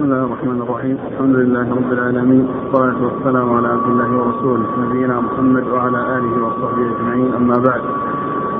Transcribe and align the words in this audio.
بسم 0.00 0.12
الله 0.12 0.24
الرحمن 0.24 0.62
الرحيم. 0.62 0.96
الحمد 1.12 1.36
لله 1.36 1.74
رب 1.74 1.92
العالمين. 1.92 2.46
والصلاة 2.48 3.04
والسلام 3.04 3.52
على 3.52 3.68
عبد 3.68 3.88
الله 3.92 4.10
ورسوله 4.18 4.66
نبينا 4.78 5.20
محمد 5.20 5.64
وعلى 5.68 6.00
آله 6.16 6.34
وصحبه 6.44 6.84
أجمعين. 6.96 7.34
أما 7.34 7.56
بعد. 7.68 7.80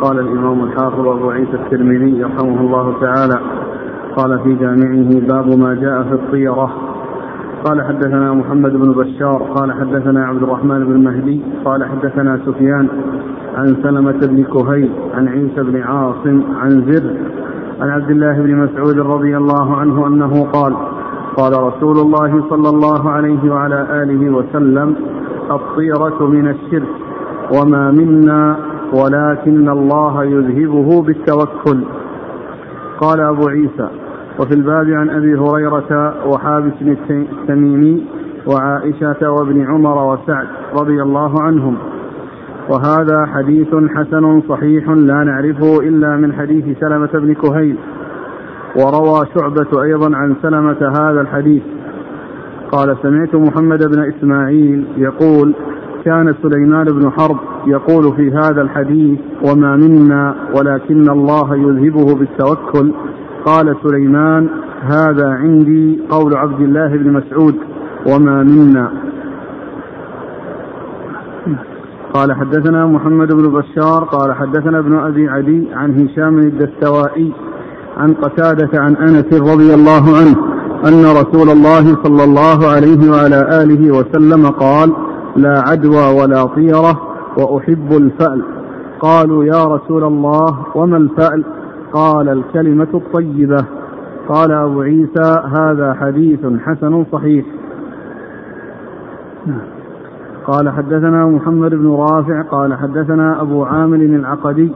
قال 0.00 0.18
الإمام 0.18 0.64
الحافظ 0.64 1.06
أبو 1.08 1.30
عيسى 1.30 1.52
الترمذي 1.54 2.22
رحمه 2.22 2.60
الله 2.60 3.00
تعالى 3.00 3.40
قال 4.16 4.40
في 4.44 4.54
جامعه 4.54 5.10
باب 5.28 5.58
ما 5.58 5.74
جاء 5.74 6.02
في 6.02 6.14
الطيرة. 6.14 6.70
قال 7.64 7.82
حدثنا 7.82 8.32
محمد 8.32 8.72
بن 8.72 8.92
بشار. 8.92 9.42
قال 9.56 9.72
حدثنا 9.72 10.26
عبد 10.26 10.42
الرحمن 10.42 10.84
بن 10.84 11.04
مهدي. 11.04 11.40
قال 11.64 11.84
حدثنا 11.84 12.40
سفيان 12.46 12.88
عن 13.54 13.66
سلمة 13.82 14.20
بن 14.32 14.44
كهيل 14.44 14.90
عن 15.14 15.28
عيسى 15.28 15.62
بن 15.62 15.82
عاصم 15.82 16.42
عن 16.60 16.70
زر 16.70 17.10
عن 17.80 17.88
عبد 17.88 18.10
الله 18.10 18.42
بن 18.42 18.56
مسعود 18.56 18.98
رضي 18.98 19.36
الله 19.36 19.76
عنه 19.76 20.06
أنه 20.06 20.44
قال 20.44 20.76
قال 21.36 21.52
رسول 21.62 21.98
الله 21.98 22.44
صلى 22.50 22.68
الله 22.68 23.10
عليه 23.10 23.52
وعلى 23.52 24.02
آله 24.02 24.30
وسلم 24.30 24.96
الطيرة 25.50 26.26
من 26.26 26.48
الشرك 26.48 26.88
وما 27.54 27.90
منا 27.90 28.56
ولكن 28.92 29.68
الله 29.68 30.24
يذهبه 30.24 31.02
بالتوكل. 31.02 31.80
قال 33.00 33.20
أبو 33.20 33.48
عيسى 33.48 33.88
وفي 34.40 34.54
الباب 34.54 34.90
عن 34.90 35.10
أبي 35.10 35.34
هريرة 35.34 36.14
وحابس 36.26 36.72
بن 36.80 36.96
التميمي 37.10 38.06
وعائشة 38.46 39.30
وابن 39.30 39.66
عمر 39.66 40.12
وسعد 40.12 40.46
رضي 40.80 41.02
الله 41.02 41.42
عنهم. 41.42 41.76
وهذا 42.70 43.26
حديث 43.26 43.74
حسن 43.96 44.42
صحيح 44.48 44.88
لا 44.88 45.24
نعرفه 45.24 45.80
إلا 45.80 46.16
من 46.16 46.32
حديث 46.32 46.78
سلمة 46.80 47.10
بن 47.14 47.34
كهيل 47.34 47.76
وروى 48.76 49.26
شعبة 49.34 49.82
أيضا 49.82 50.16
عن 50.16 50.36
سلمة 50.42 50.92
هذا 51.00 51.20
الحديث. 51.20 51.62
قال 52.72 52.96
سمعت 53.02 53.34
محمد 53.34 53.78
بن 53.78 54.12
إسماعيل 54.12 54.84
يقول 54.96 55.54
كان 56.04 56.34
سليمان 56.42 56.84
بن 56.84 57.10
حرب 57.10 57.36
يقول 57.66 58.16
في 58.16 58.30
هذا 58.30 58.62
الحديث 58.62 59.18
وما 59.42 59.76
منا 59.76 60.34
ولكن 60.58 61.10
الله 61.10 61.56
يذهبه 61.56 62.14
بالتوكل. 62.14 62.92
قال 63.44 63.76
سليمان 63.82 64.48
هذا 64.82 65.28
عندي 65.28 66.00
قول 66.10 66.36
عبد 66.36 66.60
الله 66.60 66.88
بن 66.88 67.12
مسعود 67.12 67.54
وما 68.06 68.42
منا. 68.42 68.90
قال 72.14 72.32
حدثنا 72.32 72.86
محمد 72.86 73.32
بن 73.32 73.52
بشار 73.52 74.04
قال 74.04 74.34
حدثنا 74.34 74.78
ابن 74.78 74.98
أبي 74.98 75.28
عدي 75.28 75.68
عن 75.74 75.94
هشام 75.94 76.38
الدستوائي 76.38 77.32
عن 77.96 78.14
قتادة 78.14 78.80
عن 78.80 78.96
أنس 78.96 79.32
رضي 79.32 79.74
الله 79.74 80.16
عنه 80.16 80.36
أن 80.88 81.04
رسول 81.04 81.50
الله 81.50 81.96
صلى 82.04 82.24
الله 82.24 82.68
عليه 82.68 83.10
وعلى 83.10 83.62
آله 83.62 83.90
وسلم 83.98 84.46
قال 84.46 84.92
لا 85.36 85.62
عدوى 85.66 86.20
ولا 86.20 86.44
طيرة 86.44 87.00
وأحب 87.36 87.92
الفأل. 87.92 88.42
قالوا 89.00 89.44
يا 89.44 89.64
رسول 89.64 90.04
الله 90.04 90.58
وما 90.74 90.96
الفأل؟ 90.96 91.44
قال 91.92 92.28
الكلمة 92.28 92.88
الطيبة. 92.94 93.64
قال 94.28 94.52
أبو 94.52 94.80
عيسى 94.80 95.42
هذا 95.56 95.96
حديث 96.00 96.40
حسن 96.64 97.04
صحيح. 97.12 97.44
قال 100.46 100.70
حدثنا 100.70 101.26
محمد 101.26 101.70
بن 101.70 101.90
رافع 101.90 102.42
قال 102.42 102.74
حدثنا 102.74 103.42
أبو 103.42 103.64
عامر 103.64 103.96
العقدي 103.96 104.72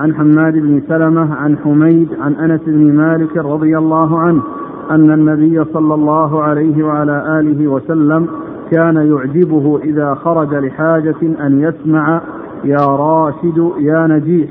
عن 0.00 0.14
حماد 0.14 0.52
بن 0.52 0.82
سلمة 0.88 1.34
عن 1.34 1.58
حميد 1.58 2.08
عن 2.20 2.32
أنس 2.32 2.60
بن 2.66 2.92
مالك 2.92 3.36
رضي 3.36 3.78
الله 3.78 4.18
عنه 4.18 4.42
أن 4.90 5.10
النبي 5.10 5.64
صلى 5.64 5.94
الله 5.94 6.42
عليه 6.42 6.84
وعلى 6.84 7.40
آله 7.40 7.68
وسلم 7.68 8.28
كان 8.70 8.96
يعجبه 8.96 9.80
إذا 9.84 10.14
خرج 10.14 10.54
لحاجة 10.54 11.22
أن 11.22 11.60
يسمع 11.60 12.20
يا 12.64 12.86
راشد 12.86 13.70
يا 13.78 14.06
نجيح 14.06 14.50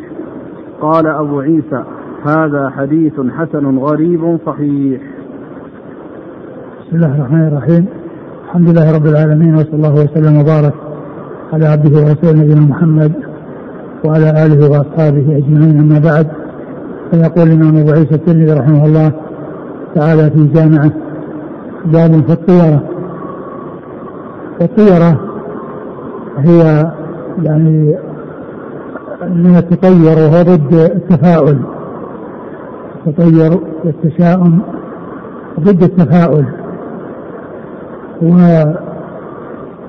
قال 0.82 1.08
أبو 1.08 1.40
عيسى 1.40 1.84
هذا 2.26 2.70
حديث 2.70 3.14
حسن 3.38 3.78
غريب 3.78 4.38
صحيح 4.46 5.02
بسم 6.81 6.96
الله 6.96 7.16
الرحمن 7.16 7.48
الرحيم. 7.48 7.86
الحمد 8.46 8.70
لله 8.70 8.96
رب 8.96 9.06
العالمين 9.06 9.56
وصلى 9.56 9.74
الله 9.74 9.94
وسلم 9.94 10.38
وبارك 10.42 10.74
على 11.54 11.66
عبده 11.66 12.00
ورسوله 12.00 12.44
نبينا 12.44 12.62
محمد 12.62 13.29
وعلى 14.06 14.46
آله 14.46 14.70
وأصحابه 14.70 15.38
أجمعين. 15.38 15.80
أما 15.80 16.00
بعد 16.00 16.28
فيقول 17.12 17.48
الإمام 17.48 17.78
أبو 17.78 17.92
عيسى 17.92 18.16
الترمذي 18.16 18.54
رحمه 18.54 18.86
الله 18.86 19.12
تعالى 19.96 20.32
في 20.32 20.48
جامعه 20.54 20.92
باب 21.86 22.12
في 22.12 22.34
الطيرة. 22.34 22.84
والطيرة 24.62 25.20
هي 26.38 26.92
يعني 27.44 27.98
من 29.22 29.56
التطير 29.58 30.18
وهو 30.18 30.42
ضد 30.42 30.74
التفاؤل. 30.74 31.60
التطير 33.08 33.60
والتشاؤم 33.86 34.60
ضد 35.60 35.84
التفاؤل. 35.84 36.46
و 38.22 38.64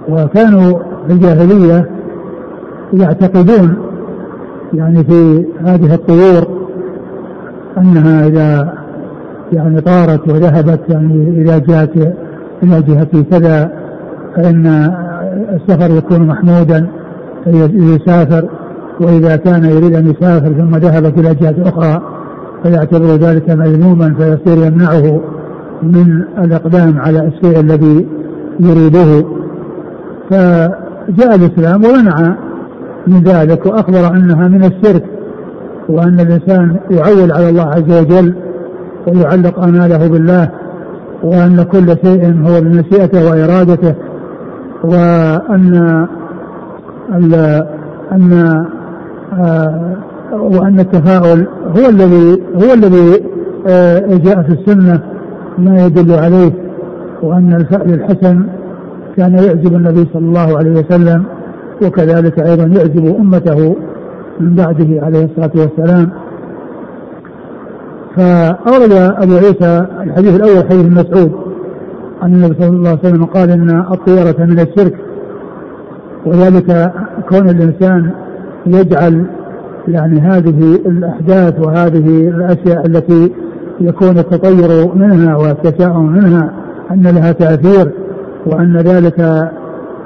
وكانوا 0.09 0.79
في 1.07 1.13
الجاهلية 1.13 1.91
يعتقدون 2.93 3.90
يعني 4.75 5.05
في 5.05 5.45
هذه 5.65 5.95
الطيور 5.95 6.61
أنها 7.79 8.27
إذا 8.27 8.73
يعني 9.53 9.81
طارت 9.81 10.29
وذهبت 10.29 10.81
يعني 10.89 11.15
إلى 11.29 11.61
جهة 11.61 12.13
إلى 12.63 12.83
جهة 12.83 13.23
كذا 13.31 13.73
فإن 14.37 14.67
السفر 15.53 15.97
يكون 15.97 16.27
محمودا 16.27 16.87
يسافر 17.73 18.49
وإذا 19.01 19.37
كان 19.37 19.65
يريد 19.65 19.95
أن 19.95 20.07
يسافر 20.11 20.53
ثم 20.53 20.77
ذهبت 20.77 21.19
إلى 21.19 21.35
جهة 21.35 21.69
أخرى 21.69 22.03
فيعتبر 22.63 23.07
ذلك 23.07 23.51
مذموما 23.51 24.15
فيصير 24.19 24.67
يمنعه 24.67 25.21
من 25.83 26.25
الإقدام 26.39 26.99
على 26.99 27.27
الشيء 27.27 27.61
الذي 27.61 28.07
يريده. 28.61 29.25
فجاء 30.31 31.35
الإسلام 31.35 31.85
ومنع 31.85 32.37
من 33.11 33.23
ذلك 33.23 33.67
وأخبر 33.67 34.17
أنها 34.17 34.49
من 34.49 34.65
الشرك 34.65 35.05
وأن 35.89 36.21
الإنسان 36.21 36.77
يعول 36.91 37.33
على 37.33 37.49
الله 37.49 37.67
عز 37.67 38.01
وجل 38.01 38.35
ويعلق 39.07 39.59
آماله 39.59 40.09
بالله 40.09 40.51
وأن 41.23 41.63
كل 41.63 41.97
شيء 42.05 42.43
هو 42.47 42.61
بمشيئته 42.61 43.31
وإرادته 43.31 43.95
وأن 44.85 46.07
أن 48.13 48.67
آه، 49.33 49.97
وأن 50.33 50.81
التفاؤل 50.81 51.47
هو 51.77 51.89
الذي 51.89 52.43
هو 52.55 52.75
الذي 52.75 53.25
آه، 53.69 54.17
جاء 54.17 54.43
في 54.43 54.53
السنة 54.53 55.01
ما 55.59 55.87
يدل 55.87 56.13
عليه 56.13 56.53
وأن 57.23 57.55
الفأل 57.55 57.95
الحسن 57.95 58.47
كان 59.17 59.35
يعجب 59.35 59.75
النبي 59.75 60.09
صلى 60.13 60.27
الله 60.27 60.59
عليه 60.59 60.71
وسلم 60.71 61.25
وكذلك 61.87 62.39
أيضا 62.41 62.65
يعجب 62.65 63.17
أمته 63.21 63.77
من 64.41 64.55
بعده 64.55 65.03
عليه 65.03 65.25
الصلاة 65.25 65.51
والسلام. 65.55 66.11
فأورد 68.17 68.93
أبو 68.93 69.35
عيسى 69.35 69.87
الحديث 70.03 70.37
الأول 70.37 70.65
حديث 70.65 70.87
مسعود 70.87 71.33
أن 72.23 72.35
النبي 72.35 72.55
صلى 72.55 72.69
الله 72.69 72.89
عليه 72.89 72.99
وسلم 72.99 73.25
قال 73.25 73.51
إن 73.51 73.71
الطيرة 73.93 74.45
من 74.45 74.61
الشرك 74.61 74.95
وذلك 76.27 76.93
كون 77.29 77.49
الإنسان 77.49 78.11
يجعل 78.67 79.27
يعني 79.89 80.21
هذه 80.21 80.75
الأحداث 80.87 81.67
وهذه 81.67 82.29
الأشياء 82.29 82.87
التي 82.87 83.33
يكون 83.81 84.19
التطير 84.19 84.95
منها 84.95 85.37
والتشاؤم 85.37 86.13
منها 86.13 86.53
أن 86.91 87.03
لها 87.03 87.33
تأثير 87.33 87.93
وأن 88.47 88.77
ذلك 88.77 89.51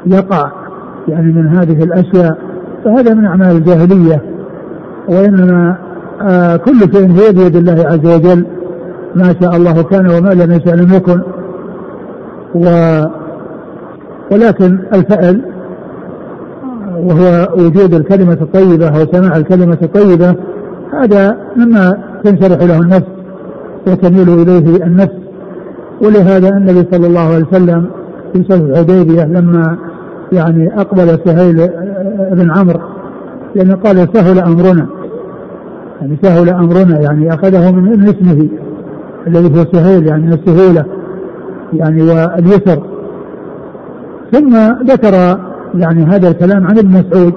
يقع. 0.06 0.63
يعني 1.08 1.32
من 1.32 1.56
هذه 1.56 1.84
الأشياء 1.84 2.38
فهذا 2.84 3.14
من 3.14 3.24
أعمال 3.24 3.56
الجاهلية 3.56 4.22
وإنما 5.08 5.76
آه 6.22 6.56
كل 6.56 6.78
شيء 6.94 7.10
هو 7.10 7.32
بيد 7.32 7.56
الله 7.56 7.86
عز 7.86 8.06
وجل. 8.06 8.46
ما 9.16 9.34
شاء 9.40 9.56
الله 9.56 9.82
كان 9.82 10.10
وما 10.10 10.34
لم 10.34 10.52
يشاء 10.52 10.74
لم 10.74 10.92
يكن. 10.94 11.20
و 12.54 12.66
ولكن 14.32 14.78
الفعل 14.94 15.44
وهو 16.96 17.48
وجود 17.58 17.94
الكلمة 17.94 18.38
الطيبة 18.42 18.88
أو 18.88 19.06
سماع 19.12 19.36
الكلمة 19.36 19.78
الطيبة 19.82 20.34
هذا 21.00 21.36
مما 21.56 21.98
تنشرح 22.24 22.62
له 22.62 22.78
النفس 22.80 23.08
وتميل 23.86 24.28
إليه 24.28 24.84
النفس. 24.84 25.14
ولهذا 26.02 26.48
النبي 26.48 26.88
صلى 26.92 27.06
الله 27.06 27.34
عليه 27.34 27.44
وسلم 27.46 27.86
في 28.32 28.44
صلح 28.48 28.60
الحديبية 28.60 29.24
لما 29.24 29.76
يعني 30.32 30.80
أقبل 30.80 31.18
سهيل 31.24 31.68
بن 32.32 32.50
عمرو 32.50 32.80
لأنه 33.54 33.74
قال 33.74 34.08
سهل 34.14 34.38
أمرنا. 34.38 34.86
يعني 36.00 36.18
سهل 36.22 36.48
أمرنا 36.48 37.00
يعني 37.00 37.34
أخذه 37.34 37.72
من 37.72 38.08
اسمه 38.08 38.48
الذي 39.26 39.60
هو 39.60 39.64
سهيل 39.72 40.06
يعني 40.06 40.34
السهولة 40.34 40.84
يعني 41.72 42.02
واليسر. 42.02 42.82
ثم 44.32 44.56
ذكر 44.86 45.38
يعني 45.74 46.04
هذا 46.04 46.28
الكلام 46.28 46.66
عن 46.66 46.78
ابن 46.78 46.88
مسعود 46.88 47.34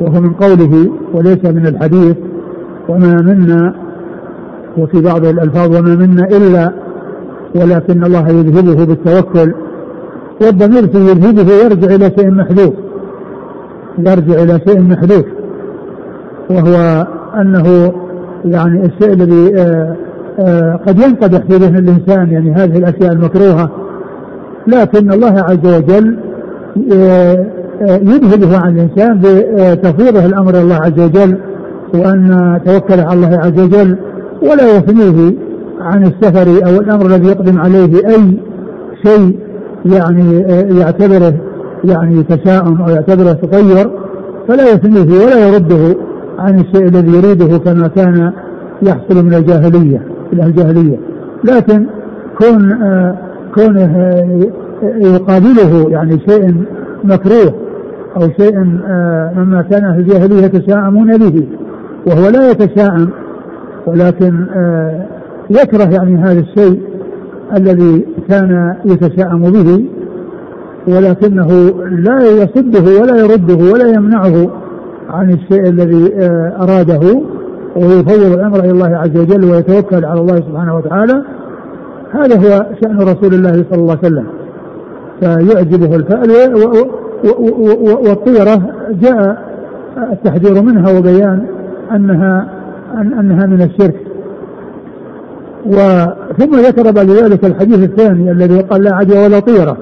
وهو 0.00 0.20
من 0.20 0.32
قوله 0.32 0.92
وليس 1.14 1.44
من 1.44 1.66
الحديث 1.66 2.16
وما 2.88 3.22
منا 3.22 3.74
وفي 4.78 5.00
بعض 5.00 5.24
الألفاظ 5.24 5.76
وما 5.76 5.96
منا 5.96 6.24
إلا 6.24 6.72
ولكن 7.54 8.04
الله 8.04 8.28
يذهبه 8.28 8.84
بالتوكل. 8.84 9.54
والضمير 10.40 10.86
في 10.86 10.98
يذهبه 10.98 11.52
يرجع 11.52 11.94
إلى 11.94 12.12
شيء 12.18 12.30
محذوف. 12.30 12.74
يرجع 13.98 14.42
إلى 14.42 14.60
شيء 14.68 14.80
محذوف. 14.80 15.24
وهو 16.50 17.06
أنه 17.40 17.92
يعني 18.44 18.86
الشيء 18.86 19.12
الذي 19.12 19.60
آه، 19.60 19.96
آه، 20.38 20.80
قد 20.86 20.98
ينقدح 20.98 21.38
في 21.38 21.56
ذهن 21.56 21.76
الإنسان 21.76 22.32
يعني 22.32 22.52
هذه 22.52 22.78
الأشياء 22.78 23.12
المكروهة. 23.12 23.70
لكن 24.66 25.12
الله 25.12 25.40
عز 25.40 25.76
وجل 25.76 26.18
آه، 26.92 27.46
يذهبه 27.82 28.58
عن 28.58 28.78
الإنسان 28.78 29.18
بتفويضه 29.18 30.26
الأمر 30.26 30.54
الله 30.54 30.74
عز 30.74 31.00
وجل 31.00 31.38
وأن 31.94 32.60
توكل 32.64 33.00
على 33.00 33.14
الله 33.14 33.38
عز 33.38 33.60
وجل 33.60 33.96
ولا 34.42 34.76
يثنيه 34.76 35.34
عن 35.80 36.02
السفر 36.04 36.66
أو 36.66 36.80
الأمر 36.80 37.06
الذي 37.06 37.28
يقدم 37.28 37.58
عليه 37.58 38.08
أي 38.08 38.38
شيء. 39.06 39.38
يعني 39.84 40.38
يعتبره 40.78 41.34
يعني 41.84 42.22
تشاؤم 42.22 42.82
أو 42.82 42.88
يعتبره 42.88 43.32
تطير 43.32 43.90
فلا 44.48 44.70
يثنيه 44.72 45.24
ولا 45.24 45.48
يرده 45.48 45.96
عن 46.38 46.60
الشيء 46.60 46.88
الذي 46.88 47.16
يريده 47.16 47.58
كما 47.58 47.88
كان 47.88 48.32
يحصل 48.82 49.24
من 49.24 49.34
الجاهلية 49.34 50.02
في 50.30 50.42
الجاهلية. 50.42 50.98
لكن 51.44 51.86
كون 52.38 52.72
آه 52.72 53.18
كونه 53.54 53.96
آه 53.96 54.50
يقابله 54.82 55.90
يعني 55.90 56.18
شيء 56.28 56.54
مكروه 57.04 57.54
أو 58.16 58.28
شيء 58.40 58.58
آه 58.88 59.32
مما 59.36 59.62
كان 59.62 59.94
في 59.94 60.00
الجاهلية 60.00 60.44
يتشاءمون 60.44 61.16
به 61.16 61.48
وهو 62.06 62.28
لا 62.28 62.50
يتشاءم 62.50 63.08
ولكن 63.86 64.46
آه 64.56 65.06
يكره 65.50 65.90
يعني 65.94 66.16
هذا 66.16 66.40
الشيء 66.40 66.82
الذي 67.56 68.06
كان 68.28 68.76
يتشاءم 68.84 69.42
به 69.42 69.84
ولكنه 70.88 71.48
لا 71.90 72.18
يصده 72.22 73.00
ولا 73.00 73.16
يرده 73.16 73.72
ولا 73.72 73.88
يمنعه 73.88 74.50
عن 75.10 75.30
الشيء 75.30 75.68
الذي 75.68 76.14
آه، 76.14 76.56
أراده 76.62 77.22
ويفوض 77.76 78.32
الأمر 78.34 78.58
إلى 78.58 78.70
الله 78.70 78.96
عز 78.96 79.16
وجل 79.16 79.44
ويتوكل 79.44 80.04
على 80.04 80.20
الله 80.20 80.36
سبحانه 80.36 80.76
وتعالى. 80.76 81.22
هذا 82.10 82.36
هو 82.36 82.66
شأن 82.82 82.98
رسول 82.98 83.34
الله 83.34 83.52
صلى 83.52 83.80
الله 83.80 83.98
عليه 84.02 84.06
وسلم. 84.06 84.26
فيعجبه 85.20 85.96
الفأل 85.96 86.54
والطيرة. 88.08 88.74
جاء 89.02 89.44
التحذير 90.12 90.62
منها 90.62 90.98
وبيان 90.98 91.46
أنها 91.94 92.48
أنها 93.00 93.46
من 93.46 93.62
الشرك. 93.62 94.13
وثم 95.66 96.56
ذكر 96.56 96.90
بعد 96.90 97.10
ذلك 97.10 97.44
الحديث 97.44 97.78
الثاني 97.78 98.30
الذي 98.30 98.60
قال 98.60 98.82
لا 98.82 98.94
عدوى 98.94 99.24
ولا 99.24 99.40
طيرة. 99.40 99.76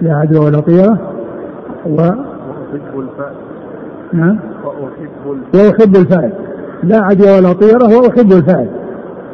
لا 0.00 0.14
عدوى 0.14 0.46
ولا 0.46 0.60
طيرة. 0.60 0.98
و 1.86 2.10
نعم 4.12 4.38
وأحب 5.54 5.96
الفعل 5.96 6.32
لا 6.82 7.00
عدوى 7.00 7.38
ولا 7.38 7.52
طيرة 7.52 7.98
وأحب 7.98 8.32
الفعل 8.32 8.68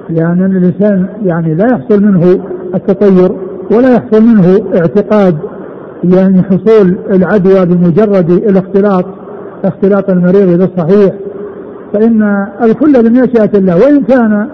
لأن 0.09 0.57
الإنسان 0.57 1.07
يعني 1.23 1.55
لا 1.55 1.67
يحصل 1.67 2.03
منه 2.03 2.41
التطير 2.75 3.33
ولا 3.71 3.95
يحصل 3.95 4.23
منه 4.23 4.79
اعتقاد. 4.81 5.39
يعني 6.05 6.43
حصول 6.43 6.99
العدوى 7.11 7.67
بمجرد 7.67 8.31
الاختلاط 8.31 9.05
اختلاط 9.65 10.11
المريض 10.11 10.59
بالصحيح 10.59 11.15
فإن 11.93 12.47
الكل 12.63 12.93
بمشيئة 13.03 13.59
الله 13.59 13.77
وإن 13.77 14.03
كان 14.03 14.49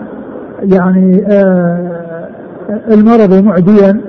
يعني 0.63 1.27
آه 1.29 2.29
المرض 2.91 3.45
معديا 3.45 4.01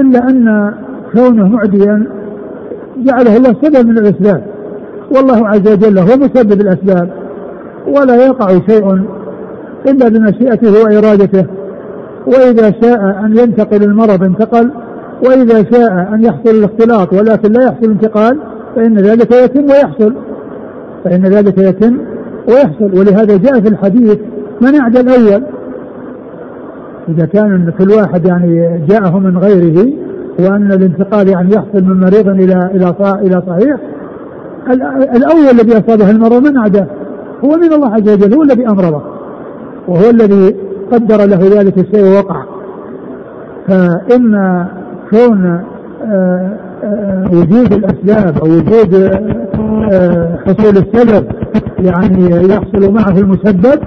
إلا 0.00 0.28
أن 0.28 0.74
كونه 1.12 1.48
معديا 1.48 2.06
جعله 2.96 3.36
الله 3.36 3.56
سبب 3.62 3.86
من 3.86 3.98
الأسباب. 3.98 4.44
والله 5.16 5.48
عز 5.48 5.72
وجل 5.72 5.98
هو 5.98 6.16
مسبب 6.16 6.60
الأسباب 6.60 7.10
ولا 7.86 8.26
يقع 8.26 8.48
شيء 8.48 9.00
إلا 9.88 10.08
بمشيئته 10.08 10.82
وإرادته. 10.84 11.46
وإذا 12.26 12.72
شاء 12.82 13.00
أن 13.24 13.36
ينتقل 13.38 13.82
المرض 13.82 14.22
انتقل 14.22 14.70
وإذا 15.26 15.64
شاء 15.72 15.92
أن 16.14 16.24
يحصل 16.24 16.50
الاختلاط 16.50 17.12
ولكن 17.12 17.52
لا 17.52 17.62
يحصل 17.62 17.90
انتقال 17.90 18.38
فإن 18.76 18.98
ذلك 18.98 19.32
يتم 19.32 19.64
ويحصل. 19.64 20.14
فإن 21.04 21.22
ذلك 21.22 21.58
يتم 21.58 21.98
ويحصل. 22.48 22.98
ولهذا 22.98 23.36
جاء 23.36 23.60
في 23.60 23.68
الحديث 23.68 24.18
من 24.62 24.80
أعدى 24.80 25.00
الأول؟ 25.00 25.44
إذا 27.08 27.26
كان 27.26 27.72
كل 27.78 27.90
واحد 27.90 28.26
يعني 28.26 28.80
جاءه 28.88 29.18
من 29.18 29.38
غيره 29.38 29.92
وأن 30.40 30.72
الانتقال 30.72 31.28
يعني 31.28 31.54
يحصل 31.54 31.84
من 31.84 32.00
مريض 32.00 32.28
إلى 32.28 32.70
إلى 32.74 32.94
إلى 33.22 33.42
صحيح 33.46 33.76
الأول 35.16 35.50
الذي 35.52 35.72
أصابه 35.72 36.10
المرض 36.10 36.48
من 36.48 36.56
أعداه؟ 36.56 36.86
هو 37.44 37.56
من 37.56 37.72
الله 37.72 37.94
عز 37.94 38.08
وجل 38.08 38.34
هو 38.34 38.42
الذي 38.42 38.66
أمرضه 38.66 39.02
وهو 39.88 40.10
الذي 40.10 40.56
قدر 40.92 41.16
له 41.16 41.60
ذلك 41.60 41.78
الشيء 41.78 42.04
ووقع. 42.04 42.44
فإن 43.68 44.66
كون 45.10 45.60
آه، 46.04 46.56
آه، 46.84 47.30
وجود 47.32 47.72
الأسباب 47.72 48.38
أو 48.38 48.48
وجود 48.48 48.94
آه، 49.92 50.38
حصول 50.46 50.76
السبب 50.76 51.26
يعني 51.78 52.48
يحصل 52.48 52.92
معه 52.92 53.18
المسبب 53.18 53.80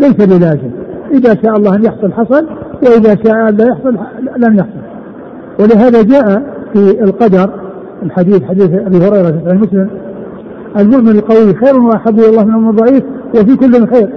ليس 0.00 0.26
بلازم. 0.26 0.70
إذا 1.12 1.34
شاء 1.44 1.56
الله 1.56 1.74
أن 1.74 1.84
يحصل 1.84 2.12
حصل 2.12 2.46
وإذا 2.82 3.16
شاء 3.24 3.48
أن 3.48 3.56
لا 3.56 3.64
يحصل 3.64 3.96
لم 4.36 4.58
يحصل. 4.58 4.80
ولهذا 5.60 6.02
جاء 6.02 6.42
في 6.72 7.04
القدر 7.04 7.50
الحديث 8.02 8.42
حديث 8.42 8.70
أبي 8.70 8.96
هريرة 8.96 9.30
في 9.30 9.54
مسلم 9.54 9.90
المؤمن 10.78 11.08
القوي 11.08 11.54
خير 11.54 11.80
وأحب 11.80 12.18
إلى 12.18 12.28
الله 12.28 12.44
من 12.44 12.70
الضعيف 12.70 13.04
وفي 13.34 13.56
كل 13.56 13.86
خير. 13.86 14.10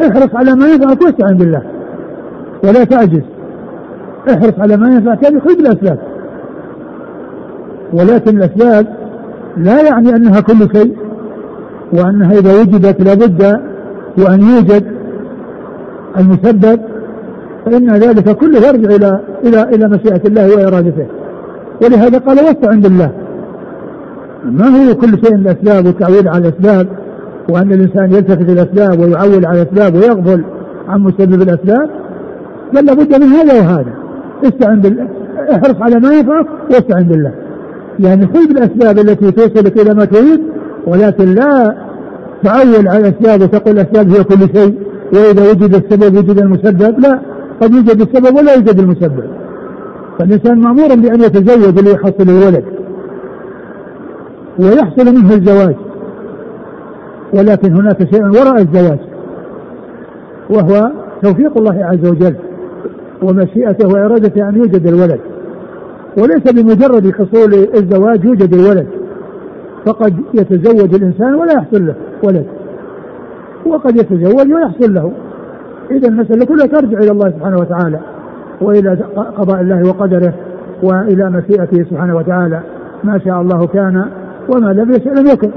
احرص 0.00 0.34
على 0.34 0.54
ما 0.54 0.68
ينفعك 0.68 1.02
واستعن 1.02 1.36
بالله. 1.36 1.62
ولا 2.64 2.84
تعجز. 2.84 3.22
احرص 4.28 4.54
على 4.58 4.76
ما 4.76 4.94
ينفعك 4.94 5.22
يعني 5.22 5.40
خذ 5.40 5.58
الأسباب. 5.58 5.98
ولكن 7.92 8.36
الأسباب 8.38 8.86
لا 9.56 9.82
يعني 9.82 10.16
أنها 10.16 10.40
كل 10.40 10.78
شيء 10.78 10.96
وأنها 11.92 12.32
إذا 12.32 12.60
وجدت 12.60 13.00
لابد 13.00 13.60
وأن 14.18 14.40
يوجد 14.40 14.99
المسبب 16.18 16.80
فإن 17.66 17.90
ذلك 17.90 18.36
كله 18.36 18.58
يرجع 18.58 18.96
إلى 18.96 19.20
إلى 19.44 19.62
إلى 19.62 19.88
مشيئة 19.88 20.20
الله 20.26 20.56
وإرادته. 20.56 21.06
ولهذا 21.82 22.18
قال 22.18 22.38
واستعن 22.38 22.80
بالله 22.80 23.10
ما 24.44 24.66
هو 24.66 24.94
كل 24.94 25.10
شيء 25.24 25.34
الأسباب 25.34 25.86
والتعويل 25.86 26.28
على 26.28 26.48
الأسباب 26.48 26.88
وأن 27.50 27.72
الإنسان 27.72 28.12
يلتفت 28.12 28.48
الأسباب 28.50 29.00
ويعول 29.00 29.46
على 29.46 29.62
الأسباب 29.62 29.94
ويغفل 29.94 30.44
عن 30.88 31.00
مسبب 31.00 31.42
الأسباب؟ 31.42 31.90
بل 32.74 32.84
لابد 32.84 33.14
من 33.14 33.26
هذا 33.26 33.60
وهذا. 33.60 33.92
استعن 34.44 34.80
بالله 34.80 35.08
احرص 35.50 35.76
على 35.80 36.00
ما 36.00 36.12
ينفعك 36.12 36.46
واستعن 36.70 37.02
بالله. 37.02 37.32
يعني 37.98 38.26
خذ 38.26 38.50
الأسباب 38.50 38.98
التي 38.98 39.30
توصلك 39.30 39.80
إلى 39.80 39.94
ما 39.94 40.04
تريد 40.04 40.40
ولكن 40.86 41.34
لا 41.34 41.74
تعول 42.42 42.88
على 42.88 42.98
الأسباب 42.98 43.42
وتقول 43.42 43.78
الأسباب 43.78 44.08
هي 44.10 44.24
كل 44.24 44.58
شيء. 44.58 44.74
وإذا 45.14 45.50
وجد 45.50 45.74
السبب 45.74 46.16
وجد 46.16 46.38
المسبب 46.38 47.00
لا. 47.00 47.20
قد 47.62 47.74
يوجد 47.74 48.00
السبب 48.00 48.36
ولا 48.36 48.54
يوجد 48.54 48.78
المسبب. 48.78 49.24
فالإنسان 50.18 50.60
مأمور 50.60 50.88
بأن 50.88 51.20
يتزوج 51.20 51.78
ليحصل 51.78 52.28
الولد. 52.28 52.64
ويحصل 54.58 55.06
منه 55.06 55.34
الزواج. 55.34 55.76
ولكن 57.34 57.72
هناك 57.72 58.14
شيء 58.14 58.24
وراء 58.24 58.56
الزواج. 58.60 58.98
وهو 60.50 60.92
توفيق 61.22 61.58
الله 61.58 61.84
عز 61.84 62.10
وجل 62.10 62.34
ومشيئته 63.22 63.88
وإرادته 63.88 64.48
أن 64.48 64.56
يوجد 64.56 64.86
الولد. 64.86 65.20
وليس 66.18 66.52
بمجرد 66.52 67.12
حصول 67.12 67.54
الزواج 67.54 68.24
يوجد 68.24 68.54
الولد. 68.54 68.86
فقد 69.86 70.14
يتزوج 70.34 70.94
الإنسان 70.94 71.34
ولا 71.34 71.52
يحصل 71.52 71.86
له 71.86 71.94
ولد. 72.24 72.46
وقد 73.66 73.96
يتزوج 73.96 74.52
ويحصل 74.52 74.94
له. 74.94 75.12
إذا 75.90 76.08
المسألة 76.08 76.44
كلها 76.44 76.66
ترجع 76.66 76.98
إلى 76.98 77.10
الله 77.10 77.30
سبحانه 77.30 77.56
وتعالى 77.56 78.00
وإلى 78.60 78.98
قضاء 79.36 79.60
الله 79.60 79.88
وقدره 79.88 80.34
وإلى 80.82 81.30
مشيئته 81.30 81.84
سبحانه 81.90 82.16
وتعالى. 82.16 82.60
ما 83.04 83.18
شاء 83.18 83.40
الله 83.40 83.66
كان 83.66 84.04
وما 84.48 84.72
لم 84.72 84.90
يشاء 84.90 85.14
لم 85.14 85.26
يكن. 85.26 85.50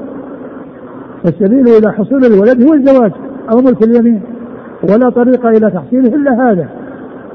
فالسبيل 1.23 1.67
إلى 1.67 1.93
حصول 1.93 2.25
الولد 2.25 2.63
هو 2.63 2.73
الزواج 2.73 3.11
أو 3.51 3.57
ملك 3.57 3.83
اليمين. 3.83 4.21
ولا 4.89 5.09
طريق 5.09 5.45
إلى 5.45 5.71
تحصيله 5.71 6.15
إلا 6.15 6.51
هذا. 6.51 6.67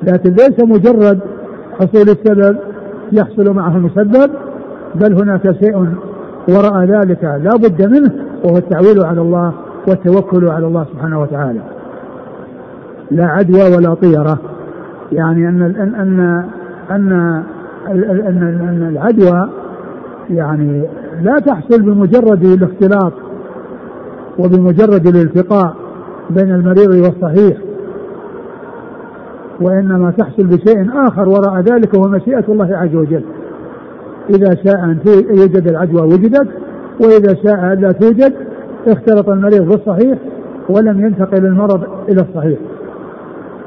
لكن 0.03 0.31
ليس 0.31 0.61
مجرد 0.61 1.19
حصول 1.81 2.09
السبب 2.09 2.57
يحصل 3.13 3.55
معه 3.55 3.77
المسبب 3.77 4.31
بل 4.95 5.23
هناك 5.23 5.43
شيء 5.43 5.87
وراء 6.49 6.85
ذلك 6.85 7.25
لا 7.25 7.57
بد 7.57 7.87
منه 7.87 8.13
وهو 8.45 8.57
التعويل 8.57 9.05
على 9.05 9.21
الله 9.21 9.53
والتوكل 9.89 10.49
على 10.49 10.67
الله 10.67 10.85
سبحانه 10.85 11.21
وتعالى. 11.21 11.61
لا 13.11 13.27
عدوى 13.27 13.77
ولا 13.77 13.95
طيرة. 13.95 14.39
يعني 15.13 15.49
أن 15.49 15.63
أن 15.63 15.95
أن 15.95 16.21
أن, 16.91 17.13
أن, 17.91 18.89
العدوى 18.89 19.51
يعني 20.31 20.83
لا 21.23 21.39
تحصل 21.39 21.83
بمجرد 21.83 22.45
الاختلاط 22.45 23.13
وبمجرد 24.39 25.07
الالتقاء 25.07 25.77
بين 26.31 26.55
المريض 26.55 26.91
والصحيح 26.91 27.59
وإنما 29.61 30.11
تحصل 30.11 30.47
بشيء 30.47 30.91
آخر 31.09 31.29
وراء 31.29 31.61
ذلك 31.61 31.95
وهو 31.95 32.09
مشيئة 32.09 32.45
الله 32.49 32.77
عز 32.77 32.95
وجل. 32.95 33.23
إذا 34.31 34.55
شاء 34.65 34.85
أن 34.85 34.99
يوجد 35.31 35.69
العدوى 35.69 36.03
وجدت 36.03 36.49
وإذا 37.01 37.35
شاء 37.35 37.73
أن 37.73 37.81
لا 37.81 37.93
توجد 37.93 38.35
اختلط 38.93 39.29
المريض 39.29 39.69
بالصحيح 39.69 40.19
ولم 40.69 41.01
ينتقل 41.01 41.47
المرض 41.47 41.83
إلى 42.09 42.23
الصحيح. 42.23 42.59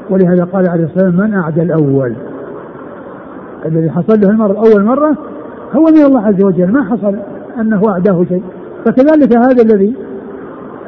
ولهذا 0.09 0.43
قال 0.43 0.69
عليه 0.69 0.83
الصلاة 0.83 1.05
والسلام 1.05 1.29
من 1.29 1.33
أعدى 1.33 1.61
الأول؟ 1.61 2.13
الذي 3.65 3.89
حصل 3.89 4.21
له 4.21 4.29
المرض 4.29 4.55
أول 4.55 4.83
مرة 4.83 5.17
هو 5.75 5.83
من 5.83 6.05
الله 6.05 6.21
عز 6.21 6.43
وجل 6.43 6.71
ما 6.71 6.83
حصل 6.83 7.15
أنه 7.59 7.89
أعداه 7.89 8.23
شيء. 8.23 8.43
فكذلك 8.85 9.37
هذا 9.37 9.63
الذي 9.63 9.95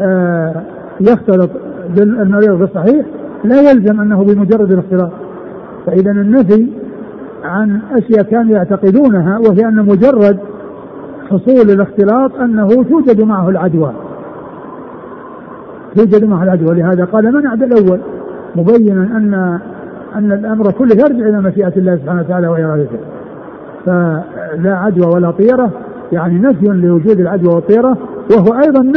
آه 0.02 0.62
يختلط 1.02 1.50
بالمريض 1.96 2.60
بالصحيح 2.60 3.06
لا 3.44 3.72
يلزم 3.72 4.02
أنه 4.02 4.24
بمجرد 4.24 4.72
الاختلاط. 4.72 5.12
فإذا 5.86 6.12
النفي 6.12 6.68
عن 7.44 7.80
أشياء 7.92 8.24
كانوا 8.24 8.56
يعتقدونها 8.56 9.40
وهي 9.40 9.66
أن 9.66 9.76
مجرد 9.76 10.38
حصول 11.30 11.70
الاختلاط 11.70 12.36
أنه 12.36 12.68
توجد 12.68 13.22
معه 13.22 13.50
العدوى. 13.50 13.94
توجد 15.96 16.24
معه 16.24 16.44
العدوى 16.44 16.76
لهذا 16.76 17.06
قال 17.06 17.34
من 17.34 17.46
أعدى 17.46 17.66
الأول؟ 17.66 18.00
مبينا 18.56 19.02
أن 19.02 19.60
أن 20.16 20.32
الأمر 20.32 20.72
كله 20.72 20.96
يرجع 20.96 21.30
إلى 21.30 21.42
مشيئة 21.42 21.74
الله 21.78 21.96
سبحانه 21.96 22.22
وتعالى 22.22 22.48
وإرادته 22.48 22.98
فلا 23.86 24.76
عدوى 24.78 25.06
ولا 25.16 25.32
طيرة 25.32 25.72
يعني 26.12 26.40
نفي 26.40 26.68
لوجود 26.68 27.20
العدوى 27.20 27.54
والطيرة 27.54 27.98
وهو 28.32 28.60
أيضا 28.66 28.92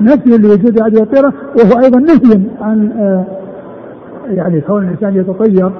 نفي 0.00 0.38
لوجود 0.38 0.76
العدوى 0.78 1.00
والطيرة 1.00 1.32
وهو 1.58 1.80
أيضا 1.84 2.00
نفي 2.00 2.42
عن 2.60 2.90
آه، 2.92 3.24
يعني 4.28 4.60
كون 4.60 4.82
الإنسان 4.82 5.16
يتطير 5.16 5.72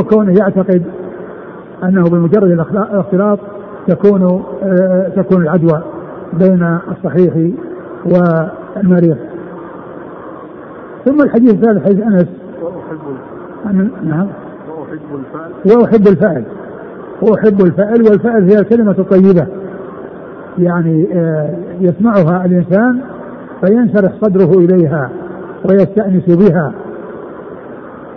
وكونه 0.00 0.32
يعتقد 0.38 0.82
أنه 1.84 2.02
بمجرد 2.02 2.50
الاختلاط 2.50 3.38
تكون 3.86 4.42
آه، 4.62 5.08
تكون 5.16 5.42
العدوى 5.42 5.82
بين 6.32 6.78
الصحيح 6.90 7.34
والمريض 8.04 9.16
ثم 11.04 11.22
الحديث 11.22 11.54
الثالث 11.54 11.84
حديث 11.84 12.02
أنس. 12.02 12.26
وأحب 12.62 13.98
نعم. 14.04 14.28
وأحب 14.78 15.14
الفعل 15.14 15.52
وأحب 15.66 16.06
الفعل 16.06 16.44
وأحب 17.22 17.60
الفعل 17.60 18.02
والفعل 18.02 18.50
هي 18.50 18.58
الكلمة 18.58 18.94
الطيبة 18.98 19.46
يعني 20.58 21.08
آه، 21.12 21.56
يسمعها 21.80 22.44
الإنسان 22.44 23.00
فينشرح 23.60 24.12
صدره 24.20 24.58
إليها 24.58 25.10
ويستأنس 25.70 26.24
بها. 26.26 26.72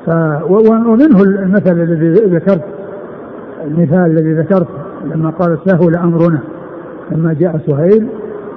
ف 0.06 0.10
ومنه 0.50 1.24
المثل 1.24 1.82
الذي 1.82 2.10
ذكرت 2.10 2.64
المثال 3.66 4.06
الذي 4.06 4.34
ذكرت 4.34 4.68
لما 5.06 5.30
قال 5.30 5.58
سهل 5.66 5.98
أمرنا 5.98 6.40
لما 7.12 7.34
جاء 7.34 7.60
سهيل 7.68 8.08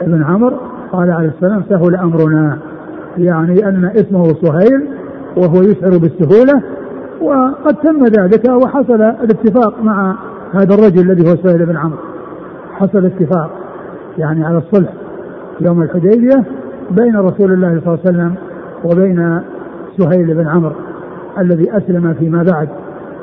بن 0.07 0.23
عمرو 0.23 0.57
قال 0.93 1.11
عليه 1.11 1.29
السلام 1.29 1.63
سهل 1.69 1.97
أمرنا. 1.97 2.59
يعني 3.19 3.69
أن 3.69 3.85
اسمه 3.85 4.25
سهيل 4.25 4.89
وهو 5.37 5.63
يشعر 5.63 5.99
بالسهولة 5.99 6.63
وقد 7.21 7.75
تم 7.75 8.05
ذلك 8.05 8.49
وحصل 8.49 9.03
الاتفاق 9.03 9.83
مع 9.83 10.15
هذا 10.53 10.75
الرجل 10.75 11.11
الذي 11.11 11.31
هو 11.31 11.37
سهيل 11.37 11.67
بن 11.67 11.77
عمرو. 11.77 11.99
حصل 12.73 13.05
اتفاق 13.07 13.51
يعني 14.19 14.45
على 14.45 14.59
الصلح 14.59 14.93
يوم 15.61 15.83
الحديبية 15.83 16.45
بين 16.91 17.17
رسول 17.17 17.53
الله 17.53 17.81
صلى 17.85 17.95
الله 17.95 17.99
عليه 18.07 18.11
وسلم 18.11 18.35
وبين 18.85 19.41
سهيل 19.99 20.35
بن 20.35 20.47
عمرو 20.47 20.75
الذي 21.39 21.77
أسلم 21.77 22.15
فيما 22.15 22.43
بعد 22.43 22.69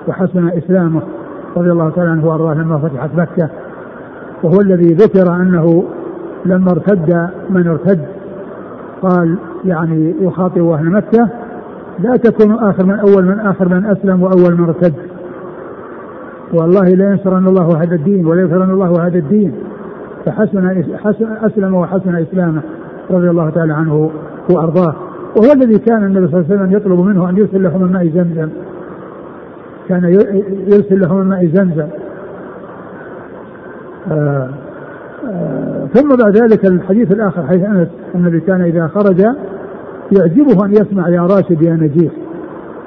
وحسن 0.08 0.50
إسلامه 0.50 1.02
رضي 1.58 1.72
الله 1.72 1.90
تعالى 1.90 2.12
عنه 2.12 2.28
وأرضاه 2.28 2.54
لما 2.54 2.78
فتحت 2.78 3.10
مكة. 3.18 3.50
وهو 4.44 4.62
الذي 4.62 4.94
ذكر 4.94 5.36
أنه 5.36 5.84
لما 6.46 6.72
ارتد 6.72 7.30
من 7.50 7.68
ارتد 7.68 8.06
قال 9.02 9.38
يعني 9.68 10.16
يخاطب 10.22 10.70
أهل 10.70 10.92
مكة 10.92 11.30
لا 12.00 12.16
تكونوا 12.16 12.70
آخر 12.70 12.86
من 12.86 13.00
أول 13.00 13.26
من 13.26 13.40
آخر 13.40 13.70
من 13.70 13.86
أسلم 13.86 14.24
وأول 14.24 14.56
من 14.56 14.64
ارتد. 14.64 14.94
والله 16.54 16.84
لا 16.84 17.12
ينصرن 17.12 17.48
الله 17.48 17.84
هذا 17.84 17.96
الدين 17.96 18.26
ولا 18.26 18.42
ينصرن 18.42 18.70
الله 18.70 19.08
هذا 19.08 19.18
الدين. 19.18 19.54
فحسن 20.26 20.84
حسن 21.04 21.28
أسلم 21.42 21.74
وحسن 21.74 22.16
إسلامه 22.16 22.62
رضي 23.12 23.30
الله 23.30 23.50
تعالى 23.50 23.74
عنه 23.74 24.12
وأرضاه. 24.50 24.96
وهو 25.36 25.52
الذي 25.52 25.80
كان 25.80 26.04
النبي 26.04 26.28
صلى 26.28 26.40
الله 26.40 26.46
عليه 26.52 26.56
وسلم 26.56 26.78
يطلب 26.78 27.00
منه 27.00 27.30
أن 27.30 27.38
يرسل 27.38 27.64
له 27.64 27.78
من 27.78 27.92
ماء 27.92 28.08
زمزم. 28.08 28.50
كان 29.90 30.04
يرسل 30.68 31.00
له 31.00 31.16
من 31.16 31.30
ماء 31.30 31.46
زمزم. 31.46 31.88
آه. 34.12 34.50
ثم 35.94 36.16
بعد 36.16 36.38
ذلك 36.38 36.66
الحديث 36.66 37.12
الآخر 37.12 37.48
حيث 37.48 37.64
أنس 37.64 37.88
النبي 38.16 38.40
كان 38.40 38.62
إذا 38.62 38.88
خرج 38.88 39.20
يعجبه 40.12 40.66
أن 40.66 40.72
يسمع 40.72 41.10
يا 41.10 41.22
راشد 41.22 41.62
يا 41.62 41.74
نجيح 41.74 42.12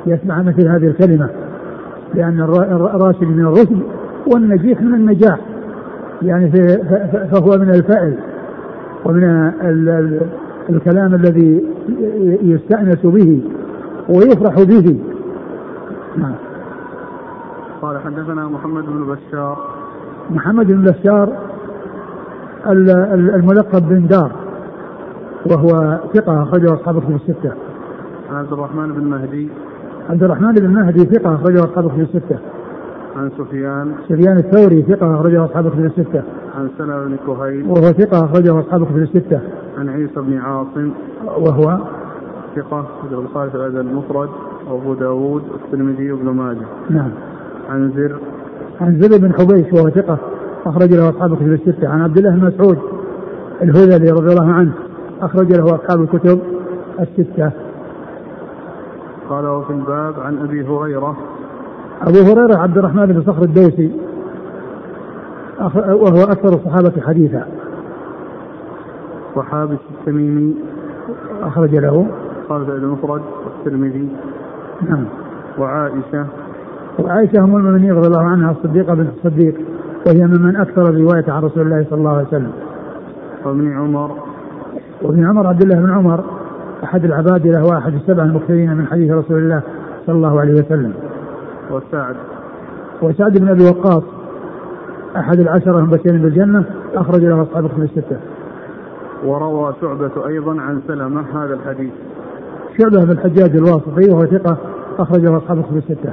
يسمع 0.07 0.43
مثل 0.43 0.69
هذه 0.69 0.87
الكلمة 0.87 1.29
لأن 2.15 2.41
الراشد 2.41 3.25
من 3.25 3.47
الرشد 3.47 3.83
والنجيح 4.27 4.83
من 4.83 4.95
النجاح 4.95 5.39
يعني 6.23 6.51
فهو 7.33 7.59
من 7.59 7.71
الفعل 7.71 8.15
ومن 9.05 9.53
الكلام 10.71 11.15
الذي 11.15 11.65
يستأنس 12.43 13.07
به 13.07 13.43
ويفرح 14.09 14.55
به. 14.63 14.99
قال 17.83 17.99
حدثنا 17.99 18.49
محمد 18.49 18.85
بن 18.85 19.15
بشار. 19.15 19.59
محمد 20.31 20.67
بن 20.67 20.83
بشار 20.83 21.33
الملقب 22.67 23.89
بن 23.89 24.07
دار 24.07 24.33
وهو 25.47 25.99
ثقة 26.15 26.43
أخرجه 26.43 26.75
أصحاب 26.75 26.97
الكتب 26.97 27.15
الستة. 27.15 27.53
عن 28.31 28.37
عبد 28.37 28.53
الرحمن 28.53 28.93
بن 28.93 29.05
مهدي 29.05 29.49
عبد 30.11 30.23
الرحمن 30.23 30.53
بن 30.53 30.69
مهدي 30.71 31.05
ثقة 31.05 31.35
أخرجه 31.35 31.65
أصحاب 31.65 31.87
الكتب 31.87 32.01
الستة. 32.01 32.39
عن 33.17 33.31
سفيان 33.39 33.93
سفيان 34.09 34.39
الثوري 34.39 34.83
ثقة 34.83 35.15
أخرجه 35.15 35.45
أصحاب 35.45 35.67
الكتب 35.67 35.85
الستة. 35.85 36.23
عن 36.59 36.69
سلمة 36.79 37.05
بن 37.05 37.17
كهيل 37.27 37.67
وهو 37.67 37.93
ثقة 37.93 38.25
أخرجه 38.25 38.61
أصحاب 38.61 38.83
الكتب 38.83 38.97
الستة. 38.97 39.41
عن 39.79 39.89
عيسى 39.89 40.21
بن 40.21 40.39
عاصم 40.39 40.91
وهو 41.27 41.79
ثقة 42.57 42.81
أخرجه 42.81 43.21
البخاري 43.21 43.51
في 43.51 43.57
الأدب 43.57 43.77
المفرد 43.77 44.29
وأبو 44.71 44.95
داود 44.95 45.43
والترمذي 45.53 46.13
وابن 46.13 46.31
ماجه. 46.31 46.67
نعم. 46.91 47.11
عن 47.71 47.93
زر 47.97 48.17
عن 48.81 49.01
زر 49.01 49.19
بن 49.19 49.33
حبيش 49.33 49.73
وهو 49.73 49.91
ثقة 49.91 50.19
أخرج 50.67 50.95
له 50.95 51.09
أصحاب 51.11 51.33
الكتب 51.33 51.53
الستة. 51.53 51.89
عن 51.89 52.03
عبد 52.03 52.19
الله 52.19 52.31
بن 52.31 52.47
مسعود 52.47 52.79
الهذلي 53.63 54.11
رضي 54.11 54.33
الله 54.33 54.53
عنه 54.53 54.73
أخرج 55.23 55.53
له 55.53 55.65
أصحاب 55.65 56.01
الكتب 56.03 56.41
الستة. 57.01 57.51
قال 59.29 59.47
وفي 59.47 59.71
الباب 59.71 60.21
عن 60.21 60.39
أبي 60.39 60.67
هريرة. 60.67 61.17
أبو 62.03 62.19
هريرة 62.19 62.59
عبد 62.59 62.79
الرحمن 62.79 63.07
بن 63.07 63.23
صخر 63.23 63.43
الدوسي. 63.43 63.93
وهو 65.87 66.23
أكثر 66.23 66.49
الصحابة 66.49 67.01
حديثا. 67.01 67.47
وحابس 69.37 69.79
التميمي. 69.91 70.55
أخرج 71.43 71.75
له. 71.75 72.07
قال 72.49 72.67
في 72.67 72.73
المفرد 72.73 73.23
والترمذي. 73.45 74.09
نعم. 74.89 75.05
وعائشة. 75.59 76.27
وعائشة 76.99 77.39
أم 77.39 77.57
المؤمنين 77.57 77.93
رضي 77.93 78.07
الله 78.07 78.23
عنها 78.23 78.51
الصديقة 78.51 78.95
بنت 78.95 79.09
الصديق. 79.17 79.55
وهي 80.07 80.27
ممن 80.27 80.57
أكثر 80.57 80.89
الرواية 80.89 81.25
عن 81.29 81.43
رسول 81.43 81.63
الله 81.63 81.87
صلى 81.91 81.99
الله 81.99 82.11
عليه 82.11 82.29
وسلم 82.29 82.53
وابن 83.45 83.73
عمر 83.73 84.17
وابن 85.03 85.27
عمر 85.27 85.47
عبد 85.47 85.63
الله 85.63 85.81
بن 85.81 85.91
عمر 85.91 86.25
أحد 86.85 87.05
العبادلة 87.05 87.65
وأحد 87.65 87.95
السبع 87.95 88.23
المكثرين 88.23 88.77
من 88.77 88.87
حديث 88.87 89.13
رسول 89.13 89.39
الله 89.39 89.63
صلى 90.07 90.17
الله 90.17 90.41
عليه 90.41 90.53
وسلم 90.53 90.93
وسعد 91.71 92.17
وسعد 93.03 93.39
بن 93.39 93.49
أبي 93.49 93.65
وقاص 93.65 94.03
أحد 95.17 95.41
العشرة 95.41 95.79
المبشرين 95.79 96.23
بالجنة 96.23 96.65
أخرج 96.95 97.25
له 97.25 97.43
أصحاب 97.43 97.65
الكتب 97.65 97.83
الستة. 97.83 98.17
وروى 99.25 99.75
شعبة 99.81 100.27
أيضا 100.27 100.61
عن 100.61 100.83
سلمة 100.89 101.25
هذا 101.35 101.55
الحديث. 101.55 101.93
شعبة 102.79 103.05
بن 103.05 103.11
الحجاج 103.11 103.57
الواسطي 103.57 104.11
وهو 104.11 104.27
ثقة 104.27 104.57
أخرجه 104.99 105.37
أصحاب 105.37 105.59
الكتب 105.59 105.77
الستة. 105.77 106.13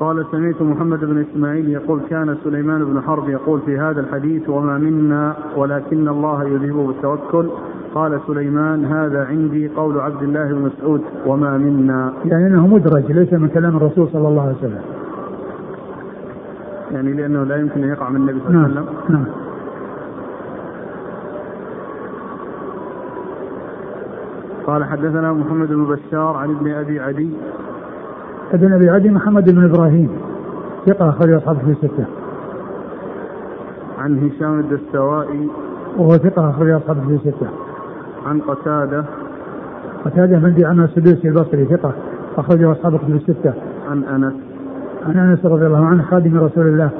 قال 0.00 0.26
سمعت 0.32 0.62
محمد 0.62 1.04
بن 1.04 1.24
إسماعيل 1.30 1.68
يقول 1.68 2.00
كان 2.10 2.36
سليمان 2.44 2.84
بن 2.84 3.00
حرب 3.00 3.28
يقول 3.28 3.60
في 3.60 3.78
هذا 3.78 4.00
الحديث 4.00 4.48
وما 4.48 4.78
منا 4.78 5.36
ولكن 5.56 6.08
الله 6.08 6.44
يذهب 6.44 6.86
بالتوكل. 6.86 7.48
قال 7.94 8.20
سليمان 8.26 8.84
هذا 8.84 9.24
عندي 9.24 9.68
قول 9.68 10.00
عبد 10.00 10.22
الله 10.22 10.52
بن 10.52 10.60
مسعود 10.60 11.02
وما 11.26 11.58
منا. 11.58 12.12
يعني 12.24 12.46
إنه 12.46 12.66
مدرج 12.66 13.12
ليس 13.12 13.32
من 13.32 13.48
كلام 13.48 13.76
الرسول 13.76 14.08
صلى 14.12 14.28
الله 14.28 14.42
عليه 14.42 14.54
وسلم. 14.54 14.82
يعني 16.90 17.12
لأنه 17.12 17.44
لا 17.44 17.56
يمكن 17.56 17.82
أن 17.82 17.88
يقع 17.88 18.08
من 18.08 18.16
النبي 18.16 18.40
صلى 18.40 18.48
الله 18.48 18.64
عليه 18.64 18.74
نعم 18.74 18.84
وسلم. 18.84 19.14
نعم. 19.14 19.24
قال 24.66 24.84
حدثنا 24.84 25.32
محمد 25.32 25.68
بن 25.68 25.84
بشار 25.84 26.36
عن 26.36 26.50
ابن 26.50 26.70
أبي 26.70 27.00
عدي 27.00 27.30
ابن 28.52 28.72
أبي 28.72 28.90
عدي 28.90 29.10
محمد 29.10 29.50
بن 29.54 29.64
إبراهيم 29.64 30.10
ثقة 30.86 31.08
أخرج 31.08 31.32
أصحابه 31.32 31.58
في 31.58 31.70
الستة. 31.70 32.04
عن 33.98 34.18
هشام 34.18 34.60
الدستوائي 34.60 35.48
وهو 35.96 36.10
ثقة 36.10 36.50
أخرج 36.50 36.70
أصحابه 36.70 37.00
في 37.00 37.14
الستة. 37.14 37.46
عن 38.26 38.40
قتادة 38.40 39.04
قتادة 40.04 40.38
بن 40.38 40.64
عن 40.64 40.80
السدوسي 40.80 41.28
البصري 41.28 41.64
ثقة 41.64 41.92
أخرجه 42.36 42.72
أصحابه 42.72 42.98
في 42.98 43.12
الستة. 43.12 43.52
عن 43.90 44.04
أنس 44.04 44.34
عن 45.06 45.16
أنس 45.16 45.44
رضي 45.44 45.66
الله 45.66 45.86
عنه 45.86 46.02
خادم 46.02 46.38
رسول 46.38 46.66
الله 46.66 46.90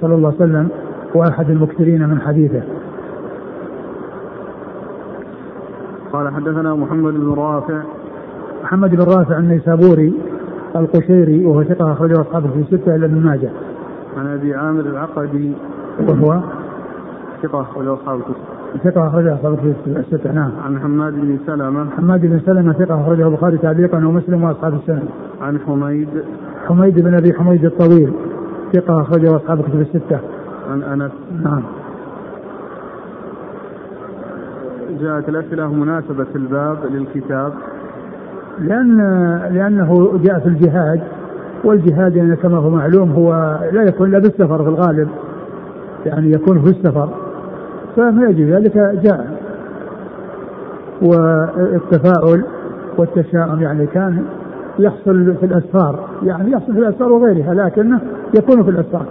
صلى 0.00 0.14
الله 0.14 0.28
عليه 0.28 0.50
وسلم 0.50 0.68
وأحد 1.14 1.50
المكثرين 1.50 2.08
من 2.08 2.20
حديثه. 2.20 2.62
قال 6.12 6.34
حدثنا 6.34 6.74
محمد 6.74 7.14
بن 7.14 7.34
رافع 7.34 7.82
محمد 8.64 8.90
بن 8.90 9.02
رافع 9.02 9.38
النيسابوري 9.38 10.14
القشيري 10.76 11.46
وهو 11.46 11.64
ثقة 11.64 11.92
أخرجه 11.92 12.20
أصحابه 12.20 12.48
في 12.48 12.58
الستة 12.58 12.96
إلا 12.96 13.06
ابن 13.06 13.20
ماجه. 13.20 13.50
عن 14.16 14.26
أبي 14.26 14.54
عامر 14.54 14.80
العقدي 14.80 15.52
وهو 16.08 16.40
ثقة 17.42 17.60
أخرجه 17.60 17.94
أصحاب 17.94 18.18
الكتب 18.18 18.34
ثقة 18.84 19.08
أخرجه 19.08 19.34
أصحابه 19.34 19.56
في 19.56 19.74
الستة 19.86 20.32
نعم. 20.32 20.52
عن 20.64 20.80
حماد 20.80 21.12
بن 21.12 21.38
سلمة 21.46 21.90
حماد 21.90 22.20
بن 22.20 22.40
سلمة 22.46 22.72
ثقة 22.72 23.00
أخرجه 23.00 23.26
البخاري 23.28 23.58
تعليقا 23.58 23.98
ومسلم 23.98 24.44
وأصحاب 24.44 24.74
السنة. 24.74 25.08
عن 25.40 25.58
حميد 25.58 26.08
حميد 26.68 27.00
بن 27.00 27.14
أبي 27.14 27.32
حميد 27.32 27.64
الطويل 27.64 28.12
ثقة 28.72 29.02
أخرجه 29.02 29.36
أصحاب 29.36 29.60
الكتب 29.60 29.80
الستة. 29.80 30.20
عن 30.70 30.82
أنس 30.82 31.12
نعم. 31.44 31.62
جاءت 35.00 35.28
الأسئلة 35.28 35.72
مناسبة 35.72 36.26
الباب 36.34 36.78
للكتاب 36.90 37.52
لأن 38.58 38.98
لأنه 39.52 40.18
جاء 40.22 40.38
في 40.38 40.46
الجهاد 40.46 41.00
والجهاد 41.64 42.16
يعني 42.16 42.36
كما 42.36 42.56
هو 42.56 42.70
معلوم 42.70 43.10
هو 43.10 43.58
لا 43.72 43.82
يكون 43.82 44.08
إلا 44.08 44.18
بالسفر 44.18 44.62
في 44.62 44.68
الغالب 44.68 45.08
يعني 46.06 46.32
يكون 46.32 46.62
في 46.62 46.70
السفر 46.70 47.08
فما 47.96 48.28
يجب 48.28 48.48
ذلك 48.48 48.76
جاء. 48.76 49.42
والتفاؤل 51.02 52.44
والتشاؤم 52.98 53.62
يعني 53.62 53.86
كان 53.86 54.24
يحصل 54.78 55.34
في 55.40 55.46
الأسفار 55.46 56.08
يعني 56.22 56.50
يحصل 56.50 56.72
في 56.72 56.78
الأسفار 56.78 57.12
وغيرها 57.12 57.54
لكنه 57.54 58.00
يكون 58.34 58.62
في 58.62 58.70
الأسفار. 58.70 59.06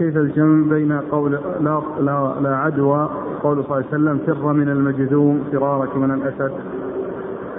كيف 0.00 0.16
الجمع 0.16 0.68
بين 0.68 0.92
قول 0.92 1.38
لا 1.60 1.80
لا, 2.00 2.34
لا 2.42 2.56
عدوى 2.56 3.10
قول 3.42 3.64
صلى 3.64 3.76
الله 3.76 3.76
عليه 3.76 3.86
وسلم 3.86 4.18
فر 4.26 4.52
من 4.52 4.68
المجذوم 4.68 5.40
فرارك 5.52 5.96
من 5.96 6.10
الأسد؟ 6.10 6.52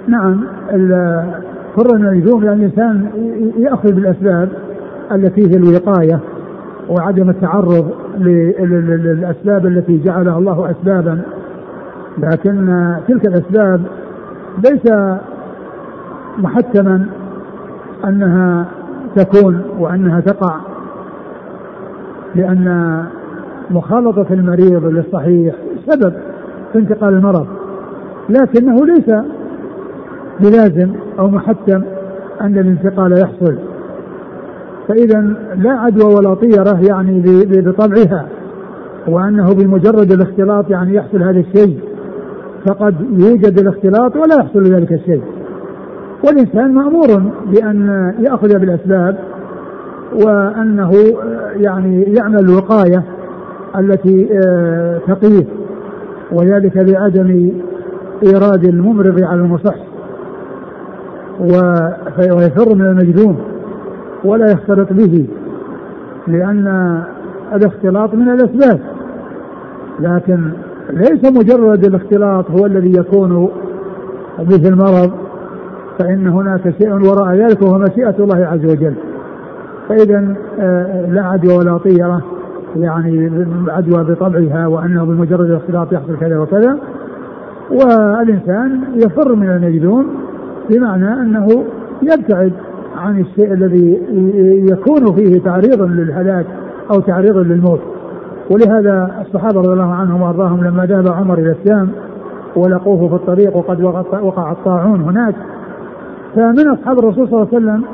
نعم 0.08 0.44
فر 1.76 1.98
من 1.98 2.06
المجذوم 2.06 2.44
يعني 2.44 2.64
الإنسان 2.64 3.06
يأخذ 3.56 3.92
بالأسباب 3.92 4.48
التي 5.12 5.46
هي 5.50 5.56
الوقاية 5.56 6.20
وعدم 6.88 7.30
التعرض 7.30 7.90
للأسباب 8.18 9.66
التي 9.66 9.98
جعلها 9.98 10.38
الله 10.38 10.70
اسبابا. 10.70 11.22
لكن 12.18 12.94
تلك 13.08 13.26
الأسباب 13.26 13.82
ليس 14.64 14.92
محتما 16.38 17.06
أنها 18.04 18.66
تكون 19.16 19.62
وأنها 19.78 20.20
تقع. 20.20 20.71
لأن 22.34 22.98
مخالطة 23.70 24.26
المريض 24.30 24.84
للصحيح 24.84 25.54
سبب 25.86 26.12
في 26.72 26.78
انتقال 26.78 27.14
المرض 27.14 27.46
لكنه 28.28 28.86
ليس 28.86 29.14
بلازم 30.40 30.90
أو 31.18 31.28
محتم 31.28 31.82
أن 32.40 32.58
الانتقال 32.58 33.12
يحصل. 33.12 33.58
فإذا 34.88 35.20
لا 35.56 35.70
عدوى 35.70 36.14
ولا 36.14 36.34
طيرة 36.34 36.80
يعني 36.88 37.22
بطبعها 37.46 38.26
وأنه 39.08 39.54
بمجرد 39.54 40.12
الاختلاط 40.12 40.70
يعني 40.70 40.94
يحصل 40.94 41.22
هذا 41.22 41.40
الشيء. 41.40 41.78
فقد 42.66 42.94
يوجد 43.00 43.58
الاختلاط 43.58 44.16
ولا 44.16 44.34
يحصل 44.40 44.62
ذلك 44.62 44.92
الشيء. 44.92 45.22
والإنسان 46.24 46.74
مأمور 46.74 47.32
بأن 47.46 48.14
يأخذ 48.18 48.58
بالأسباب 48.58 49.18
وأنه 50.14 50.92
يعني 51.56 52.02
يعمل 52.02 52.38
الوقاية 52.38 53.04
التي 53.78 54.28
آه، 54.46 54.98
تقيه 55.06 55.46
وذلك 56.32 56.78
بعدم 56.78 57.52
إيراد 58.22 58.64
الممرض 58.64 59.22
على 59.22 59.40
المصح 59.40 59.74
ويفر 62.36 62.74
من 62.74 62.86
المجذوم 62.86 63.36
ولا 64.24 64.52
يختلط 64.52 64.92
به 64.92 65.26
لأن 66.26 67.02
الاختلاط 67.54 68.14
من 68.14 68.28
الأسباب. 68.28 68.80
لكن 70.00 70.50
ليس 70.90 71.24
مجرد 71.24 71.84
الاختلاط 71.84 72.50
هو 72.50 72.66
الذي 72.66 72.92
يكون 72.98 73.48
به 74.38 74.68
المرض 74.68 75.12
فإن 75.98 76.26
هناك 76.26 76.74
شيء 76.78 76.92
وراء 76.92 77.34
ذلك 77.34 77.62
وهو 77.62 77.78
مشيئة 77.78 78.14
الله 78.18 78.46
عز 78.46 78.64
وجل. 78.64 78.94
فإذا 79.88 80.34
آه، 80.60 81.06
لا 81.06 81.22
عدوى 81.22 81.54
ولا 81.56 81.78
طيرة 81.78 82.22
يعني 82.76 83.46
عدوى 83.68 84.04
بطبعها 84.04 84.66
وأنه 84.66 85.04
بمجرد 85.04 85.50
الاختلاط 85.50 85.92
يحصل 85.92 86.16
كذا 86.20 86.38
وكذا. 86.38 86.78
والإنسان 87.70 88.80
يفر 88.94 89.34
من 89.34 89.50
المجذوم 89.50 90.06
بمعنى 90.70 91.12
أنه 91.12 91.64
يبتعد 92.02 92.52
عن 92.96 93.20
الشيء 93.20 93.52
الذي 93.52 94.02
يكون 94.72 95.14
فيه 95.14 95.40
تعريضا 95.40 95.86
للهلاك 95.86 96.46
أو 96.90 97.00
تعريضا 97.00 97.42
للموت. 97.42 97.80
ولهذا 98.50 99.24
الصحابة 99.26 99.60
رضي 99.60 99.72
الله 99.72 99.94
عنهم 99.94 100.22
وأرضاهم 100.22 100.64
لما 100.64 100.86
ذهب 100.86 101.12
عمر 101.12 101.38
إلى 101.38 101.56
الشام 101.62 101.88
ولقوه 102.56 103.08
في 103.08 103.14
الطريق 103.14 103.56
وقد 103.56 103.82
وقع 104.22 104.52
الطاعون 104.52 105.00
هناك 105.00 105.34
فمن 106.34 106.68
أصحاب 106.68 106.98
الرسول 106.98 107.28
صلى 107.28 107.42
الله 107.42 107.48
عليه 107.52 107.56
وسلم 107.56 107.84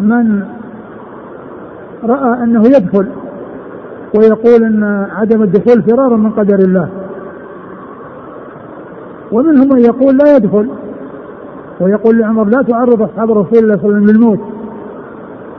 من 0.00 0.42
رأى 2.04 2.42
أنه 2.42 2.62
يدخل 2.66 3.06
ويقول 4.18 4.64
أن 4.64 5.06
عدم 5.10 5.42
الدخول 5.42 5.82
فرارا 5.82 6.16
من 6.16 6.30
قدر 6.30 6.58
الله. 6.58 6.88
ومنهم 9.32 9.68
من 9.68 9.78
يقول 9.78 10.16
لا 10.16 10.36
يدخل. 10.36 10.68
ويقول 11.80 12.18
لعمر 12.18 12.44
لا 12.44 12.62
تعرض 12.62 13.02
أصحاب 13.02 13.30
رسول 13.30 13.58
الله 13.58 13.76
صلى 13.76 13.84
الله 13.84 13.96
عليه 13.96 14.04
وسلم 14.04 14.06
للموت. 14.06 14.40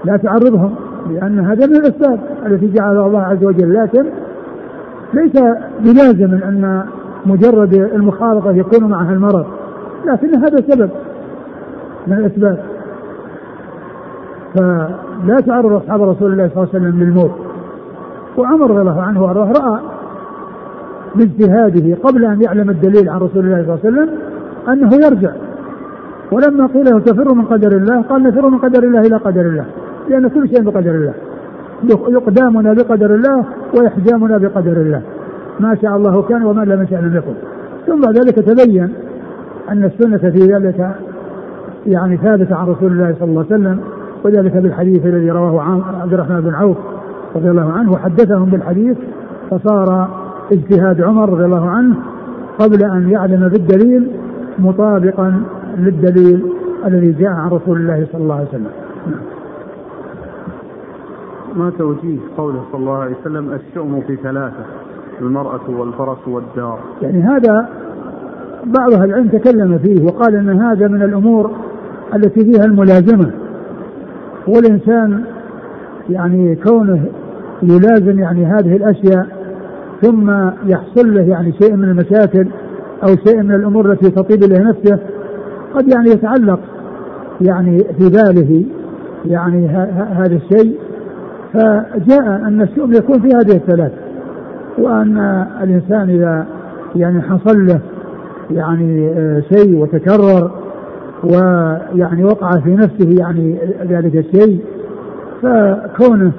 لا 0.05 0.17
تعرضهم 0.17 0.75
لأن 1.09 1.39
هذا 1.39 1.65
من 1.65 1.75
الأسباب 1.75 2.19
التي 2.45 2.67
جعلها 2.67 3.07
الله 3.07 3.21
عز 3.21 3.43
وجل. 3.43 3.73
لكن 3.73 4.05
ليس 5.13 5.33
بلازم 5.79 6.33
أن 6.33 6.83
مجرد 7.25 7.73
المخالطة 7.73 8.51
يكون 8.51 8.89
معها 8.89 9.13
المرض 9.13 9.45
لكن 10.05 10.35
هذا 10.35 10.57
سبب 10.57 10.89
من 12.07 12.17
الأسباب. 12.17 12.59
فلا 14.55 15.39
تعرض 15.47 15.73
أصحاب 15.73 16.01
رسول 16.01 16.31
الله 16.31 16.49
صلى 16.53 16.63
الله 16.63 16.69
عليه 16.73 16.85
وسلم 16.85 17.03
للموت. 17.03 17.31
وعمر 18.37 18.71
رضي 18.71 18.81
الله 18.81 19.01
عنه 19.01 19.23
وأرضاه 19.23 19.51
رأى 19.51 19.79
باجتهاده 21.15 21.97
قبل 22.03 22.25
أن 22.25 22.41
يعلم 22.41 22.69
الدليل 22.69 23.09
عن 23.09 23.19
رسول 23.19 23.45
الله 23.45 23.63
صلى 23.65 23.73
الله 23.73 23.79
عليه 23.85 23.89
وسلم 23.89 24.09
أنه 24.69 25.05
يرجع. 25.05 25.31
ولما 26.31 26.67
قيل 26.67 26.85
له 26.85 26.99
تفر 26.99 27.33
من 27.35 27.45
قدر 27.45 27.71
الله؟ 27.71 28.01
قال 28.01 28.23
نفر 28.23 28.49
من 28.49 28.57
قدر 28.57 28.83
الله 28.83 28.99
إلى 28.99 29.15
قدر 29.15 29.41
الله 29.41 29.65
لأن 30.09 30.27
كل 30.27 30.49
شيء 30.49 30.63
بقدر 30.63 30.91
الله. 30.91 31.13
يقدامنا 32.09 32.73
بقدر 32.73 33.15
الله 33.15 33.45
ويحجامنا 33.79 34.37
بقدر 34.37 34.71
الله. 34.71 35.01
ما 35.59 35.75
شاء 35.81 35.95
الله 35.95 36.21
كان 36.21 36.43
وما 36.43 36.61
لم 36.61 36.83
يشاء 36.83 37.01
لم 37.01 37.15
يكن. 37.15 37.33
ثم 37.87 38.01
بعد 38.01 38.17
ذلك 38.17 38.35
تبين 38.35 38.93
أن 39.69 39.83
السنة 39.83 40.17
في 40.31 40.53
ذلك 40.53 40.95
يعني 41.85 42.17
ثابتة 42.17 42.55
عن 42.55 42.67
رسول 42.67 42.91
الله 42.91 43.15
صلى 43.19 43.29
الله 43.29 43.45
عليه 43.51 43.55
وسلم. 43.55 43.79
وذلك 44.23 44.57
بالحديث 44.57 45.05
الذي 45.05 45.31
رواه 45.31 45.83
عبد 46.01 46.13
الرحمن 46.13 46.41
بن 46.41 46.53
عوف 46.53 46.77
رضي 47.35 47.49
الله 47.49 47.71
عنه 47.71 47.91
وحدثهم 47.91 48.45
بالحديث 48.45 48.97
فصار 49.51 50.07
اجتهاد 50.51 51.01
عمر 51.01 51.29
رضي 51.29 51.45
الله 51.45 51.69
عنه 51.69 51.95
قبل 52.59 52.83
أن 52.83 53.09
يعلم 53.09 53.47
بالدليل 53.47 54.11
مطابقا 54.59 55.41
للدليل 55.77 56.43
الذي 56.85 57.11
جاء 57.11 57.29
عن 57.29 57.49
رسول 57.49 57.77
الله 57.77 58.07
صلى 58.11 58.21
الله 58.21 58.35
عليه 58.35 58.47
وسلم. 58.47 58.71
ما 61.55 61.71
توجيه 61.77 62.17
قوله 62.37 62.61
صلى 62.71 62.81
الله 62.81 62.97
عليه 62.97 63.15
وسلم؟ 63.21 63.51
الشؤم 63.53 64.01
في 64.07 64.15
ثلاثة 64.15 64.65
المرأة 65.21 65.69
والفرس 65.69 66.27
والدار. 66.27 66.79
يعني 67.01 67.21
هذا 67.21 67.69
بعض 68.65 68.93
أهل 68.93 69.09
العلم 69.09 69.27
تكلم 69.27 69.77
فيه 69.77 70.05
وقال 70.05 70.35
أن 70.35 70.49
هذا 70.49 70.87
من 70.87 71.01
الأمور 71.01 71.51
التي 72.15 72.45
فيها 72.45 72.65
الملازمة. 72.65 73.31
والإنسان 74.49 75.23
يعني 76.09 76.55
كونه 76.55 77.05
يلازم 77.63 78.19
يعني 78.19 78.45
هذه 78.45 78.75
الأشياء 78.75 79.27
ثم 80.01 80.31
يحصل 80.65 81.13
له 81.13 81.21
يعني 81.21 81.53
شيء 81.61 81.75
من 81.75 81.83
المشاكل 81.83 82.47
أو 83.03 83.15
شيء 83.27 83.41
من 83.41 83.55
الأمور 83.55 83.91
التي 83.91 84.11
تطيب 84.11 84.43
إليه 84.43 84.63
نفسه 84.63 84.99
قد 85.75 85.93
يعني 85.93 86.09
يتعلق 86.09 86.59
يعني 87.41 87.77
في 87.77 88.09
باله 88.09 88.65
يعني 89.25 89.67
هذا 90.13 90.35
الشيء. 90.35 90.77
فجاء 91.53 92.25
أن 92.25 92.61
الشؤم 92.61 92.93
يكون 92.93 93.21
في 93.21 93.27
هذه 93.27 93.55
الثلاث 93.55 93.91
وأن 94.77 95.17
الإنسان 95.63 96.09
إذا 96.09 96.45
يعني 96.95 97.21
حصل 97.21 97.65
له 97.65 97.79
يعني 98.51 99.09
آه، 99.09 99.43
شيء 99.53 99.75
وتكرر 99.75 100.51
ويعني 101.23 102.23
وقع 102.23 102.51
في 102.51 102.69
نفسه 102.69 103.15
يعني 103.19 103.57
ذلك 103.89 104.15
الشيء 104.15 104.59
فكونه 105.41 106.31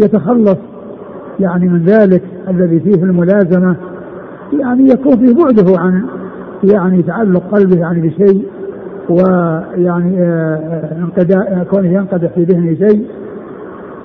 يتخلص 0.00 0.58
يعني 1.40 1.68
من 1.68 1.84
ذلك 1.84 2.22
الذي 2.48 2.80
فيه 2.80 3.02
الملازمة 3.04 3.76
يعني 4.52 4.88
يكون 4.88 5.16
فيه 5.16 5.34
بعده 5.34 5.78
عن 5.78 6.02
يعني 6.64 7.02
تعلق 7.02 7.42
قلبه 7.52 7.80
يعني 7.80 8.00
بشيء 8.08 8.46
ويعني 9.08 10.22
آه، 10.22 10.24
آه، 10.24 10.98
انقداء 10.98 11.66
كونه 11.70 11.88
ينقدح 11.88 12.30
في 12.34 12.44
ذهنه 12.44 12.74
شيء. 12.74 13.06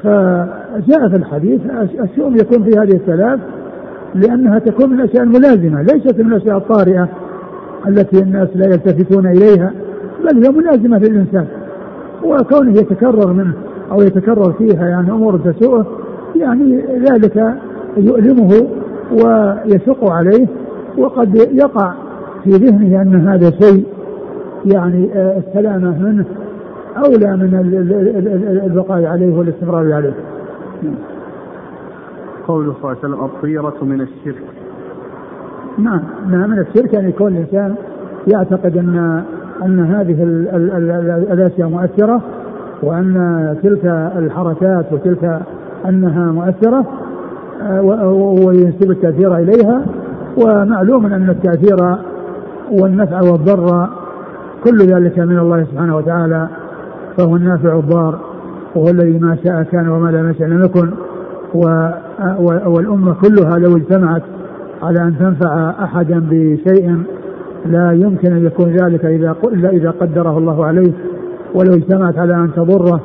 فجاء 0.03 1.09
في 1.09 1.15
الحديث 1.15 1.61
الشؤم 2.01 2.35
يكون 2.35 2.63
في 2.63 2.79
هذه 2.79 2.95
الثلاث 2.95 3.39
لأنها 4.15 4.59
تكون 4.59 4.89
من 4.89 5.01
الأشياء 5.01 5.23
الملازمة 5.23 5.81
ليست 5.81 6.19
من 6.19 6.33
الأشياء 6.33 6.57
الطارئة 6.57 7.09
التي 7.87 8.19
الناس 8.19 8.47
لا 8.55 8.65
يلتفتون 8.65 9.27
إليها. 9.27 9.71
بل 10.23 10.45
هي 10.45 10.51
ملازمة 10.51 10.97
للإنسان. 10.97 11.47
وكونه 12.23 12.71
يتكرر 12.71 13.33
منه 13.33 13.53
أو 13.91 14.01
يتكرر 14.01 14.53
فيها 14.53 14.87
يعني 14.87 15.11
أمور 15.11 15.37
تسوءه 15.37 15.85
يعني 16.35 16.81
ذلك 16.81 17.55
يؤلمه 17.97 18.67
ويشق 19.11 20.11
عليه 20.11 20.47
وقد 20.97 21.35
يقع 21.35 21.93
في 22.43 22.49
ذهنه 22.49 23.01
أن 23.01 23.27
هذا 23.27 23.51
شيء 23.51 23.85
يعني 24.65 25.09
آه، 25.13 25.37
السلامة 25.37 25.99
منه 25.99 26.25
أولى 26.97 27.37
من 27.37 27.59
البقاء 28.65 29.05
عليه 29.05 29.37
والاستمرار 29.37 29.93
عليه. 29.93 30.13
قوله 32.47 32.73
صلى 32.73 32.77
الله 32.81 32.89
عليه 32.89 32.99
وسلم 32.99 33.25
الطيرة 33.25 33.75
من 33.81 34.01
الشرك. 34.01 34.43
نعم 35.77 36.01
نعم 36.29 36.49
من 36.49 36.59
الشرك 36.59 36.95
أن 36.95 37.09
يكون 37.09 37.31
الإنسان 37.31 37.75
يعتقد 38.27 38.77
أن 38.77 39.23
أن 39.65 39.79
هذه 39.79 40.23
الأشياء 41.33 41.69
مؤثرة 41.69 42.21
وأن 42.83 43.55
تلك 43.63 43.85
الحركات 44.17 44.85
وتلك 44.91 45.39
أنها 45.89 46.31
مؤثرة 46.31 46.85
آه، 47.61 47.81
وينسب 48.45 48.91
التأثير 48.91 49.35
إليها. 49.35 49.85
ومعلوم 50.37 51.05
أن 51.05 51.29
التأثير 51.29 51.95
والنفع 52.71 53.21
والضر 53.21 53.89
كل 54.63 54.77
ذلك 54.77 55.19
من 55.19 55.39
الله 55.39 55.63
سبحانه 55.63 55.97
وتعالى 55.97 56.47
فهو 57.17 57.35
النافع 57.35 57.75
الضار 57.75 58.19
وهو 58.75 58.87
الذي 58.87 59.19
ما 59.19 59.37
شاء 59.43 59.63
كان 59.63 59.87
وما 59.87 60.09
لم 60.09 60.29
يشاء 60.29 60.47
لم 60.47 60.63
يكن. 60.63 60.89
والأمة 62.65 63.13
كلها 63.13 63.59
لو 63.59 63.77
اجتمعت 63.77 64.21
على 64.83 65.01
أن 65.01 65.15
تنفع 65.19 65.69
أحدا 65.83 66.23
بشيء 66.29 67.03
لا 67.65 67.91
يمكن 67.91 68.31
أن 68.31 68.45
يكون 68.45 68.69
ذلك 68.69 69.05
إذا 69.05 69.35
إلا 69.43 69.69
إذا 69.69 69.91
قدره 69.91 70.37
الله 70.37 70.65
عليه 70.65 70.93
ولو 71.53 71.73
اجتمعت 71.73 72.17
على 72.17 72.35
أن 72.35 72.51
تضره 72.55 73.01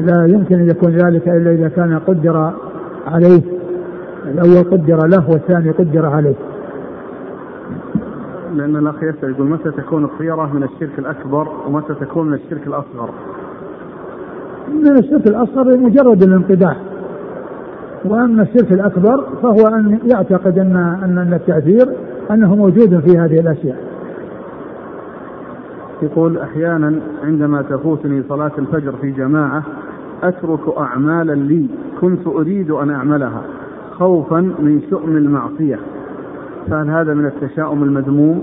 لا 0.00 0.26
يمكن 0.26 0.54
أن 0.54 0.70
يكون 0.70 0.90
ذلك 0.90 1.28
إلا 1.28 1.50
إذا 1.50 1.68
كان 1.68 1.98
قدر 1.98 2.52
عليه 3.06 3.42
الأول 4.24 4.64
قدر 4.70 5.06
له 5.06 5.30
والثاني 5.30 5.70
قدر 5.70 6.06
عليه 6.06 6.34
لأن 8.54 8.76
الأخ 8.76 9.02
يسأل 9.02 9.30
يقول 9.30 9.46
متى 9.46 9.70
تكون 9.70 10.04
الطيرة 10.04 10.52
من 10.52 10.62
الشرك 10.62 10.98
الأكبر 10.98 11.48
ومتى 11.66 11.94
تكون 11.94 12.26
من 12.28 12.34
الشرك 12.34 12.66
الأصغر؟ 12.66 13.10
من 14.68 14.98
الشرك 14.98 15.26
الأصغر 15.26 15.76
مجرد 15.76 16.22
الانقداح 16.22 16.76
وأما 18.04 18.42
الشرك 18.42 18.72
الأكبر 18.72 19.26
فهو 19.42 19.68
أن 19.68 19.98
يعتقد 20.04 20.58
ان 20.58 20.76
أن 21.02 21.32
التاثير 21.32 21.88
أنه 22.30 22.54
موجود 22.54 23.00
في 23.00 23.18
هذه 23.18 23.40
الأشياء. 23.40 23.89
يقول 26.02 26.38
أحيانا 26.38 27.00
عندما 27.24 27.62
تفوتني 27.62 28.22
صلاة 28.28 28.52
الفجر 28.58 28.92
في 29.00 29.10
جماعة 29.10 29.62
أترك 30.22 30.78
أعمالا 30.78 31.34
لي 31.34 31.66
كنت 32.00 32.26
أريد 32.26 32.70
أن 32.70 32.90
أعملها 32.90 33.42
خوفا 33.98 34.40
من 34.40 34.80
شؤم 34.90 35.16
المعصية. 35.16 35.78
فهل 36.70 36.90
هذا 36.90 37.14
من 37.14 37.26
التشاؤم 37.26 37.82
المذموم؟ 37.82 38.42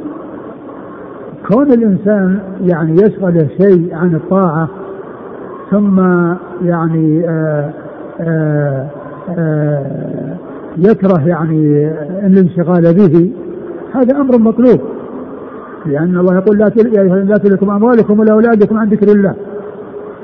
كون 1.47 1.71
الإنسان 1.71 2.39
يعني 2.61 2.93
يشغل 2.93 3.47
شيء 3.61 3.95
عن 3.95 4.15
الطاعة 4.15 4.69
ثم 5.71 5.99
يعني 6.61 7.29
آآ 7.29 7.73
آآ 8.19 8.87
آه، 9.37 10.35
يكره 10.77 11.27
يعني 11.27 11.87
الانشغال 12.25 12.93
به 12.93 13.31
هذا 13.93 14.17
أمر 14.21 14.37
مطلوب 14.37 14.79
لأن 15.87 16.17
الله 16.17 16.35
يقول 16.35 16.57
لا 16.57 16.65
لا 17.23 17.37
تلكم 17.37 17.69
أموالكم 17.69 18.19
ولا 18.19 18.33
أولادكم 18.33 18.77
عن 18.77 18.89
ذكر 18.89 19.07
الله. 19.11 19.35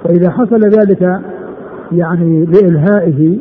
فإذا 0.03 0.29
حصل 0.29 0.59
ذلك 0.59 1.19
يعني 1.91 2.45
بإلهائه 2.45 3.37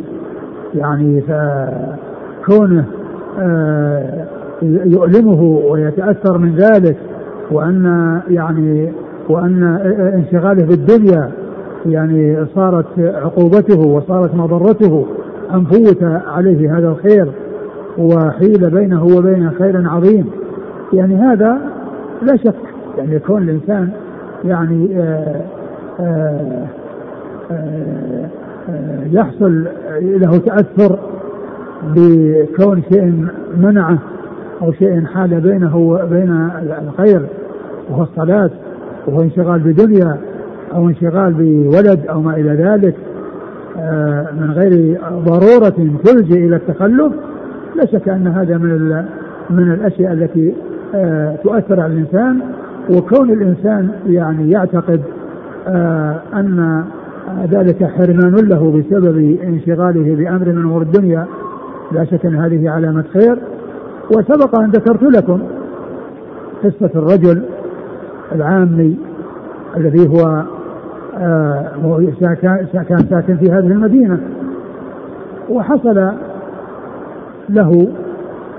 يعني 0.74 1.20
فكونه 1.20 2.85
آه، 3.38 4.26
يؤلمه 4.62 5.42
ويتأثر 5.42 6.38
من 6.38 6.56
ذلك 6.56 6.96
وأن 7.50 8.20
يعني 8.28 8.92
وأن 9.28 9.64
انشغاله 10.14 10.66
بالدنيا 10.66 11.30
يعني 11.87 12.46
صارت 12.54 12.87
عقوبته 12.98 13.80
وصارت 13.80 14.35
مضرته 14.35 15.06
أن 15.54 15.64
فوت 15.64 16.02
عليه 16.26 16.78
هذا 16.78 16.88
الخير 16.88 17.26
وحيل 17.98 18.70
بينه 18.70 19.04
وبين 19.04 19.50
خير 19.50 19.88
عظيم. 19.88 20.26
يعني 20.92 21.16
هذا 21.16 21.58
لا 22.22 22.37
شك. 22.37 22.54
يعني 22.98 23.14
يكون 23.14 23.42
الإنسان 23.42 23.90
يعني 24.44 25.00
آآ 25.00 25.42
آآ 26.00 26.66
آآ 27.50 28.28
يحصل 29.12 29.66
له 30.00 30.38
تأثر 30.38 30.98
بكون 31.82 32.82
شيء 32.92 33.26
منعه 33.56 33.98
أو 34.62 34.72
شيء 34.72 35.04
حال 35.04 35.40
بينه 35.40 35.76
وبين 35.76 36.50
الخير 36.88 37.26
وهو 37.90 38.02
الصلاة 38.02 38.50
وهو 39.06 39.22
انشغال 39.22 39.61
بدنيا 39.61 40.16
أو 40.74 40.88
انشغال 40.88 41.32
بولد 41.32 42.06
أو 42.06 42.20
ما 42.20 42.37
إلى 42.37 42.50
ذلك 42.50 42.94
آه، 43.78 44.26
من 44.40 44.50
غير 44.50 45.00
ضرورة 45.12 45.98
تلجئ 46.04 46.46
إلى 46.46 46.56
التخلف 46.56 47.12
لا 47.76 47.87
شك 47.87 48.08
أن 48.08 48.26
هذا 48.26 48.58
من 48.58 49.04
من 49.50 49.72
الأشياء 49.72 50.12
التي 50.12 50.48
آه، 50.50 50.71
تؤثر 51.44 51.81
على 51.81 51.92
الإنسان 51.92 52.40
وكون 52.90 53.31
الإنسان 53.31 53.90
يعني 54.07 54.50
يعتقد 54.50 55.00
آه، 55.68 56.20
أن 56.35 56.85
ذلك 57.50 57.85
حرمان 57.85 58.35
له 58.35 58.70
بسبب 58.70 59.38
انشغاله 59.42 60.14
بأمر 60.16 60.52
من 60.52 60.62
أمور 60.62 60.83
الدنيا 60.83 61.26
لا 61.92 62.05
شك 62.05 62.26
أن 62.26 62.35
هذه 62.35 62.70
علامة 62.70 63.05
خير. 63.12 63.38
وسبق 64.11 64.59
أن 64.59 64.70
ذكرت 64.70 65.02
لكم 65.02 65.42
قصة 66.64 66.90
الرجل 66.96 67.42
العامي 68.33 68.96
الذي 69.76 70.09
هو 70.09 70.44
آه 71.18 72.05
كان 72.88 72.98
ساكن 73.11 73.37
في 73.37 73.52
هذه 73.52 73.66
المدينة. 73.66 74.20
وحصل 75.48 76.12
له 77.48 77.88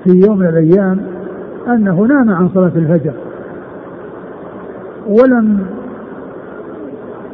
في 0.04 0.10
يوم 0.28 0.40
من 0.40 0.48
الأيام 0.48 1.13
أنه 1.68 2.02
نام 2.02 2.30
عن 2.30 2.50
صلاة 2.50 2.72
الفجر. 2.76 3.14
ولم 5.08 5.66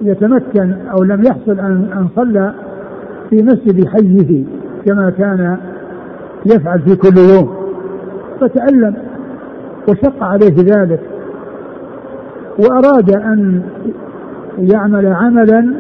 يتمكن 0.01 0.73
أو 0.91 1.03
لم 1.03 1.23
يحصل 1.23 1.59
أن 1.59 2.07
صلى 2.15 2.53
في 3.29 3.43
مسجد 3.43 3.87
حيه 3.87 4.45
كما 4.85 5.09
كان 5.09 5.57
يفعل 6.45 6.79
في 6.79 6.95
كل 6.95 7.17
يوم. 7.17 7.55
فتألم 8.41 8.95
وشق 9.87 10.23
عليه 10.23 10.55
ذلك. 10.57 11.01
وأراد 12.59 13.09
أن 13.15 13.61
يعمل 14.57 15.07
عملا 15.07 15.73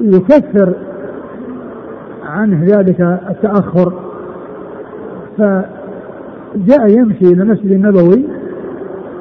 يكفر 0.00 0.72
عنه 2.24 2.64
ذلك 2.64 3.00
التأخر. 3.30 3.92
فجاء 6.54 6.90
يمشي 6.90 7.24
إلى 7.24 7.42
المسجد 7.42 7.70
النبوي 7.70 8.24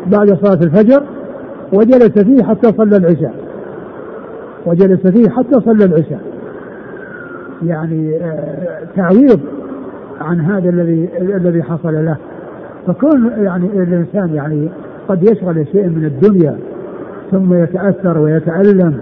بعد 0.07 0.27
صلاة 0.27 0.59
الفجر 0.63 1.03
وجلس 1.73 2.19
فيه 2.19 2.43
حتى 2.43 2.71
صلى 2.77 2.97
العشاء. 2.97 3.33
وجلس 4.65 5.07
فيه 5.07 5.29
حتى 5.29 5.59
صلى 5.65 5.85
العشاء. 5.85 6.21
يعني 7.63 8.17
آه، 8.21 8.79
تعويض 8.95 9.39
عن 10.21 10.41
هذا 10.41 10.69
الذي 10.69 11.09
الذي 11.17 11.63
حصل 11.63 12.05
له. 12.05 12.17
فكون 12.87 13.31
يعني 13.37 13.65
الإنسان 13.65 14.35
يعني 14.35 14.69
قد 15.07 15.23
يشغل 15.23 15.67
شيء 15.71 15.89
من 15.89 16.05
الدنيا 16.05 16.57
ثم 17.31 17.53
يتأثر 17.53 18.17
ويتألم 18.17 19.01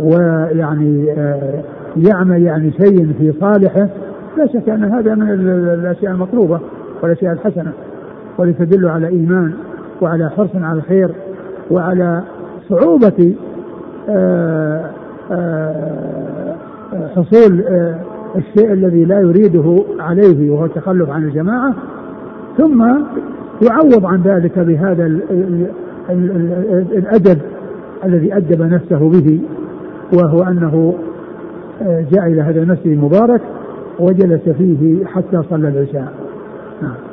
ويعني 0.00 1.12
آه، 1.12 1.62
يعمل 1.96 2.42
يعني 2.42 2.72
شيء 2.72 3.12
في 3.18 3.32
صالحه 3.40 3.88
لا 4.36 4.46
شك 4.46 4.68
أن 4.68 4.84
هذا 4.84 5.14
من 5.14 5.30
الأشياء 5.74 6.12
المطلوبة. 6.12 6.60
والاشياء 7.02 7.32
الحسنه 7.32 7.72
ولتدل 8.38 8.88
على 8.88 9.08
إيمان 9.08 9.52
وعلى 10.00 10.30
حرص 10.30 10.50
على 10.54 10.78
الخير 10.78 11.10
وعلى 11.70 12.22
صعوبة 12.68 13.34
آه، 14.08 14.90
آه، 15.30 16.56
حصول 17.16 17.64
الشيء 18.36 18.72
الذي 18.72 19.04
لا 19.04 19.20
يريده 19.20 19.84
عليه 20.00 20.50
وهو 20.50 20.64
التخلف 20.64 21.10
عن 21.10 21.24
الجماعة 21.24 21.74
ثم 22.58 22.84
يعوض 23.62 24.06
عن 24.06 24.22
ذلك 24.22 24.58
بهذا 24.58 25.06
الأدب 26.98 27.38
الذي 28.04 28.36
أدب 28.36 28.62
نفسه 28.62 29.10
به 29.10 29.40
وهو 30.12 30.42
أنه 30.42 30.94
آه، 31.82 32.04
جاء 32.12 32.26
إلى 32.26 32.42
هذا 32.42 32.62
المسجد 32.62 32.86
المبارك 32.86 33.40
وجلس 33.98 34.48
فيه 34.48 35.04
حتى 35.04 35.42
صلى 35.50 35.68
العشاء 35.68 36.12
نعم 36.82 36.90
آه 36.90 37.10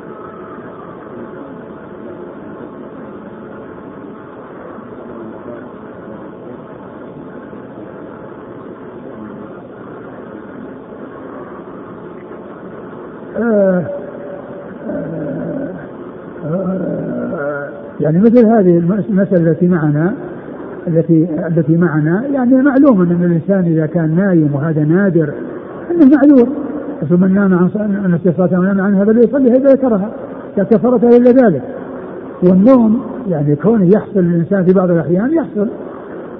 يعني 18.00 18.18
مثل 18.18 18.46
هذه 18.46 18.78
المسألة 19.08 19.50
التي 19.50 19.68
معنا 19.68 20.14
التي 20.88 21.28
التي 21.56 21.76
معنا 21.76 22.26
يعني 22.32 22.56
معلوم 22.56 23.02
أن 23.02 23.24
الإنسان 23.24 23.72
إذا 23.72 23.86
كان 23.86 24.16
نايم 24.16 24.54
وهذا 24.54 24.84
نادر 24.84 25.32
أنه 25.90 26.10
معذور. 26.16 26.48
من 27.10 27.34
نام 27.34 27.54
عن 27.54 28.10
نفسه 28.10 28.32
صلاة 28.36 28.60
ونام 28.60 28.80
عنها 28.80 29.04
فليصلي 29.04 29.56
اذا 29.56 29.72
ذكرها 29.72 30.10
كفرت 30.56 31.04
إلا 31.04 31.30
ذلك. 31.30 31.62
والنوم 32.42 33.00
يعني 33.28 33.56
كونه 33.56 33.90
يحصل 33.94 34.20
للانسان 34.20 34.64
في 34.64 34.72
بعض 34.72 34.90
الأحيان 34.90 35.32
يحصل. 35.32 35.68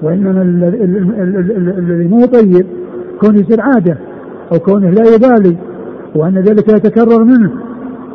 وإنما 0.01 0.41
الذي 0.41 2.07
مو 2.07 2.25
طيب 2.25 2.65
كونه 3.21 3.39
يصير 3.39 3.61
عادة 3.61 3.97
أو 4.53 4.59
كونه 4.59 4.89
لا 4.89 5.03
يبالي. 5.15 5.57
وأن 6.15 6.37
ذلك 6.37 6.69
يتكرر 6.69 7.23
منه 7.23 7.51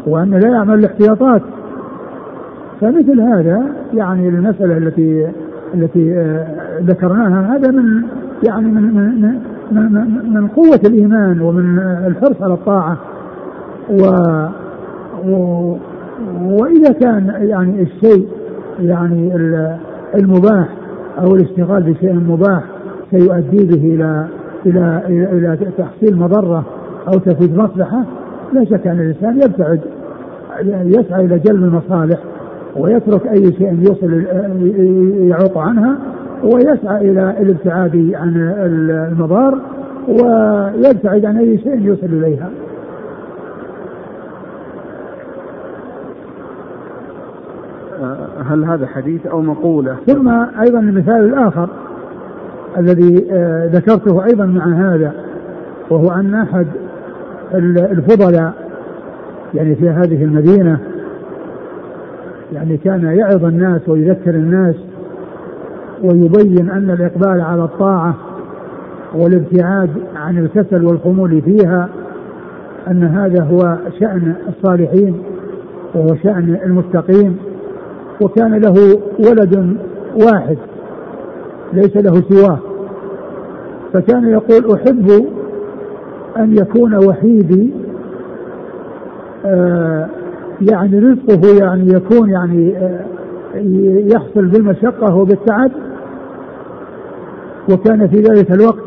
وأن 0.06 0.30
لا 0.30 0.48
يعمل 0.48 0.78
الاحتياطات. 0.78 1.42
فمثل 2.80 3.20
هذا 3.20 3.62
يعني 3.94 4.28
المسألة 4.28 4.76
التي 4.76 5.28
التي 5.74 6.14
آه، 6.14 6.46
ذكرناها 6.80 7.56
هذا 7.56 7.70
من 7.70 8.02
يعني 8.42 8.66
من 8.66 8.82
من 8.82 9.38
من, 9.72 10.34
من 10.34 10.48
قوة 10.48 10.80
الإيمان 10.86 11.40
ومن 11.40 11.78
الحرص 11.78 12.42
على 12.42 12.54
الطاعة. 12.54 12.98
و, 13.90 15.76
وإذا 16.42 16.92
كان 16.92 17.34
يعني 17.40 17.82
الشيء 17.82 18.28
يعني 18.80 19.36
المباح 20.14 20.68
أو 21.18 21.34
الاشتغال 21.34 21.82
بشيء 21.82 22.14
مباح 22.14 22.62
سيؤدي 23.10 23.64
به 23.64 23.94
إلى 23.94 24.26
إلى, 24.66 25.02
إلى 25.08 25.58
تحصيل 25.78 26.16
مضرة. 26.16 26.64
أو 27.08 27.18
تفيد 27.18 27.56
مصلحة 27.56 28.04
لا 28.52 28.64
شك 28.64 28.86
أن 28.86 29.00
الإنسان 29.00 29.36
يبتعد 29.42 29.80
يسعى 30.84 31.24
إلى 31.24 31.38
جلب 31.38 31.64
المصالح 31.64 32.18
ويترك 32.76 33.26
أي 33.26 33.52
شيء 33.52 33.78
يوصل 33.88 34.24
يعوق 35.28 35.58
عنها 35.58 35.96
ويسعى 36.42 37.10
إلى 37.10 37.34
الابتعاد 37.40 38.12
عن 38.14 38.54
المضار 39.12 39.58
ويبتعد 40.08 41.24
عن 41.24 41.36
أي 41.36 41.58
شيء 41.58 41.80
يوصل 41.80 42.06
إليها. 42.06 42.50
هل 48.46 48.64
هذا 48.64 48.86
حديث 48.86 49.26
أو 49.26 49.42
مقولة؟ 49.42 49.96
ثم 50.06 50.28
أيضا 50.60 50.78
المثال 50.78 51.24
الآخر 51.24 51.68
الذي 52.78 53.26
آه، 53.32 53.66
ذكرته 53.66 54.24
أيضا 54.24 54.46
مع 54.46 54.66
هذا 54.66 55.12
وهو 55.90 56.10
أن 56.10 56.34
أحد 56.34 56.66
الفضلاء 57.58 58.54
يعني 59.54 59.74
في 59.74 59.88
هذه 59.88 60.24
المدينة 60.24 60.78
يعني 62.52 62.76
كان 62.76 63.04
يعظ 63.04 63.44
الناس 63.44 63.88
ويذكر 63.88 64.30
الناس 64.30 64.74
ويبين 66.02 66.70
أن 66.70 66.90
الإقبال 66.90 67.40
على 67.40 67.64
الطاعة 67.64 68.14
والابتعاد 69.14 69.90
عن 70.16 70.38
الكسل 70.38 70.84
والخمول 70.84 71.42
فيها 71.42 71.88
أن 72.88 73.04
هذا 73.04 73.44
هو 73.44 73.76
شأن 74.00 74.34
الصالحين 74.48 75.22
وهو 75.94 76.16
شأن 76.22 76.58
المتقين 76.64 77.36
وكان 78.20 78.54
له 78.54 79.00
ولد 79.18 79.76
واحد 80.24 80.58
ليس 81.72 81.96
له 81.96 82.22
سواه. 82.30 82.58
فكان 83.92 84.28
يقول 84.28 84.72
أحب 84.74 85.26
أن 86.36 86.56
يكون 86.56 86.94
وحيدي 86.94 87.72
آه 89.46 90.08
يعني 90.60 90.98
رزقه 90.98 91.64
يعني 91.64 91.92
يكون 91.92 92.30
يعني 92.30 92.76
آه، 92.76 93.04
يحصل 94.14 94.46
بالمشقة 94.46 95.16
وبالتعب. 95.16 95.70
وكان 97.70 98.08
في 98.08 98.16
ذلك 98.16 98.50
الوقت 98.50 98.84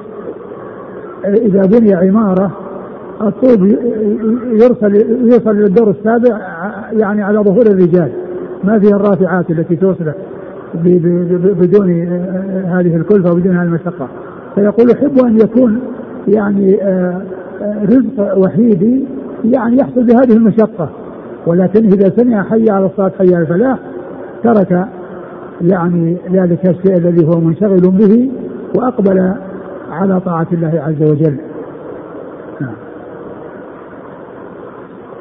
آه، 1.25 1.33
إذا 1.33 1.61
بني 1.61 1.95
عمارة 1.95 2.51
الطوب 3.21 3.67
يرسل 4.51 4.95
يوصل 5.31 5.49
إلى 5.49 5.65
الدور 5.65 5.89
السابع 5.89 6.39
يعني 6.91 7.23
على 7.23 7.39
ظهور 7.39 7.65
الرجال. 7.65 8.11
ما 8.63 8.79
فيها 8.79 8.95
الرافعات 8.95 9.49
التي 9.49 9.75
توصل 9.75 10.11
بدون 11.43 12.07
آه، 12.07 12.79
هذه 12.79 12.95
الكلفة 12.95 13.31
وبدون 13.31 13.57
هذه 13.57 13.65
المشقة. 13.65 14.07
فيقول 14.55 14.91
أحب 14.91 15.19
أن 15.19 15.37
يكون 15.37 15.79
يعني 16.27 16.79
رزق 17.61 18.37
وحيدي 18.37 19.05
يعني 19.43 19.77
يحصل 19.77 20.03
بهذه 20.05 20.33
المشقة. 20.33 20.89
ولكن 21.47 21.85
إذا 21.85 22.09
سمع 22.09 22.43
حي 22.43 22.69
على 22.69 22.85
الصلاة 22.85 23.11
حي 23.19 23.35
على 23.35 23.41
الفلاح 23.41 23.79
ترك 24.43 24.87
يعني 25.61 26.17
ذلك 26.31 26.69
الشيء 26.69 26.97
الذي 26.97 27.27
هو 27.27 27.39
منشغل 27.39 27.81
به 27.81 28.31
وأقبل 28.77 29.33
على 29.91 30.19
طاعة 30.19 30.47
الله 30.51 30.81
عز 30.81 31.11
وجل. 31.11 31.37
نعم. 32.61 32.75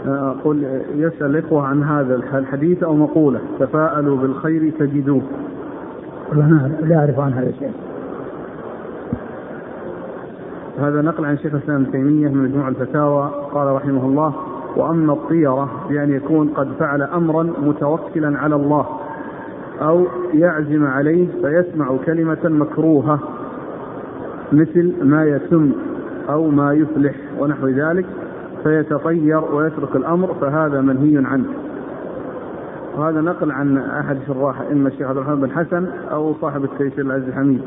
أقول 0.06 0.64
يسأل 0.96 1.26
الإخوة 1.26 1.62
عن 1.62 1.82
هذا 1.82 2.14
الحديث 2.14 2.82
أو 2.82 2.94
مقولة 2.94 3.40
تفاءلوا 3.60 4.16
بالخير 4.16 4.72
تجدوه. 4.78 5.22
لا 6.82 6.96
أعرف 6.98 7.20
عن 7.20 7.32
هذا 7.32 7.48
الشيء. 7.48 7.70
هذا 10.78 11.02
نقل 11.02 11.24
عن 11.24 11.38
شيخ 11.38 11.54
الإسلام 11.54 11.82
ابن 11.82 11.92
تيمية 11.92 12.28
من 12.28 12.42
مجموع 12.42 12.68
الفتاوى 12.68 13.30
قال 13.52 13.72
رحمه 13.72 14.06
الله 14.06 14.34
وأما 14.76 15.12
الطيرة 15.12 15.70
بأن 15.88 16.12
يكون 16.12 16.48
قد 16.48 16.68
فعل 16.78 17.02
أمرا 17.02 17.42
متوكلا 17.42 18.38
على 18.38 18.54
الله 18.54 18.86
أو 19.82 20.06
يعزم 20.34 20.86
عليه 20.86 21.28
فيسمع 21.42 21.96
كلمة 22.06 22.38
مكروهة 22.44 23.18
مثل 24.52 24.94
ما 25.02 25.24
يسم 25.24 25.72
أو 26.28 26.50
ما 26.50 26.72
يفلح 26.72 27.14
ونحو 27.38 27.68
ذلك 27.68 28.06
فيتطير 28.62 29.54
ويترك 29.54 29.96
الأمر 29.96 30.34
فهذا 30.40 30.80
منهي 30.80 31.26
عنه. 31.26 31.46
وهذا 32.96 33.20
نقل 33.20 33.52
عن 33.52 33.78
أحد 33.78 34.18
شراح 34.26 34.60
إما 34.72 34.88
الشيخ 34.88 35.08
عبد 35.08 35.18
الرحمن 35.18 35.40
بن 35.40 35.50
حسن 35.50 35.86
أو 36.12 36.34
صاحب 36.34 36.64
التيسير 36.64 37.04
العزيز 37.04 37.28
الحميد 37.28 37.60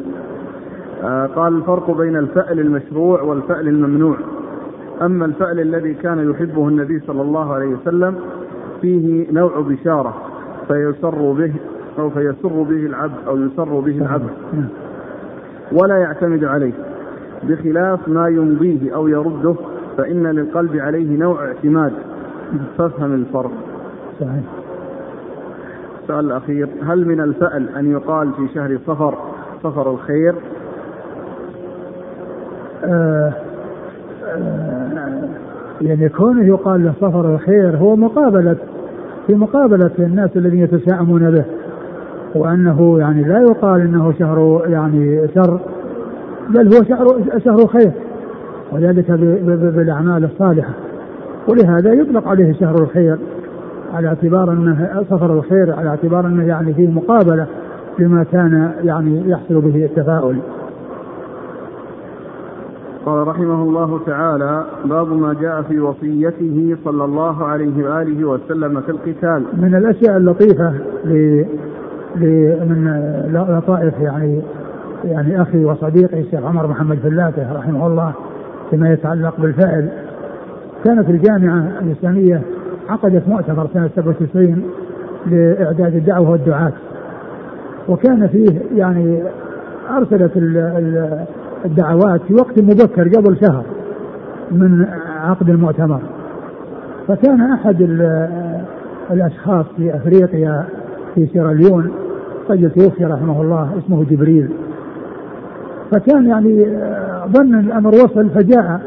قال 1.36 1.56
الفرق 1.56 1.92
بين 1.92 2.16
الفأل 2.16 2.60
المشروع 2.60 3.22
والفأل 3.22 3.68
الممنوع. 3.68 4.18
أما 5.02 5.26
الفأل 5.26 5.60
الذي 5.60 5.94
كان 5.94 6.32
يحبه 6.32 6.68
النبي 6.68 7.00
صلى 7.00 7.22
الله 7.22 7.54
عليه 7.54 7.68
وسلم 7.68 8.16
فيه 8.82 9.32
نوع 9.32 9.60
بشارة 9.60 10.14
فيسر 10.68 11.32
به 11.32 11.54
أو 12.00 12.10
فيسر 12.10 12.64
به 12.64 12.86
العبد 12.86 13.28
أو 13.28 13.38
يسر 13.38 13.80
به 13.80 13.98
العبد. 13.98 14.30
ولا 15.72 15.98
يعتمد 15.98 16.44
عليه 16.44 16.74
بخلاف 17.44 18.08
ما 18.08 18.28
يمضيه 18.28 18.96
أو 18.96 19.08
يرده 19.08 19.56
فإن 19.98 20.28
للقلب 20.28 20.76
عليه 20.76 21.18
نوع 21.18 21.46
اعتماد. 21.46 21.94
فافهم 22.78 23.14
الفرق. 23.14 23.52
صحيح. 24.20 24.44
السؤال 26.02 26.26
الأخير 26.26 26.70
هل 26.84 27.08
من 27.08 27.22
الفأل 27.22 27.70
أن 27.70 27.92
يقال 27.92 28.32
في 28.34 28.48
شهر 28.54 28.80
صفر 28.88 29.18
صفر 29.64 29.92
الخير؟ 29.92 30.34
آه 30.34 30.38
آه 30.38 30.59
يعني 35.82 36.10
كونه 36.10 36.46
يقال 36.46 36.84
له 36.84 36.94
صفر 37.02 37.34
الخير 37.34 37.78
هو 37.78 37.96
مقابلة 37.96 38.56
في 39.28 39.36
مقابلة 39.36 39.92
الناس 40.00 40.30
الذين 40.36 40.63
يتشائمون 40.63 41.32
به 41.32 41.46
وأنه 42.36 43.00
يعني 43.00 43.24
لا 43.24 43.42
يقال 43.42 43.82
أنه 43.82 44.13
شهر 44.20 44.63
يعني 44.68 45.28
شر 45.36 45.60
بل 46.50 46.76
هو 46.76 46.84
شهر 46.84 47.08
شهر 47.46 47.68
خير 47.68 47.92
وذلك 48.72 49.12
بالأعمال 49.76 50.24
الصالحة 50.24 50.74
ولهذا 51.48 51.94
يطلق 51.94 52.28
عليه 52.28 52.54
شهر 52.54 52.76
الخير 52.82 53.18
على 53.94 54.08
اعتبار 54.08 54.52
أنه 54.52 55.04
صفر 55.10 55.34
الخير 55.34 55.74
على 55.74 55.89
اعتبار 55.89 56.28
أنه 56.28 56.48
يعني 56.48 56.74
فيه 56.74 56.88
مقابلة 56.88 57.48
لما 58.00 58.24
كان 58.24 58.72
يعني 58.84 59.30
يحصل 59.30 59.62
به 59.62 59.86
التفاؤل. 59.86 60.38
قال 63.06 63.28
رحمه 63.28 63.64
الله 63.64 64.00
تعالى 64.06 64.66
باب 64.86 65.14
ما 65.14 65.34
جاء 65.34 65.62
في 65.62 65.80
وصيته 65.80 66.78
صلى 66.86 67.06
الله 67.06 67.46
عليه 67.46 67.84
وآله 67.84 68.26
وسلم 68.26 68.82
في 68.82 68.90
القتال. 68.92 69.44
من 69.54 69.76
الأشياء 69.76 70.18
اللطيفة 70.18 70.74
ل 71.06 71.46
من 72.70 72.92
لطائف 73.34 73.94
يعني 74.00 74.42
يعني 75.04 75.42
أخي 75.42 75.66
وصديقي 75.66 76.20
الشيخ 76.20 76.44
عمر 76.44 76.68
محمد 76.68 76.98
فلاته 76.98 77.54
رحمه 77.54 77.88
الله 77.88 78.14
فيما 78.70 78.94
يتعلق 78.94 79.34
بالفعل 79.40 79.90
كانت 80.86 81.10
الجامعة 81.10 81.72
الإسلامية 81.82 82.42
عقدت 82.90 83.28
مؤتمر 83.28 83.68
سنة 83.74 83.90
97 83.96 84.64
لإعداد 85.28 85.96
الدعوة 85.96 86.30
والدعاة 86.30 86.74
وكان 87.90 88.28
فيه 88.28 88.60
يعني 88.76 89.24
أرسلت 89.98 90.32
الدعوات 91.65 92.22
في 92.28 92.34
وقت 92.34 92.60
مبكر 92.60 93.10
قبل 93.10 93.38
شهر 93.41 93.63
من 94.52 94.86
عقد 95.24 95.50
المؤتمر. 95.50 96.02
فكان 97.08 97.41
أحد 97.41 97.82
الأشخاص 99.12 99.65
في 99.78 99.95
أفريقيا 99.95 100.65
في 101.15 101.28
سيراليون 101.28 101.91
رجل 102.50 102.72
توفي 102.72 103.06
رحمه 103.06 103.41
الله 103.41 103.69
اسمه 103.78 104.04
جبريل. 104.04 104.50
فكان 105.91 106.28
يعني 106.28 106.78
ظن 107.38 107.60
الأمر 107.60 107.95
وصل 107.95 108.30
فجاء 108.30 108.82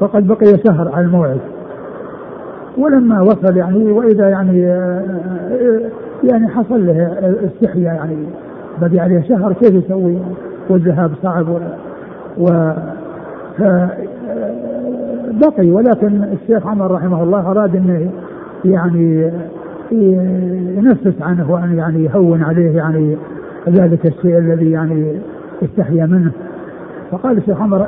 فقد 0.00 0.26
بقي 0.26 0.58
شهر 0.66 0.88
على 0.94 1.06
الموعد. 1.06 1.40
ولما 2.78 3.22
وصل 3.22 3.56
يعني 3.56 3.92
وإذا 3.92 4.28
يعني 4.28 4.60
يعني 6.24 6.48
حصل 6.48 6.86
له 6.86 7.18
استحياء 7.44 7.94
يعني 7.94 8.26
بقي 8.80 9.00
عليه 9.00 9.22
شهر 9.28 9.52
كيف 9.52 9.84
يسوي؟ 9.84 10.18
والذهاب 10.68 11.10
صعب 11.22 11.46
و 12.38 12.72
بقي. 15.30 15.70
ولكن 15.70 16.24
الشيخ 16.24 16.66
عمر 16.66 16.90
رحمه 16.90 17.22
الله 17.22 17.50
أراد 17.50 17.76
إنه 17.76 18.10
يعني 18.64 19.32
ينفس 20.76 21.22
عنه 21.22 21.50
وأن 21.50 21.78
يعني 21.78 22.04
يهون 22.04 22.42
عليه 22.42 22.76
يعني 22.76 23.16
ذلك 23.68 24.06
الشيء 24.06 24.38
الذي 24.38 24.70
يعني 24.70 25.20
استحيا 25.62 26.06
منه. 26.06 26.32
فقال 27.10 27.38
الشيخ 27.38 27.60
عمر 27.60 27.86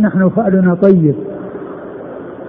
نحن 0.00 0.28
فعلنا 0.28 0.74
طيب 0.74 1.14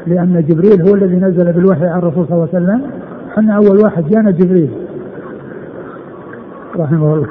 لأن 0.07 0.45
جبريل 0.49 0.89
هو 0.89 0.95
الذي 0.95 1.15
نزل 1.15 1.53
بالوحي 1.53 1.85
على 1.85 1.99
الرسول 1.99 2.25
صلى 2.27 2.35
الله 2.35 2.49
عليه 2.53 2.65
وسلم. 2.65 2.81
إحنا 3.31 3.55
أول 3.55 3.83
واحد 3.83 4.07
جانا 4.07 4.31
جبريل 4.31 4.69
رحمه 6.77 7.13
الله. 7.13 7.27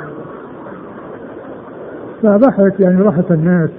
فضحك 2.23 2.81
يعني 2.81 3.03
ضحك 3.03 3.31
الناس 3.31 3.71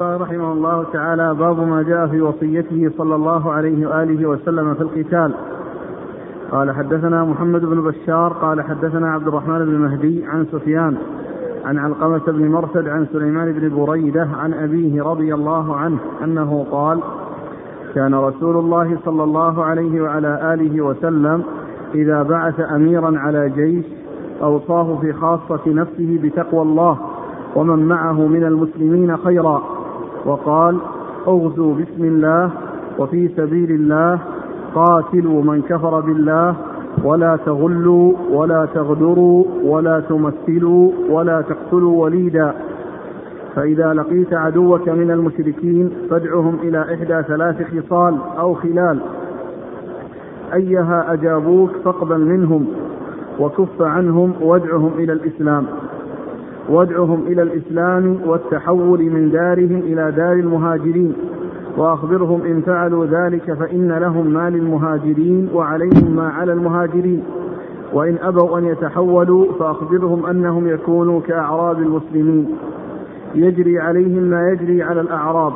قال 0.00 0.21
رحمه 0.32 0.52
الله 0.52 0.84
تعالى 0.92 1.34
باب 1.34 1.68
ما 1.68 1.82
جاء 1.82 2.06
في 2.06 2.20
وصيته 2.20 2.90
صلى 2.98 3.14
الله 3.14 3.52
عليه 3.52 3.86
واله 3.86 4.26
وسلم 4.26 4.74
في 4.74 4.80
القتال. 4.80 5.34
قال 6.52 6.74
حدثنا 6.74 7.24
محمد 7.24 7.60
بن 7.60 7.80
بشار 7.80 8.32
قال 8.32 8.62
حدثنا 8.62 9.12
عبد 9.12 9.28
الرحمن 9.28 9.58
بن 9.58 9.78
مهدي 9.78 10.24
عن 10.24 10.46
سفيان 10.52 10.96
عن 11.64 11.78
علقمة 11.78 12.22
بن 12.26 12.48
مرثد 12.48 12.88
عن 12.88 13.06
سليمان 13.12 13.52
بن 13.52 13.76
بريدة 13.76 14.28
عن 14.38 14.54
أبيه 14.54 15.02
رضي 15.02 15.34
الله 15.34 15.76
عنه 15.76 15.98
أنه 16.24 16.66
قال 16.70 17.00
كان 17.94 18.14
رسول 18.14 18.56
الله 18.56 18.98
صلى 19.04 19.24
الله 19.24 19.64
عليه 19.64 20.02
وعلى 20.02 20.54
آله 20.54 20.84
وسلم 20.84 21.42
إذا 21.94 22.22
بعث 22.22 22.60
أميرا 22.60 23.18
على 23.18 23.50
جيش 23.50 23.84
أوصاه 24.42 24.98
في 25.00 25.12
خاصة 25.12 25.60
نفسه 25.66 26.18
بتقوى 26.22 26.62
الله 26.62 26.98
ومن 27.56 27.84
معه 27.88 28.26
من 28.26 28.44
المسلمين 28.44 29.16
خيرا 29.16 29.81
وقال 30.26 30.78
اغزوا 31.28 31.74
بسم 31.74 32.04
الله 32.04 32.50
وفي 32.98 33.28
سبيل 33.28 33.70
الله 33.70 34.18
قاتلوا 34.74 35.42
من 35.42 35.62
كفر 35.62 36.00
بالله 36.00 36.54
ولا 37.04 37.36
تغلوا 37.36 38.12
ولا 38.30 38.68
تغدروا 38.74 39.44
ولا 39.64 40.00
تمثلوا 40.00 40.92
ولا 41.10 41.40
تقتلوا 41.40 42.02
وليدا. 42.02 42.54
فإذا 43.54 43.94
لقيت 43.94 44.34
عدوك 44.34 44.88
من 44.88 45.10
المشركين 45.10 45.90
فادعهم 46.10 46.58
إلى 46.62 46.82
إحدى 46.94 47.22
ثلاث 47.22 47.62
خصال 47.62 48.18
أو 48.38 48.54
خلال. 48.54 48.98
أيها 50.54 51.12
أجابوك 51.12 51.70
فاقبل 51.84 52.20
منهم 52.20 52.66
وكف 53.40 53.82
عنهم 53.82 54.32
وادعهم 54.40 54.92
إلى 54.98 55.12
الإسلام. 55.12 55.66
وادعهم 56.68 57.26
إلى 57.26 57.42
الإسلام 57.42 58.16
والتحول 58.26 59.02
من 59.02 59.30
دارهم 59.30 59.78
إلى 59.78 60.12
دار 60.16 60.32
المهاجرين. 60.32 61.14
وأخبرهم 61.76 62.42
إن 62.42 62.60
فعلوا 62.60 63.06
ذلك 63.06 63.52
فإن 63.52 63.92
لهم 63.92 64.26
ما 64.26 64.50
للمهاجرين 64.50 65.48
وعليهم 65.54 66.16
ما 66.16 66.28
على 66.28 66.52
المهاجرين. 66.52 67.22
وإن 67.92 68.16
أبوا 68.22 68.58
أن 68.58 68.64
يتحولوا 68.64 69.52
فأخبرهم 69.58 70.26
أنهم 70.26 70.68
يكونوا 70.68 71.20
كأعراب 71.20 71.78
المسلمين. 71.78 72.48
يجري 73.34 73.78
عليهم 73.80 74.22
ما 74.22 74.48
يجري 74.48 74.82
على 74.82 75.00
الأعراب. 75.00 75.52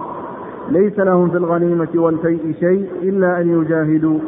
ليس 0.71 0.99
لهم 0.99 1.29
في 1.29 1.37
الغنيمة 1.37 1.89
والفيء 1.95 2.55
شيء 2.61 2.87
إلا 3.03 3.41
أن 3.41 3.61
يجاهدوا. 3.61 4.19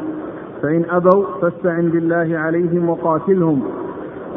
فإن 0.62 0.84
أبوا 0.90 1.24
فاستعن 1.42 1.88
بالله 1.88 2.38
عليهم 2.38 2.88
وقاتلهم. 2.88 3.62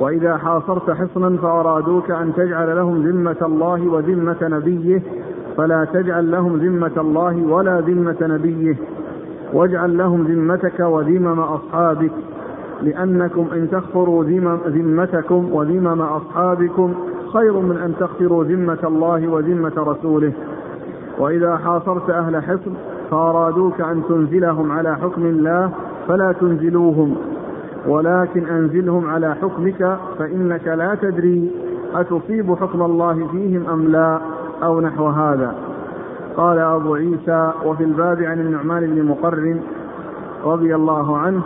وإذا 0.01 0.37
حاصرت 0.37 0.91
حصنا 0.91 1.37
فأرادوك 1.37 2.11
أن 2.11 2.33
تجعل 2.33 2.75
لهم 2.75 3.07
ذمة 3.07 3.35
الله 3.41 3.87
وذمة 3.87 4.37
نبيه 4.41 5.03
فلا 5.57 5.87
تجعل 5.93 6.31
لهم 6.31 6.57
ذمة 6.57 6.91
الله 6.97 7.45
ولا 7.45 7.81
ذمة 7.81 8.17
نبيه. 8.21 8.75
واجعل 9.53 9.97
لهم 9.97 10.23
ذمتك 10.23 10.79
وذمم 10.79 11.39
أصحابك 11.39 12.11
لأنكم 12.81 13.47
إن 13.53 13.69
تخفروا 13.71 14.23
ذمتكم 14.67 15.53
وذمم 15.53 16.01
أصحابكم 16.01 16.93
خير 17.33 17.59
من 17.59 17.77
أن 17.77 17.93
تخفروا 17.99 18.43
ذمة 18.43 18.79
الله 18.83 19.27
وذمة 19.27 19.73
رسوله. 19.77 20.31
وإذا 21.19 21.57
حاصرت 21.57 22.09
أهل 22.09 22.43
حصن 22.43 22.73
فأرادوك 23.11 23.81
أن 23.81 24.01
تنزلهم 24.09 24.71
على 24.71 24.97
حكم 24.97 25.25
الله 25.25 25.71
فلا 26.07 26.31
تنزلوهم. 26.31 27.15
ولكن 27.87 28.47
أنزلهم 28.47 29.09
على 29.09 29.35
حكمك 29.35 29.97
فإنك 30.19 30.67
لا 30.67 30.95
تدري 31.01 31.51
أتصيب 31.95 32.55
حكم 32.55 32.81
الله 32.81 33.27
فيهم 33.31 33.69
أم 33.69 33.87
لا 33.87 34.19
أو 34.63 34.81
نحو 34.81 35.07
هذا. 35.07 35.55
قال 36.37 36.59
أبو 36.59 36.95
عيسى 36.95 37.51
وفي 37.65 37.83
الباب 37.83 38.21
عن 38.21 38.39
النعمان 38.39 38.95
بن 38.95 39.05
مقرن 39.05 39.61
رضي 40.45 40.75
الله 40.75 41.17
عنه 41.17 41.41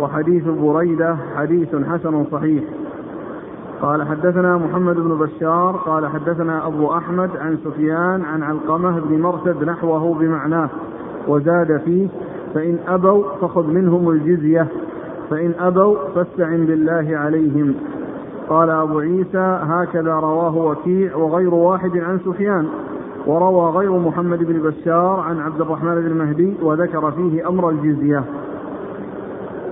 وحديث 0.00 0.44
بريدة 0.44 1.16
حديث 1.36 1.68
حسن 1.76 2.24
صحيح. 2.32 2.64
قال 3.82 4.08
حدثنا 4.08 4.56
محمد 4.56 4.96
بن 4.96 5.18
بشار 5.18 5.76
قال 5.76 6.06
حدثنا 6.06 6.66
أبو 6.66 6.92
أحمد 6.92 7.30
عن 7.36 7.58
سفيان 7.64 8.22
عن 8.24 8.42
علقمة 8.42 9.00
بن 9.00 9.20
مرثد 9.20 9.64
نحوه 9.64 10.14
بمعناه 10.14 10.68
وزاد 11.28 11.80
فيه 11.84 12.08
فإن 12.54 12.78
أبوا 12.88 13.24
فخذ 13.40 13.66
منهم 13.66 14.10
الجزية. 14.10 14.66
فإن 15.30 15.52
أبوا 15.60 15.96
فاستعن 16.14 16.66
بالله 16.66 17.16
عليهم. 17.16 17.74
قال 18.48 18.70
أبو 18.70 18.98
عيسى 18.98 19.58
هكذا 19.62 20.12
رواه 20.12 20.56
وكيع 20.56 21.16
وغير 21.16 21.54
واحد 21.54 21.90
عن 21.96 22.18
سفيان 22.18 22.66
وروى 23.26 23.70
غير 23.70 23.98
محمد 23.98 24.38
بن 24.38 24.70
بشار 24.70 25.20
عن 25.20 25.40
عبد 25.40 25.60
الرحمن 25.60 25.94
بن 25.94 26.16
مهدي 26.16 26.54
وذكر 26.62 27.10
فيه 27.10 27.48
أمر 27.48 27.70
الجزية. 27.70 28.24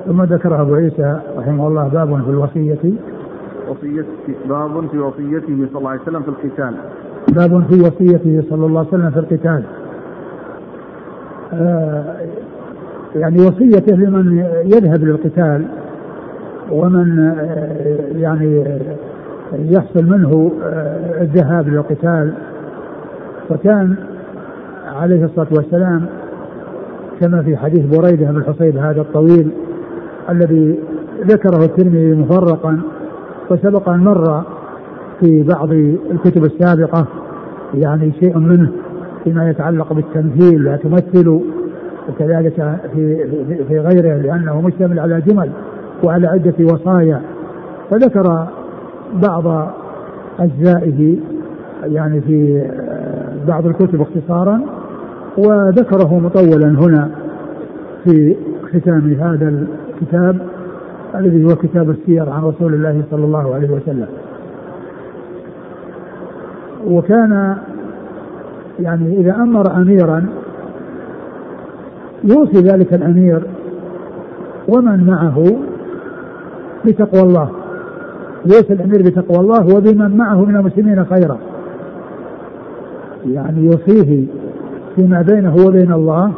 ثم 0.06 0.22
ذكر 0.22 0.62
أبو 0.62 0.74
عيسى 0.74 1.20
رحمه 1.36 1.68
الله 1.68 1.88
باب 1.88 2.22
في 2.24 2.30
الوصية. 2.30 2.92
وصية 3.68 4.06
باب 4.48 4.86
في 4.90 4.98
وصيته 4.98 5.66
صلى 5.72 5.78
الله 5.78 5.90
عليه 5.90 6.02
وسلم 6.02 6.22
في 6.22 6.28
القتال. 6.28 6.74
باب 7.28 7.64
في 7.68 7.80
وصيته 7.80 8.44
صلى 8.50 8.66
الله 8.66 8.78
عليه 8.78 8.88
وسلم 8.88 9.11
في 9.11 9.18
القتال. 9.18 9.62
آه 11.52 12.16
يعني 13.16 13.40
وصيته 13.40 13.96
لمن 13.96 14.38
يذهب 14.64 15.04
للقتال 15.04 15.64
ومن 16.70 17.18
آه 17.18 18.18
يعني 18.18 18.64
يحصل 19.52 20.04
منه 20.04 20.52
آه 20.62 21.22
الذهاب 21.22 21.68
للقتال. 21.68 22.32
فكان 23.48 23.96
عليه 24.86 25.24
الصلاة 25.24 25.48
والسلام 25.50 26.06
كما 27.20 27.42
في 27.42 27.56
حديث 27.56 27.86
بريدة 27.86 28.30
بن 28.30 28.36
الحصيب 28.36 28.76
هذا 28.76 29.00
الطويل 29.00 29.50
الذي 30.30 30.78
ذكره 31.26 31.64
الترمذي 31.64 32.14
مفرقا 32.14 32.80
وسبق 33.50 33.88
أن 33.88 34.00
مر 34.00 34.42
في 35.20 35.42
بعض 35.42 35.72
الكتب 36.11 36.44
السابقة 36.44 37.06
يعني 37.74 38.12
شيء 38.20 38.38
منه 38.38 38.70
فيما 39.24 39.50
يتعلق 39.50 39.92
بالتمثيل 39.92 40.64
لا 40.64 40.76
تمثل 40.76 41.40
وكذلك 42.09 42.78
في 42.94 43.26
في 43.68 43.78
غيره 43.78 44.18
لأنه 44.18 44.61
مشتمل 44.61 45.00
على 45.00 45.20
جمل 45.20 45.50
وعلى 46.04 46.26
عدة 46.26 46.54
وصايا. 46.61 47.20
فذكر 47.90 48.46
بعض 49.14 49.68
أجزائه 50.38 51.16
يعني 51.84 52.20
في 52.20 52.64
بعض 53.48 53.66
الكتب 53.66 54.00
اختصارا 54.00 54.61
وذكره 55.36 56.18
مطولا 56.18 56.68
هنا 56.68 57.11
في 58.04 58.36
ختام 58.72 59.16
هذا 59.20 59.66
الكتاب 59.94 60.38
الذي 61.14 61.44
هو 61.44 61.56
كتاب 61.56 61.90
السير 61.90 62.30
عن 62.30 62.42
رسول 62.42 62.74
الله 62.74 63.02
صلى 63.11 63.24
الله 63.24 63.54
عليه 63.54 63.70
وسلم. 63.70 64.06
وكان 66.86 67.56
يعني 68.80 69.20
إذا 69.20 69.34
أمر 69.34 69.76
أميرا 69.76 70.26
يوصي 72.24 72.60
ذلك 72.60 72.94
الأمير 72.94 73.42
ومن 74.68 75.06
معه 75.06 75.56
بتقوى 76.86 77.22
الله. 77.22 77.50
يوصي 78.46 78.72
الأمير 78.72 79.02
بتقوى 79.02 79.38
الله 79.38 79.76
وبمن 79.76 80.16
معه 80.16 80.44
من 80.44 80.56
المسلمين 80.56 81.04
خيرا. 81.04 81.38
يعني 83.26 83.64
يوصيه 83.64 84.24
فيما 84.96 85.22
بينه 85.22 85.56
وبين 85.66 85.92
الله 85.92 86.32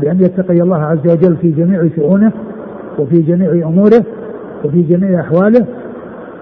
بأن 0.00 0.20
يتقي 0.20 0.60
الله 0.60 0.78
عز 0.78 1.06
وجل 1.06 1.36
في 1.36 1.50
جميع 1.50 1.88
شؤونه 1.96 2.32
وفي 2.98 3.22
جميع 3.22 3.68
أموره 3.68 4.04
وفي 4.64 4.82
جميع 4.82 5.20
أحواله 5.20 5.66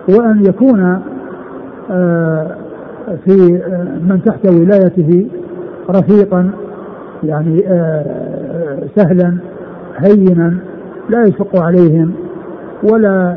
وأن 0.08 0.46
يكون 0.46 1.00
آه، 1.90 2.56
في 3.24 3.60
آه، 3.66 3.98
من 3.98 4.20
تحت 4.26 4.46
ولايته 4.46 5.26
رفيقا 5.90 6.50
يعني 7.22 7.66
آه، 7.66 8.80
سهلا 8.96 9.38
هينا 9.96 10.54
لا 11.08 11.22
يشق 11.22 11.62
عليهم 11.62 12.12
ولا 12.92 13.36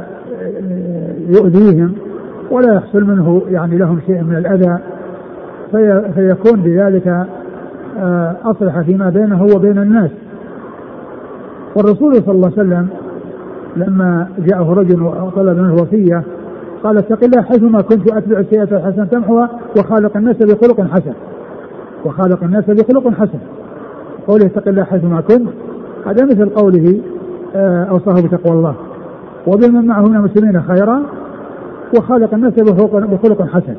يؤذيهم 1.29 1.93
ولا 2.51 2.73
يحصل 2.73 3.03
منه 3.03 3.41
يعني 3.49 3.77
لهم 3.77 3.99
شيء 4.07 4.23
من 4.23 4.35
الأذى. 4.35 4.79
في 5.71 6.11
فيكون 6.15 6.61
بذلك 6.61 7.25
أصلح 8.43 8.81
فيما 8.81 9.09
بينه 9.09 9.43
وبين 9.55 9.77
الناس. 9.77 10.11
والرسول 11.75 12.15
صلى 12.15 12.31
الله 12.31 12.51
عليه 12.57 12.61
وسلم 12.61 12.87
لما 13.75 14.27
جاءه 14.39 14.73
رجل 14.73 15.03
وطلب 15.03 15.57
منه 15.57 15.73
وصية 15.73 16.23
قال 16.83 16.97
اتق 16.97 17.23
الله 17.23 17.41
حيثما 17.41 17.81
كنت 17.81 18.11
أتبع 18.11 18.39
السيئة 18.39 18.63
الحسنة 18.63 19.05
تمحوها 19.05 19.49
وخالق 19.77 20.17
الناس 20.17 20.35
بخلق 20.35 20.81
حسن. 20.81 21.13
وخالق 22.05 22.43
الناس 22.43 22.65
بخلق 22.65 23.09
حسن. 23.13 23.39
قوله 24.27 24.45
اتق 24.45 24.67
الله 24.67 24.83
حيثما 24.83 25.21
كنت 25.21 25.49
هذا 26.05 26.25
مثل 26.25 26.49
قوله 26.49 27.01
آه، 27.55 27.83
أوصاه 27.83 28.21
بتقوى 28.21 28.53
الله. 28.53 28.75
وبمن 29.47 29.85
معه 29.85 30.01
من 30.01 30.15
المسلمين 30.15 30.61
خيرا 30.61 31.01
وخالق 31.97 32.33
الناس 32.33 32.53
بخلق 32.53 33.41
حسن. 33.41 33.75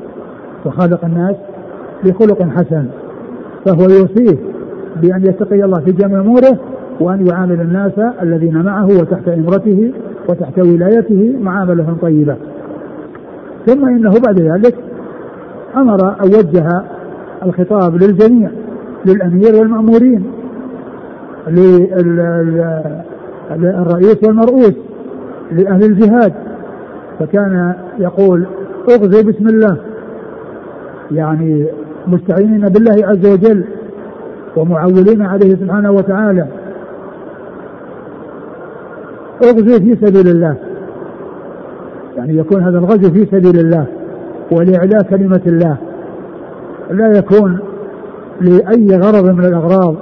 وخالق 0.65 1.05
الناس 1.05 1.35
بخلق 2.03 2.43
حسن. 2.43 2.85
فهو 3.65 3.81
يوصيه 3.81 4.37
بأن 5.01 5.21
يتقي 5.21 5.63
الله 5.63 5.79
في 5.79 5.91
جميع 5.91 6.19
أموره 6.19 6.59
وأن 6.99 7.27
يعامل 7.27 7.61
الناس 7.61 7.91
الذين 8.21 8.63
معه 8.63 8.85
وتحت 8.85 9.27
إمرته 9.27 9.91
وتحت 10.29 10.59
ولايته 10.59 11.37
معاملة 11.41 11.95
طيبة. 12.01 12.35
ثم 13.65 13.85
إنه 13.85 14.11
بعد 14.25 14.39
ذلك 14.39 14.75
أمر 15.77 16.09
أن 16.23 16.27
وجه 16.27 16.83
الخطاب 17.43 17.95
للجميع. 17.95 18.49
للأمير 19.05 19.55
والمأمورين 19.55 20.23
للرئيس 23.57 24.17
والمرؤوس 24.23 24.73
لأهل 25.51 25.83
الجهاد. 25.83 26.33
فكان 27.19 27.73
يقول 27.99 28.47
اغزي 28.89 29.23
بسم 29.23 29.47
الله 29.47 29.77
يعني 31.11 31.67
مستعينين 32.07 32.69
بالله 32.69 33.07
عز 33.07 33.25
وجل 33.25 33.63
ومعولين 34.57 35.21
عليه 35.21 35.49
سبحانه 35.49 35.91
وتعالى. 35.91 36.47
اغزو 39.43 39.79
في 39.79 39.95
سبيل 39.95 40.27
الله 40.27 40.55
يعني 42.17 42.37
يكون 42.37 42.63
هذا 42.63 42.77
الغزو 42.77 43.11
في 43.11 43.25
سبيل 43.25 43.59
الله 43.59 43.85
ولإعلاء 44.51 45.03
كلمة 45.09 45.41
الله. 45.47 45.77
لا 46.91 47.17
يكون 47.17 47.59
لأي 48.41 48.97
غرض 48.97 49.29
من 49.33 49.45
الأغراض 49.45 49.95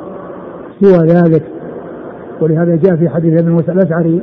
سوى 0.82 1.08
ذلك. 1.08 1.44
ولهذا 2.42 2.76
جاء 2.76 2.96
في 2.96 3.10
حديث 3.10 3.42
ابن 3.42 3.52
موسى 3.52 3.72
الأشعري 3.72 4.22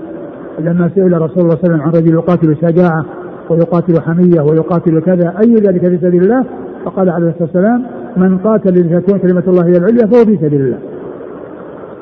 لما 0.58 0.90
سئل 0.94 1.22
رسول 1.22 1.22
الله 1.22 1.28
صلى 1.32 1.42
الله 1.42 1.58
عليه 1.58 1.68
وسلم 1.68 1.80
عن 1.80 1.90
رجل 1.90 2.14
يقاتل 2.14 2.56
شجاعة 2.56 3.04
ويقاتل 3.50 4.00
حمية 4.00 4.40
ويقاتل 4.40 5.00
كذا 5.00 5.34
أي 5.40 5.54
ذلك 5.54 5.80
في 5.80 5.98
سبيل 6.02 6.22
الله؟ 6.22 6.44
فقال 6.84 7.10
عليه 7.10 7.28
الصلاة 7.28 7.42
والسلام 7.42 7.82
من 8.16 8.38
قاتل 8.38 8.74
لتكون 8.74 9.18
كلمة 9.18 9.42
الله 9.48 9.66
هي 9.66 9.72
العليا 9.72 10.06
فهو 10.06 10.24
في 10.24 10.36
سبيل 10.36 10.60
الله. 10.60 10.78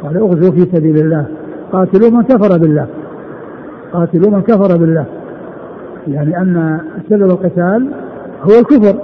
قال 0.03 0.17
أغزو 0.17 0.53
في 0.53 0.61
سبيل 0.61 0.97
الله. 0.97 1.27
قاتلوا 1.73 2.11
من 2.11 2.23
كفر 2.23 2.59
بالله. 2.59 2.87
قاتلوا 3.93 4.31
من 4.31 4.43
كفر 4.43 4.79
بالله. 4.79 5.05
يعني 6.09 6.39
أن 6.39 6.81
سبب 7.11 7.31
القتال 7.31 7.89
هو 8.43 8.59
الكفر 8.61 8.97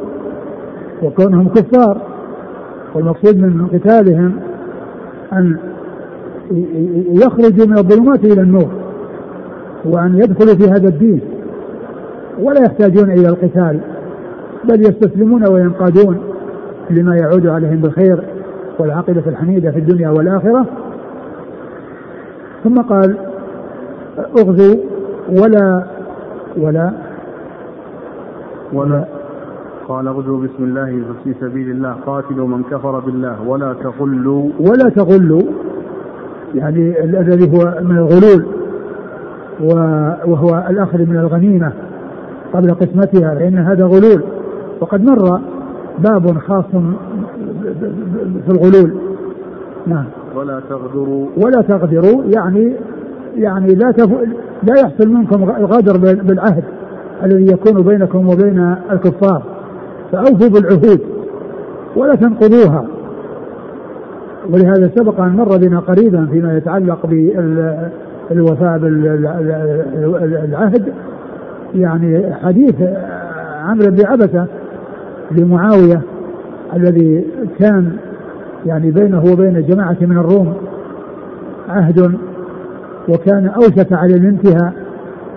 وكونهم 1.03 1.49
كفار. 1.49 2.12
والمقصود 2.95 3.37
من 3.37 3.67
قتالهم 3.67 4.33
أن 5.33 5.57
يخرجوا 7.11 7.67
من 7.67 7.79
الظلمات 7.79 8.25
إلى 8.25 8.41
النور 8.41 8.71
وأن 9.85 10.17
يدخلوا 10.19 10.55
في 10.55 10.65
هذا 10.65 10.89
الدين. 10.89 11.21
ولا 12.43 12.61
يحتاجون 12.61 13.11
إلى 13.11 13.29
القتال 13.29 13.81
بل 14.65 14.81
يستسلمون 14.81 15.49
وينقادون 15.49 16.19
لما 16.91 17.17
يعود 17.17 17.47
عليهم 17.47 17.77
بالخير 17.77 18.25
والعاقبة 18.79 19.23
الحميدة 19.27 19.71
في 19.71 19.79
الدنيا 19.79 20.09
والآخرة. 20.09 20.67
ثم 22.65 22.81
قال 22.81 23.17
اغزوا 24.39 24.77
ولا 25.29 25.85
ولا 26.57 26.93
ولا 28.73 29.05
قال 29.93 30.09
اغزوا 30.09 30.39
بسم 30.39 30.65
الله 30.65 31.03
في 31.25 31.35
سبيل 31.41 31.71
الله. 31.71 31.93
قاتلوا 32.07 32.49
من 32.49 32.63
كفر 32.63 32.99
بالله. 33.01 33.43
ولا 33.49 33.73
تغلوا. 33.73 34.51
ولا 34.61 34.89
تغلوا. 34.89 35.43
يعني 36.55 37.05
الذي 37.05 37.51
هو 37.51 37.81
من 37.83 37.99
الغلول 37.99 38.47
وهو 40.27 40.67
الاخذ 40.71 40.99
من 40.99 41.17
الغنيمة 41.17 41.73
قبل 42.53 42.75
قسمتها 42.75 43.35
لأن 43.35 43.59
هذا 43.59 43.85
غلول. 43.85 44.23
وقد 44.81 45.05
مر 45.05 45.41
باب 45.99 46.39
خاص 46.39 46.65
في 48.47 48.51
الغلول. 48.51 48.95
نعم. 49.87 50.05
ولا 50.37 50.61
تغدروا. 50.69 51.27
ولا 51.37 51.63
تغدروا. 51.63 52.23
يعني 52.25 52.73
يعني 53.37 53.75
لا 53.75 53.91
تف... 53.91 54.11
لا 54.63 54.81
يحصل 54.81 55.09
منكم 55.09 55.43
الغدر 55.43 55.97
بالعهد 56.23 56.65
الذي 57.23 57.53
يكون 57.53 57.83
بينكم 57.83 58.29
وبين 58.29 58.77
الكفار. 58.91 59.52
فأوفوا 60.13 60.49
بالعهود 60.49 61.01
ولا 61.97 62.15
تنقضوها. 62.15 62.85
ولهذا 64.51 64.91
سبق 64.97 65.21
أن 65.21 65.37
مر 65.37 65.57
بنا 65.57 65.81
قريبا 65.81 66.29
فيما 66.33 66.57
يتعلق 66.57 67.07
بالوفاء 68.31 68.79
بالعهد. 68.79 70.93
يعني 71.75 72.35
حديث 72.35 72.75
عمرو 73.63 73.91
بن 73.91 74.07
عبسة 74.07 74.47
لمعاوية 75.31 76.01
الذي 76.77 77.25
كان 77.59 77.93
يعني 78.67 78.91
بينه 78.91 79.25
وبين 79.33 79.67
جماعة 79.69 79.97
من 80.01 80.19
الروم 80.19 80.55
عهد 81.69 82.19
وكان 83.09 83.47
أوشك 83.47 83.93
على 83.93 84.17
الانتهاء 84.17 84.73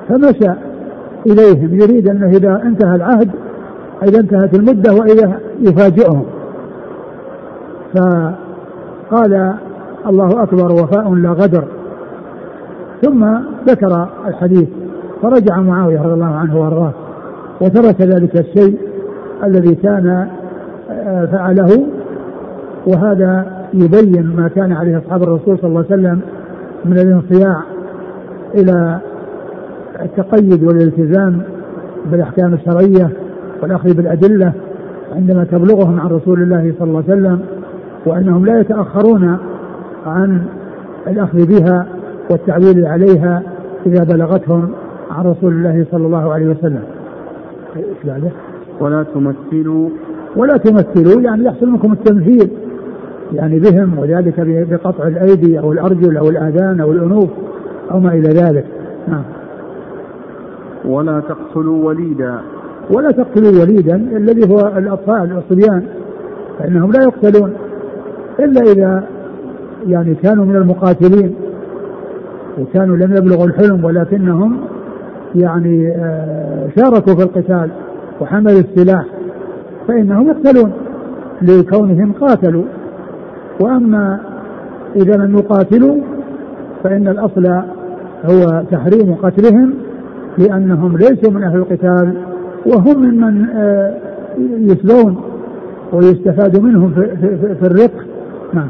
فمشى 0.09 0.51
إليهم 1.25 1.81
يريد 1.81 2.09
أنه 2.09 2.27
إذا 2.27 2.61
انتهى 2.63 2.95
العهد 2.95 3.29
إذا 4.03 4.19
انتهت 4.19 4.53
المدة 4.53 4.93
وإذا 4.93 5.39
يفاجئهم. 5.61 6.25
فقال 7.95 9.53
الله 10.07 10.43
أكبر 10.43 10.71
وفاء 10.71 11.13
لا 11.13 11.29
غدر. 11.29 11.63
ثم 13.01 13.25
ذكر 13.67 14.07
الحديث 14.27 14.67
فرجع 15.21 15.59
معاوية 15.59 16.01
رضي 16.01 16.13
الله 16.13 16.35
عنه 16.35 16.59
وأرضاه 16.59 16.93
وترك 17.61 18.01
ذلك 18.01 18.35
الشيء 18.39 18.77
الذي 19.43 19.75
كان 19.75 20.27
آه، 20.91 21.25
فعله 21.25 21.87
وهذا 22.87 23.45
يبين 23.73 24.35
ما 24.37 24.47
كان 24.47 24.71
عليه 24.71 24.97
أصحاب 24.97 25.23
الرسول 25.23 25.57
صلى 25.57 25.69
الله 25.69 25.85
عليه 25.91 26.01
وسلم 26.01 26.19
من 26.85 26.99
الانصياع 26.99 27.63
إلى 28.55 28.99
التقيد 30.01 30.63
والالتزام 30.63 31.41
بالأحكام 32.11 32.53
الشرعية 32.53 33.09
والأخذ 33.65 33.93
بالأدلة 33.93 34.53
عندما 35.15 35.43
تبلغهم 35.43 35.99
عن 35.99 36.07
رسول 36.07 36.41
الله 36.41 36.73
صلى 36.79 36.87
الله 36.87 37.03
عليه 37.09 37.19
وسلم 37.19 37.39
وأنهم 38.05 38.45
لا 38.45 38.59
يتأخرون 38.59 39.37
عن 40.05 40.41
الأخذ 41.07 41.45
بها 41.45 41.87
والتعويل 42.31 42.85
عليها 42.85 43.43
إذا 43.85 44.03
بلغتهم 44.03 44.69
عن 45.11 45.25
رسول 45.25 45.53
الله 45.53 45.85
صلى 45.91 46.05
الله 46.05 46.33
عليه 46.33 46.47
وسلم. 46.47 46.83
ولا 48.79 49.03
تمثلوا 49.03 49.89
ولا 50.35 50.57
تمثلوا 50.57 51.21
يعني 51.21 51.45
يحصل 51.45 51.69
منكم 51.69 51.91
التمثيل 51.91 52.49
يعني 53.33 53.59
بهم 53.59 53.99
وذلك 53.99 54.33
بقطع 54.69 55.07
الأيدي 55.07 55.59
أو 55.59 55.71
الأرجل 55.71 56.17
أو 56.17 56.29
الآذان 56.29 56.79
أو 56.79 56.91
الأنوف 56.91 57.29
أو 57.91 57.99
ما 57.99 58.13
إلى 58.13 58.29
ذلك. 58.29 58.65
نعم. 59.07 59.23
ولا 60.85 61.19
تقتلوا 61.19 61.85
وليدا. 61.85 62.39
ولا 62.89 63.11
تقتلوا 63.11 63.61
وليدا 63.61 63.95
الذي 63.95 64.49
هو 64.49 64.59
الأطفال 64.77 65.37
الصبيان 65.37 65.83
فإنهم 66.59 66.91
لا 66.91 67.01
يقتلون. 67.01 67.53
إلا 68.39 68.61
إذا 68.61 69.03
يعني 69.87 70.15
كانوا 70.15 70.45
من 70.45 70.55
المقاتلين 70.55 71.35
وكانوا 72.59 72.97
لم 72.97 73.15
يبلغوا 73.15 73.45
الحلم 73.45 73.85
ولكنهم 73.85 74.57
يعني 75.35 75.87
آه، 75.97 76.69
شاركوا 76.75 77.15
في 77.15 77.23
القتال 77.23 77.69
وحملوا 78.21 78.59
السلاح 78.59 79.05
فإنهم 79.87 80.27
يقتلون. 80.27 80.71
لكونهم 81.41 82.13
قاتلوا. 82.13 82.63
وأما 83.61 84.19
إذا 84.95 85.15
لم 85.15 85.37
يقاتلوا 85.37 85.95
فإن 86.83 87.07
الأصل 87.07 87.47
هو 88.25 88.63
تحريم 88.71 89.15
قتلهم 89.15 89.73
لأنهم 90.37 90.97
ليسوا 90.97 91.31
من 91.31 91.43
أهل 91.43 91.55
القتال. 91.57 92.34
وهم 92.65 92.97
ممن 93.01 93.45
آه، 93.49 93.97
يسلون 94.39 95.21
ويستفاد 95.93 96.61
منهم 96.61 96.93
في, 96.93 97.17
في, 97.17 97.55
في 97.55 97.67
الرق 97.67 98.05
نعم. 98.53 98.67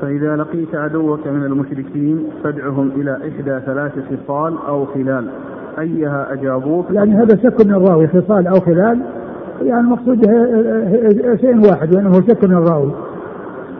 فإذا 0.00 0.36
لقيت 0.36 0.74
عدوك 0.74 1.26
من 1.26 1.44
المشركين 1.44 2.24
فادعهم 2.44 2.90
إلى 2.96 3.16
إحدى 3.16 3.60
ثلاث 3.66 3.92
خصال 3.92 4.58
أو 4.68 4.84
خلال. 4.86 5.28
أيها 5.78 6.32
أجابوك؟ 6.32 6.86
يعني 6.90 7.14
هذا 7.14 7.36
شك 7.36 7.66
من 7.66 7.74
الراوي 7.74 8.08
خصال 8.08 8.46
أو 8.46 8.60
خلال. 8.60 8.98
يعني 9.62 9.80
المقصود 9.80 10.20
شيء 11.40 11.70
واحد 11.70 11.94
وإنه 11.94 12.12
شك 12.12 12.44
من 12.44 12.56
الراوي. 12.56 12.92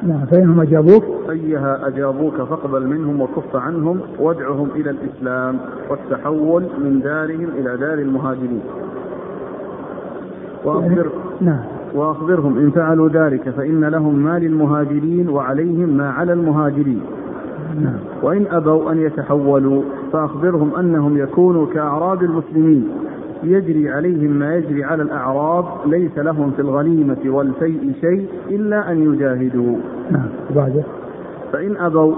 نعم 0.02 0.26
فإنهم 0.26 0.60
أجابوك. 0.60 1.04
أيها 1.30 1.88
أجابوك 1.88 2.34
فاقبل 2.34 2.86
منهم 2.86 3.20
وكف 3.20 3.56
عنهم 3.56 4.00
وادعهم 4.18 4.68
إلى 4.76 4.90
الإسلام 4.90 5.58
والتحول 5.90 6.62
من 6.78 7.00
دارهم 7.00 7.48
إلى 7.58 7.76
دار 7.76 7.98
المهاجرين. 7.98 8.62
وأخبر 10.64 11.10
نعم. 11.40 11.64
وأخبرهم 11.94 12.58
إن 12.58 12.70
فعلوا 12.70 13.08
ذلك 13.08 13.50
فإن 13.50 13.84
لهم 13.84 14.14
ما 14.14 14.38
للمهاجرين 14.38 15.28
وعليهم 15.28 15.88
ما 15.88 16.10
على 16.10 16.32
المهاجرين. 16.32 17.00
نعم. 17.80 17.98
وإن 18.22 18.46
أبوا 18.50 18.92
أن 18.92 18.98
يتحولوا 18.98 19.82
فأخبرهم 20.12 20.74
أنهم 20.78 21.18
يكونوا 21.18 21.66
كأعراب 21.66 22.22
المسلمين. 22.22 22.88
يجري 23.42 23.90
عليهم 23.90 24.30
ما 24.30 24.56
يجري 24.56 24.84
على 24.84 25.02
الأعراب 25.02 25.64
ليس 25.86 26.18
لهم 26.18 26.50
في 26.50 26.62
الغنيمة 26.62 27.18
والفيء 27.26 27.92
شيء 28.00 28.26
إلا 28.50 28.92
أن 28.92 29.12
يجاهدوا. 29.12 29.76
نعم 30.10 30.28
فإن 31.52 31.76
أبوا 31.76 32.14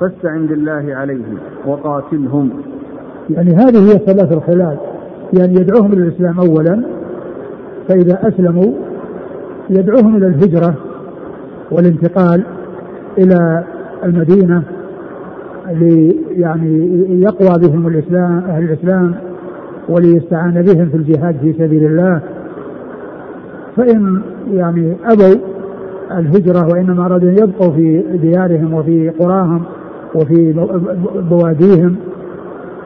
فاستعن 0.00 0.46
بالله 0.46 0.94
عليهم 0.94 1.38
وقاتلهم. 1.66 2.50
يعني 3.30 3.50
هذه 3.50 3.92
هي 3.92 3.98
ثلاث 3.98 4.32
الخلال. 4.32 4.76
يعني 5.38 5.54
يدعوهم 5.54 5.92
إلى 5.92 6.02
الإسلام 6.02 6.40
أولا 6.40 6.82
فإذا 7.88 8.28
أسلموا 8.28 8.72
يدعوهم 9.70 10.16
إلى 10.16 10.26
الهجرة 10.26 10.74
والانتقال 11.70 12.44
إلى 13.18 13.64
المدينة 14.04 14.62
يعني 16.30 16.88
يقوى 17.22 17.58
بهم 17.58 17.86
الإسلام 17.86 18.38
أهل 18.38 18.64
الإسلام 18.64 19.14
وليستعان 19.88 20.62
بهم 20.62 20.88
في 20.88 20.96
الجهاد 20.96 21.36
في 21.40 21.52
سبيل 21.52 21.84
الله. 21.84 22.20
فإن 23.76 24.22
يعني 24.52 24.96
أبوا 25.04 25.40
الهجرة 26.18 26.68
وإنما 26.72 27.06
أرادوا 27.06 27.28
أن 27.30 27.36
يبقوا 27.38 27.72
في 27.72 28.04
ديارهم 28.22 28.74
وفي 28.74 29.08
قراهم 29.08 29.62
وفي 30.14 30.66
بواديهم 31.30 31.96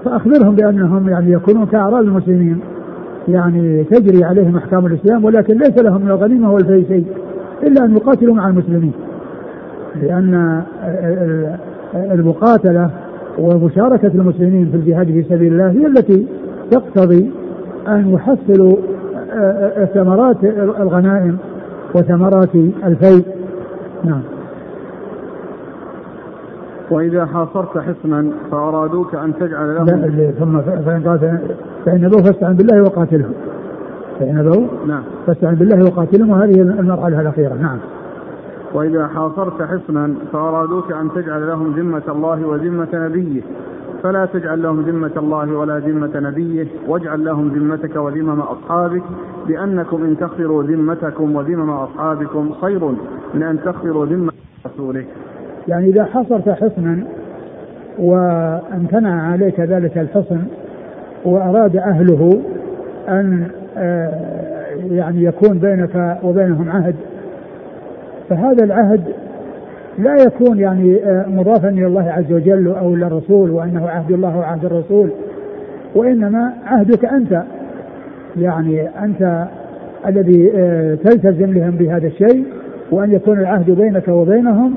فأخبرهم 0.04 0.54
بأنهم 0.54 1.08
يعني 1.08 1.32
يكونون 1.32 1.66
كأعراب 1.66 2.04
المسلمين. 2.04 2.60
يعني 3.28 3.84
تجري 3.84 4.24
عليهم 4.24 4.56
أحكام 4.56 4.86
الإسلام 4.86 5.24
ولكن 5.24 5.58
ليس 5.58 5.78
لهم 5.78 6.02
من 6.02 6.10
الغنيمة 6.10 6.52
والفي 6.52 6.84
شيء 6.88 7.06
إلا 7.62 7.84
أن 7.84 7.96
يقاتلوا 7.96 8.34
مع 8.34 8.48
المسلمين. 8.48 8.92
لأن 10.02 10.62
المقاتلة 11.94 12.90
ومشاركة 13.38 14.10
المسلمين 14.14 14.68
في 14.70 14.76
الجهاد 14.76 15.06
في 15.06 15.22
سبيل 15.22 15.52
الله 15.52 15.70
هي 15.70 15.86
التي 15.86 16.26
تقتضي 16.70 17.32
أن 17.88 18.10
يحصلوا 18.10 18.76
آه، 19.32 19.82
آه، 19.82 19.84
ثمرات 19.84 20.44
الغنائم 20.80 21.38
وثمرات 21.94 22.54
الفيء 22.84 23.26
نعم. 24.04 24.22
وإذا 26.90 27.26
حاصرت 27.26 27.78
حصنا 27.78 28.30
فأرادوك 28.50 29.14
أن 29.14 29.32
تجعل 29.40 29.74
لهم 29.74 29.86
لا 29.86 30.30
ثم 30.30 30.60
فإن 30.60 31.18
فإن 31.84 32.04
أبوا 32.04 32.22
فاستعن 32.22 32.54
بالله 32.56 32.82
وقاتلهم. 32.82 33.32
فإن 34.20 34.38
أبوا 34.38 34.66
نعم. 34.86 35.02
فاستعن 35.26 35.54
بالله 35.54 35.84
وقاتلهم 35.84 36.30
وهذه 36.30 36.60
المرحلة 36.60 37.20
الأخيرة. 37.20 37.54
نعم. 37.54 37.78
وإذا 38.74 39.06
حاصرت 39.06 39.62
حصنا 39.62 40.14
فأرادوك 40.32 40.92
أن 40.92 41.10
تجعل 41.14 41.48
لهم 41.48 41.74
ذمة 41.76 42.02
الله 42.08 42.46
وذمة 42.46 42.88
نبيه. 42.94 43.42
فلا 44.04 44.26
تجعل 44.26 44.62
لهم 44.62 44.80
ذمة 44.80 45.10
الله 45.16 45.58
ولا 45.58 45.78
ذمة 45.78 46.10
نبيه 46.14 46.66
واجعل 46.88 47.24
لهم 47.24 47.48
ذمتك 47.48 47.96
وذمم 47.96 48.40
أصحابك 48.40 49.02
لأنكم 49.48 50.04
إن 50.04 50.18
تخفروا 50.18 50.62
ذمتكم 50.62 51.36
وذمم 51.36 51.70
أصحابكم 51.70 52.52
خير 52.52 52.84
من 53.34 53.42
أن 53.42 53.58
تخفروا 53.64 54.06
ذمة 54.06 54.32
رسوله 54.66 55.04
يعني 55.68 55.88
إذا 55.88 56.04
حصرت 56.04 56.48
حصنا 56.48 57.04
وامتنع 57.98 59.32
عليك 59.32 59.60
ذلك 59.60 59.98
الحصن 59.98 60.42
وأراد 61.24 61.76
أهله 61.76 62.42
أن 63.08 63.48
آه، 63.76 64.10
يعني 64.90 65.24
يكون 65.24 65.58
بينك 65.58 66.18
وبينهم 66.22 66.70
عهد 66.70 66.96
فهذا 68.28 68.64
العهد 68.64 69.23
لا 69.98 70.16
يكون 70.26 70.58
يعني 70.58 71.04
آه، 71.04 71.24
مضافا 71.28 71.68
إلى 71.68 71.86
الله 71.86 72.10
عز 72.10 72.32
وجل 72.32 72.68
أو 72.68 72.94
إلى 72.94 73.06
الرسول 73.06 73.50
وإنه 73.50 73.88
عهد 73.88 74.12
الله 74.12 74.38
وعهد 74.38 74.64
الرسول. 74.64 75.10
وإنما 75.94 76.52
عهدك 76.66 77.04
أنت 77.04 77.42
يعني 78.36 78.88
أنت 78.88 79.46
الذي 80.06 80.52
آه، 80.56 80.94
تلتزم 80.94 81.52
لهم 81.52 81.70
بهذا 81.70 82.06
الشيء 82.06 82.44
وأن 82.90 83.12
يكون 83.12 83.40
العهد 83.40 83.70
بينك 83.70 84.08
وبينهم 84.08 84.74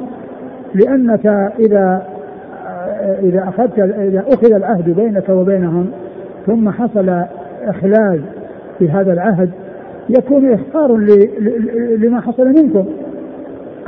لأنك 0.75 1.25
إذا 1.59 2.01
آه، 2.67 3.19
إذا 3.19 3.43
أخذت 3.49 3.79
إذا 3.79 4.23
أخذ 4.27 4.53
العهد 4.53 4.89
بينك 4.89 5.29
وبينهم 5.29 5.87
ثم 6.45 6.69
حصل 6.69 7.23
اخلال 7.63 8.21
في 8.79 8.89
هذا 8.89 9.13
العهد 9.13 9.49
يكون 10.09 10.53
احقار 10.53 10.97
لما 11.97 12.21
حصل 12.21 12.47
منكم. 12.47 12.85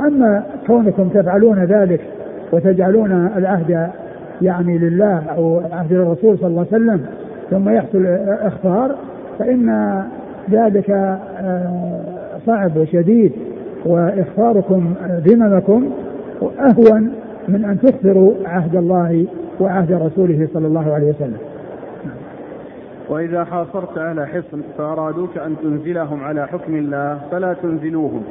أما 0.06 0.42
كونكم 0.66 1.08
تفعلون 1.08 1.64
ذلك 1.64 2.00
وتجعلون 2.52 3.12
العهد 3.36 3.90
يعني 4.42 4.78
لله 4.78 5.22
أو 5.36 5.62
عهد 5.72 5.92
الرسول 5.92 6.38
صلى 6.38 6.48
الله 6.48 6.66
عليه 6.72 6.84
وسلم 6.84 7.06
ثم 7.50 7.68
يحصل 7.68 8.06
إخفار 8.28 8.94
فإن 9.38 10.02
ذلك 10.50 10.90
آه، 10.90 12.00
صعب 12.46 12.76
وشديد 12.76 13.32
وإخفاركم 13.86 14.94
ذممكم 15.10 15.90
أهون 16.42 17.12
من 17.48 17.64
أن 17.64 17.80
تخفروا 17.80 18.34
عهد 18.44 18.76
الله 18.76 19.26
وعهد 19.60 19.92
رسوله 19.92 20.48
صلى 20.54 20.66
الله 20.66 20.94
عليه 20.94 21.08
وسلم. 21.08 21.38
وإذا 23.08 23.44
حاصرت 23.44 23.98
أهل 23.98 24.26
حصن 24.26 24.60
فأرادوك 24.78 25.38
أن 25.38 25.56
تنزلهم 25.62 26.24
على 26.24 26.46
حكم 26.46 26.74
الله 26.74 27.18
فلا 27.30 27.52
تنزلوهم. 27.52 28.22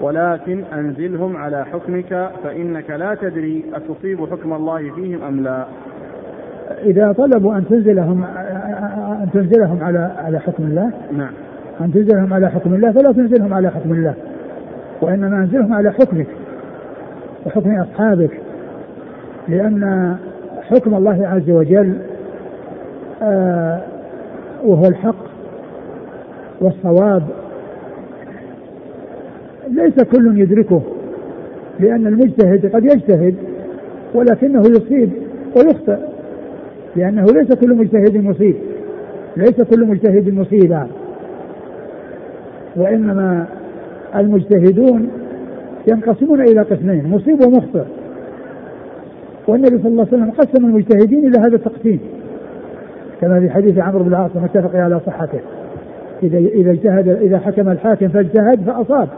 ولكن 0.00 0.64
أنزلهم 0.72 1.36
على 1.36 1.64
حكمك 1.64 2.30
فإنك 2.44 2.90
لا 2.90 3.14
تدري 3.14 3.64
أتصيب 3.74 4.26
حكم 4.30 4.52
الله 4.52 4.94
فيهم 4.94 5.22
أم 5.22 5.40
لا. 5.40 5.66
إذا 6.82 7.12
طلبوا 7.12 7.56
أن 7.56 7.68
تنزلهم 7.68 8.24
أن 9.22 9.28
تنزلهم 9.32 9.84
على 9.84 10.12
على 10.16 10.38
حكم 10.38 10.62
الله 10.62 10.90
نعم. 11.12 11.32
أن 11.80 11.92
تنزلهم 11.92 12.32
على 12.32 12.50
حكم 12.50 12.74
الله 12.74 12.92
فلا 12.92 13.12
تنزلهم 13.12 13.54
على 13.54 13.70
حكم 13.70 13.92
الله 13.92 14.14
وإنما 15.00 15.36
أنزلهم 15.36 15.72
على 15.72 15.92
حكمك 15.92 16.26
وحكم 17.46 17.80
أصحابك 17.80 18.40
لأن 19.48 20.16
حكم 20.62 20.94
الله 20.94 21.26
عز 21.26 21.50
وجل 21.50 21.98
آه 23.22 23.80
وهو 24.64 24.86
الحق 24.86 25.26
والصواب. 26.60 27.22
ليس 29.70 29.94
كل 30.12 30.40
يدركه 30.40 30.82
لأن 31.80 32.06
المجتهد 32.06 32.66
قد 32.74 32.84
يجتهد 32.84 33.34
ولكنه 34.14 34.60
يصيب 34.60 35.10
ويخطئ 35.56 35.98
لأنه 36.96 37.24
ليس 37.24 37.54
كل 37.54 37.74
مجتهد 37.74 38.16
مصيب 38.16 38.56
ليس 39.36 39.60
كل 39.62 39.86
مجتهد 39.86 40.34
مصيبا 40.34 40.88
وإنما 42.76 43.46
المجتهدون 44.16 45.08
ينقسمون 45.88 46.40
إلى 46.40 46.60
قسمين 46.60 47.10
مصيب 47.10 47.44
ومخطئ. 47.44 47.84
والنبي 49.48 49.78
صلى 49.78 49.88
الله 49.88 50.06
عليه 50.12 50.22
وسلم 50.22 50.30
قسم 50.30 50.64
المجتهدين 50.64 51.26
إلى 51.26 51.38
هذا 51.38 51.56
التقسيم. 51.56 52.00
كما 53.20 53.40
في 53.40 53.50
حديث 53.50 53.78
عمرو 53.78 54.04
بن 54.04 54.08
العاص 54.08 54.30
متفق 54.36 54.76
على 54.76 55.00
صحته 55.06 55.40
إذا 56.22 56.38
إذا 56.38 56.70
اجتهد 56.70 57.08
إذا 57.08 57.38
حكم 57.38 57.68
الحاكم 57.68 58.08
فاجتهد 58.08 58.60
فأصاب. 58.66 59.08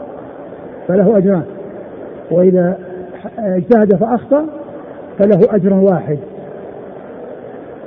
فله 0.89 1.17
أجران 1.17 1.43
وإذا 2.31 2.77
اجتهد 3.37 3.95
فأخطأ 3.95 4.45
فله 5.19 5.39
أجر 5.55 5.73
واحد. 5.73 6.17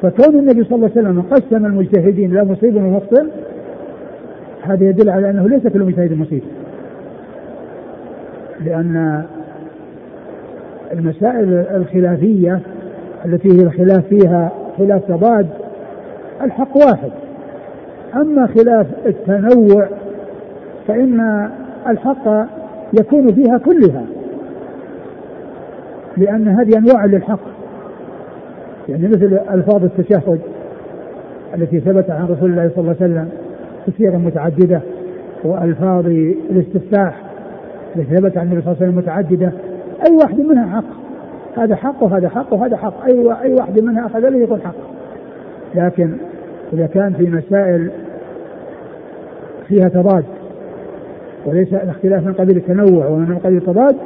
فكون 0.03 0.38
النبي 0.38 0.64
صلى 0.64 0.76
الله 0.76 0.90
عليه 0.96 1.00
وسلم 1.09 1.22
قسم 1.22 1.66
المجتهدين 1.66 2.32
إلى 2.32 2.44
مصيب 2.44 2.76
ومخطئ 2.76 3.24
هذا 4.62 4.84
يدل 4.84 5.11
على 5.11 5.30
أنه 5.30 5.48
ليس 5.48 5.66
كل 5.66 5.80
مجتهد 5.82 6.12
مصيب. 6.12 6.42
لأن 8.64 9.22
المسائل 10.92 11.66
الخلافية 11.74 12.61
التي 13.24 13.48
هي 13.48 13.62
الخلاف 13.62 14.07
فيها 14.07 14.53
خلاف 14.78 15.03
تضاد 15.09 15.46
الحق 16.42 16.76
واحد. 16.76 17.11
أما 18.16 18.46
خلاف 18.46 18.86
التنوع 19.07 19.88
فإن 20.88 21.50
الحق 21.88 22.61
يكون 23.01 23.34
فيها 23.34 23.59
كلها. 23.59 24.05
لأن 26.16 26.49
هذه 26.49 26.78
أنواع 26.78 27.05
للحق. 27.05 27.40
يعني 28.88 29.09
مثل 29.09 29.38
ألفاظ 29.51 29.84
التشهد 29.84 30.40
التي 31.55 31.80
ثبت 31.80 32.11
عن 32.11 32.26
رسول 32.26 32.51
الله 32.51 32.70
صلى 32.74 32.78
الله 32.78 32.97
عليه 33.01 33.12
وسلم 33.12 33.28
كثيرا 33.86 34.18
متعددة 34.18 34.80
وألفاظ 35.45 36.07
الاستفتاح 36.51 37.22
التي 37.97 38.16
ثبت 38.16 38.38
عن 38.38 38.47
النبي 38.47 38.62
صلى 38.62 38.72
الله 38.72 38.82
عليه 38.82 38.90
وسلم 38.90 38.97
متعددة. 38.97 39.53
أي 40.07 40.16
واحد 40.16 40.40
منها 40.40 40.66
حق. 40.66 41.03
هذا 41.57 41.76
حق 41.76 42.03
وهذا 42.03 42.28
حق 42.28 42.53
وهذا 42.53 42.76
حق. 42.76 43.05
أي 43.05 43.12
أي 43.43 43.55
واحد 43.55 43.80
منها 43.80 44.07
أخذ 44.07 44.28
له 44.28 44.38
يكون 44.38 44.61
حق. 44.61 44.74
لكن 45.74 46.16
إذا 46.72 46.86
كان 46.86 47.12
في 47.12 47.26
مسائل 47.26 47.90
فيها 49.68 49.88
تضاد 49.88 50.24
وليس 51.47 51.74
الاختلاف 51.74 52.26
من 52.26 52.32
قبيل 52.32 52.57
التنوع 52.57 53.07
ومن 53.07 53.38
قبيل 53.38 53.57
التضاد 53.57 53.97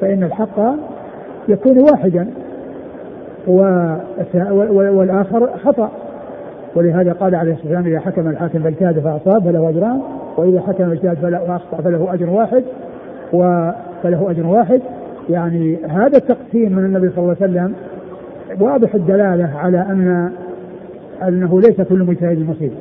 فإن 0.00 0.22
الحق 0.22 0.60
يكون 1.48 1.78
واحدا 1.78 2.28
والآخر 4.68 5.50
خطأ. 5.64 5.90
ولهذا 6.76 7.12
قال 7.12 7.34
عليه 7.34 7.52
الصلاة 7.52 7.66
والسلام 7.66 7.86
إذا 7.86 8.00
حكم 8.00 8.28
الحاكم 8.28 8.58
فاجتهد 8.58 8.98
فأصاب 8.98 9.44
فله 9.44 9.68
أجران 9.68 10.00
وإذا 10.36 10.60
حكم 10.60 10.90
اجتهد 10.90 11.16
فأخطأ 11.16 11.82
فله 11.82 12.14
أجر 12.14 12.30
واحد. 12.30 12.62
فله 14.02 14.30
أجر 14.30 14.46
واحد. 14.46 14.80
يعني 15.30 15.78
هذا 15.88 16.16
التقسيم 16.18 16.72
من 16.72 16.84
النبي 16.84 17.10
صلى 17.10 17.18
الله 17.18 17.36
عليه 17.40 17.52
وسلم 17.52 17.74
واضح 18.60 18.94
الدلالة 18.94 19.50
على 19.56 19.78
أن 19.78 20.30
أنه 21.28 21.60
ليس 21.60 21.80
كل 21.80 21.98
مجتهد 21.98 22.48
مصيب 22.48 22.72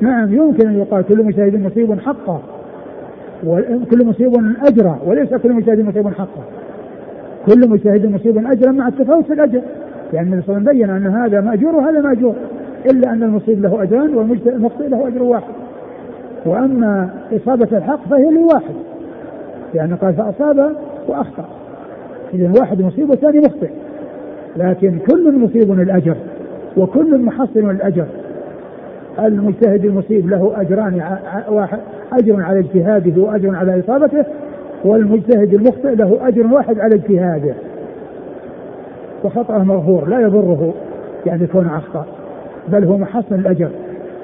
نعم 0.00 0.34
يمكن 0.34 0.68
أن 0.68 0.78
يقال 0.78 1.02
كل 1.02 1.24
مجتهد 1.24 1.56
مصيب 1.66 2.00
حقا 2.00 2.42
وكل 3.46 4.06
مصيب 4.06 4.32
أجرا 4.66 4.98
وليس 5.06 5.34
كل 5.34 5.52
مجتهد 5.52 5.80
مصيب 5.80 6.08
حقا. 6.08 6.42
كل 7.46 7.70
مجتهد 7.70 8.06
مصيب 8.06 8.46
أجرا 8.46 8.72
مع 8.72 8.88
التفاوت 8.88 9.26
في 9.26 9.32
الأجر. 9.32 9.62
يعني 10.12 10.28
النبي 10.28 10.42
صلى 10.42 10.56
الله 10.56 10.70
عليه 10.70 10.80
وسلم 10.80 10.96
بين 10.96 11.06
أن 11.06 11.16
هذا 11.16 11.40
مأجور 11.40 11.76
وهذا 11.76 12.00
مأجور 12.00 12.34
إلا 12.90 13.12
أن 13.12 13.22
المصيب 13.22 13.62
له 13.62 13.82
أجران 13.82 14.14
والمخطئ 14.14 14.88
له 14.88 15.08
أجر 15.08 15.22
واحد. 15.22 15.52
وأما 16.46 17.10
إصابة 17.32 17.78
الحق 17.78 18.08
فهي 18.08 18.30
لواحد 18.30 18.74
يعني 19.74 19.94
قال 19.94 20.14
فأصاب 20.14 20.72
وأخطأ. 21.08 21.48
إذا 22.34 22.52
واحد 22.60 22.82
مصيب 22.82 23.10
والثاني 23.10 23.38
مخطئ. 23.38 23.70
لكن 24.56 24.98
كل 24.98 25.38
مصيب 25.38 25.72
الأجر 25.72 26.16
وكل 26.76 27.18
محصن 27.18 27.70
الأجر 27.70 28.06
المجتهد 29.18 29.84
المصيب 29.84 30.30
له 30.30 30.60
أجران 30.60 31.02
واحد. 31.48 31.78
أجر 32.18 32.42
على 32.42 32.58
اجتهاده 32.58 33.22
وأجر 33.22 33.54
على 33.54 33.80
إصابته 33.80 34.24
والمجتهد 34.84 35.54
المخطئ 35.54 35.94
له 35.94 36.28
أجر 36.28 36.46
واحد 36.46 36.78
على 36.78 36.94
اجتهاده. 36.94 37.54
وخطأه 39.24 39.64
مغفور 39.64 40.08
لا 40.08 40.20
يضره 40.20 40.74
يعني 41.26 41.46
كون 41.46 41.66
أخطأ 41.66 42.06
بل 42.68 42.84
هو 42.84 42.98
محصن 42.98 43.34
الأجر 43.34 43.68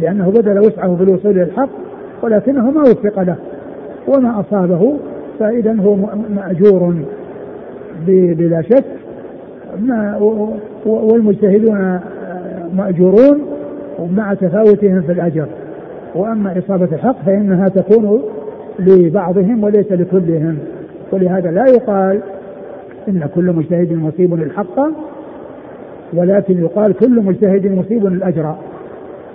لأنه 0.00 0.30
بذل 0.30 0.58
وسعه 0.58 0.96
في 0.96 1.02
الوصول 1.02 1.30
إلى 1.30 1.42
الحق 1.42 1.68
ولكنه 2.22 2.70
ما 2.70 2.80
وفق 2.80 3.22
له. 3.22 3.36
وما 4.08 4.40
أصابه 4.40 4.96
فإذا 5.38 5.76
هو 5.80 5.96
مأجور 6.36 6.94
بلا 8.06 8.62
شك. 8.62 8.84
والمجتهدون 10.86 12.00
مأجورون 12.76 13.40
مع 14.16 14.34
تفاوتهم 14.34 15.00
في 15.00 15.12
الأجر. 15.12 15.46
وأما 16.14 16.58
إصابة 16.58 16.88
الحق 16.92 17.24
فإنها 17.26 17.68
تكون 17.68 18.22
لبعضهم 18.78 19.64
وليس 19.64 19.92
لكلهم. 19.92 20.58
ولهذا 21.12 21.50
لا 21.50 21.64
يقال 21.64 22.20
إن 23.08 23.28
كل 23.34 23.52
مجتهد 23.52 23.92
مصيب 23.92 24.34
الحق 24.34 24.80
ولكن 26.12 26.58
يقال 26.58 26.92
كل 26.92 27.22
مجتهد 27.22 27.66
مصيب 27.66 28.06
الأجر 28.06 28.54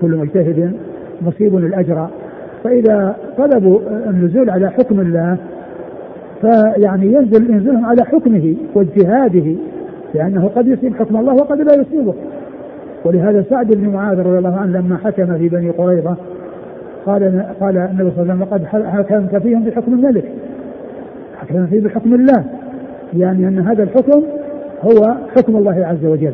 كل 0.01 0.15
مجتهد 0.15 0.73
مصيب 1.21 1.57
الأجر 1.57 2.07
فإذا 2.63 3.15
طلبوا 3.37 3.79
النزول 4.09 4.49
على 4.49 4.69
حكم 4.69 4.99
الله 4.99 5.37
فيعني 6.41 7.05
ينزل 7.05 7.49
ينزلهم 7.51 7.85
على 7.85 8.03
حكمه 8.03 8.55
واجتهاده 8.75 9.55
لأنه 10.13 10.47
قد 10.55 10.67
يصيب 10.67 10.95
حكم 10.95 11.17
الله 11.17 11.33
وقد 11.33 11.61
لا 11.61 11.73
يصيبه. 11.73 12.13
ولهذا 13.05 13.45
سعد 13.49 13.67
بن 13.67 13.89
معاذ 13.89 14.19
رضي 14.19 14.37
الله 14.37 14.55
عنه 14.55 14.79
لما 14.79 14.97
حكم 14.97 15.37
في 15.37 15.49
بني 15.49 15.69
قريظة 15.69 16.15
قال 17.05 17.45
قال 17.59 17.77
النبي 17.77 18.11
صلى 18.11 18.21
الله 18.21 18.33
عليه 18.33 18.33
وسلم 18.33 18.41
لقد 18.41 18.65
حكمت 18.85 19.35
فيهم 19.35 19.63
بحكم 19.63 19.93
الملك؟ 19.93 20.25
حكم 21.37 21.65
فيه 21.65 21.81
بحكم 21.81 22.13
الله؟ 22.13 22.45
يعني 23.13 23.47
أن 23.47 23.59
هذا 23.59 23.83
الحكم 23.83 24.23
هو 24.83 25.15
حكم 25.35 25.55
الله 25.55 25.85
عز 25.85 26.05
وجل. 26.05 26.33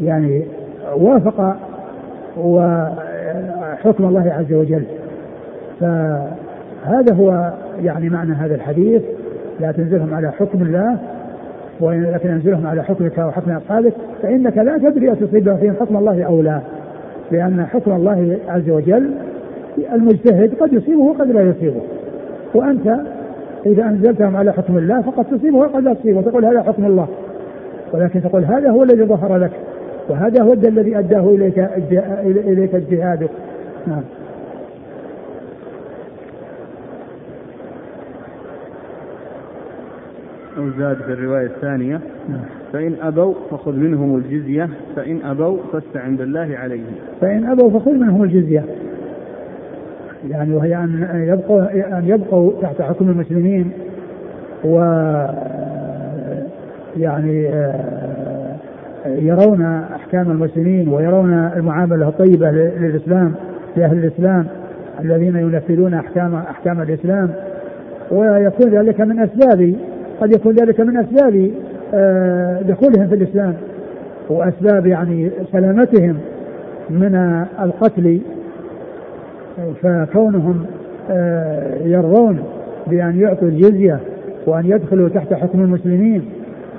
يعني 0.00 0.42
وافق 0.96 1.56
وحكم 2.36 4.04
الله 4.04 4.32
عز 4.32 4.52
وجل. 4.52 4.84
فهذا 5.80 7.14
هو 7.14 7.52
يعني 7.82 8.08
معنى 8.08 8.32
هذا 8.32 8.54
الحديث. 8.54 9.02
لا 9.60 9.72
تنزلهم 9.72 10.14
على 10.14 10.32
حكم 10.32 10.62
الله 10.62 10.98
ولكن 11.80 12.30
انزلهم 12.30 12.66
على 12.66 12.84
حكمك 12.84 13.18
وحكم 13.18 13.50
أصحابك 13.50 13.92
فإنك 14.22 14.58
لا 14.58 14.78
تدري 14.78 15.12
اتصيب 15.12 15.56
فيهم 15.56 15.74
حكم 15.80 15.96
الله 15.96 16.22
أو 16.22 16.42
لا. 16.42 16.60
لأن 17.30 17.66
حكم 17.66 17.92
الله 17.92 18.38
عز 18.48 18.70
وجل 18.70 19.10
المجتهد 19.92 20.54
قد 20.60 20.72
يصيبه 20.72 21.02
وقد 21.02 21.30
لا 21.30 21.42
يصيبه. 21.42 21.80
وأنت 22.54 22.96
إذا 23.66 23.84
أنزلتهم 23.84 24.36
على 24.36 24.52
حكم 24.52 24.78
الله 24.78 25.02
فقد 25.02 25.24
تصيبه 25.24 25.56
وقد 25.56 25.82
لا 25.82 25.94
تصيبه. 25.94 26.18
وتقول 26.18 26.44
هذا 26.44 26.62
حكم 26.62 26.84
الله. 26.84 27.08
ولكن 27.92 28.22
تقول 28.22 28.44
هذا 28.44 28.70
هو 28.70 28.82
الذي 28.82 29.04
ظهر 29.04 29.36
لك. 29.36 29.50
وهذا 30.08 30.42
هو 30.42 30.52
الذي 30.52 30.98
أداه 30.98 31.30
إليك 31.30 31.58
إليك 32.22 32.74
اجتهادك 32.74 33.30
نعم. 33.86 34.02
أو 40.58 40.70
زاد 40.78 40.96
في 40.96 41.12
الرواية 41.12 41.46
الثانية. 41.46 42.00
نعم. 42.28 42.40
فإن 42.72 42.94
أبوا 43.02 43.34
فخذ 43.50 43.72
منهم 43.72 44.16
الجزية. 44.16 44.68
فإن 44.96 45.22
أبوا 45.22 45.58
فاستعن 45.72 46.16
بالله 46.16 46.56
عليهم. 46.56 46.94
فإن 47.20 47.44
أبوا 47.44 47.70
فخذ 47.70 47.92
منهم 47.92 48.22
الجزية. 48.22 48.64
يعني 50.30 50.54
وهي 50.54 50.76
أن 50.76 51.24
يبقوا 51.28 51.62
أن 51.98 52.02
يبقوا 52.06 52.52
تحت 52.62 52.82
حكم 52.82 53.08
المسلمين 53.08 53.70
و 54.64 54.78
يعني 56.96 57.48
آه، 57.48 58.56
يرون 59.06 59.62
أحكام 59.94 60.30
المسلمين 60.30 60.88
ويرون 60.88 61.32
المعاملة 61.32 62.08
الطيبة 62.08 62.50
للإسلام 62.50 63.34
لأهل 63.76 63.98
الإسلام 63.98 64.46
الذين 65.00 65.36
ينفذون 65.36 65.94
أحكام 65.94 66.34
أحكام 66.34 66.80
الإسلام. 66.80 67.30
ويكون 68.10 68.70
ذلك 68.70 69.00
من 69.00 69.18
أسباب 69.18 69.74
قد 70.20 70.34
يكون 70.34 70.54
ذلك 70.54 70.80
من 70.80 70.96
أسباب 70.96 71.50
آه، 71.94 72.62
دخولهم 72.62 73.08
في 73.08 73.14
الإسلام 73.14 73.54
وأسباب 74.28 74.86
يعني 74.86 75.30
سلامتهم 75.52 76.18
من 76.90 77.44
القتل 77.60 78.20
فكونهم 79.82 80.66
آه، 81.10 81.74
يرضون 81.84 82.38
بأن 82.86 83.20
يعطوا 83.20 83.48
الجزية 83.48 84.00
وأن 84.46 84.66
يدخلوا 84.66 85.08
تحت 85.08 85.34
حكم 85.34 85.60
المسلمين 85.60 86.24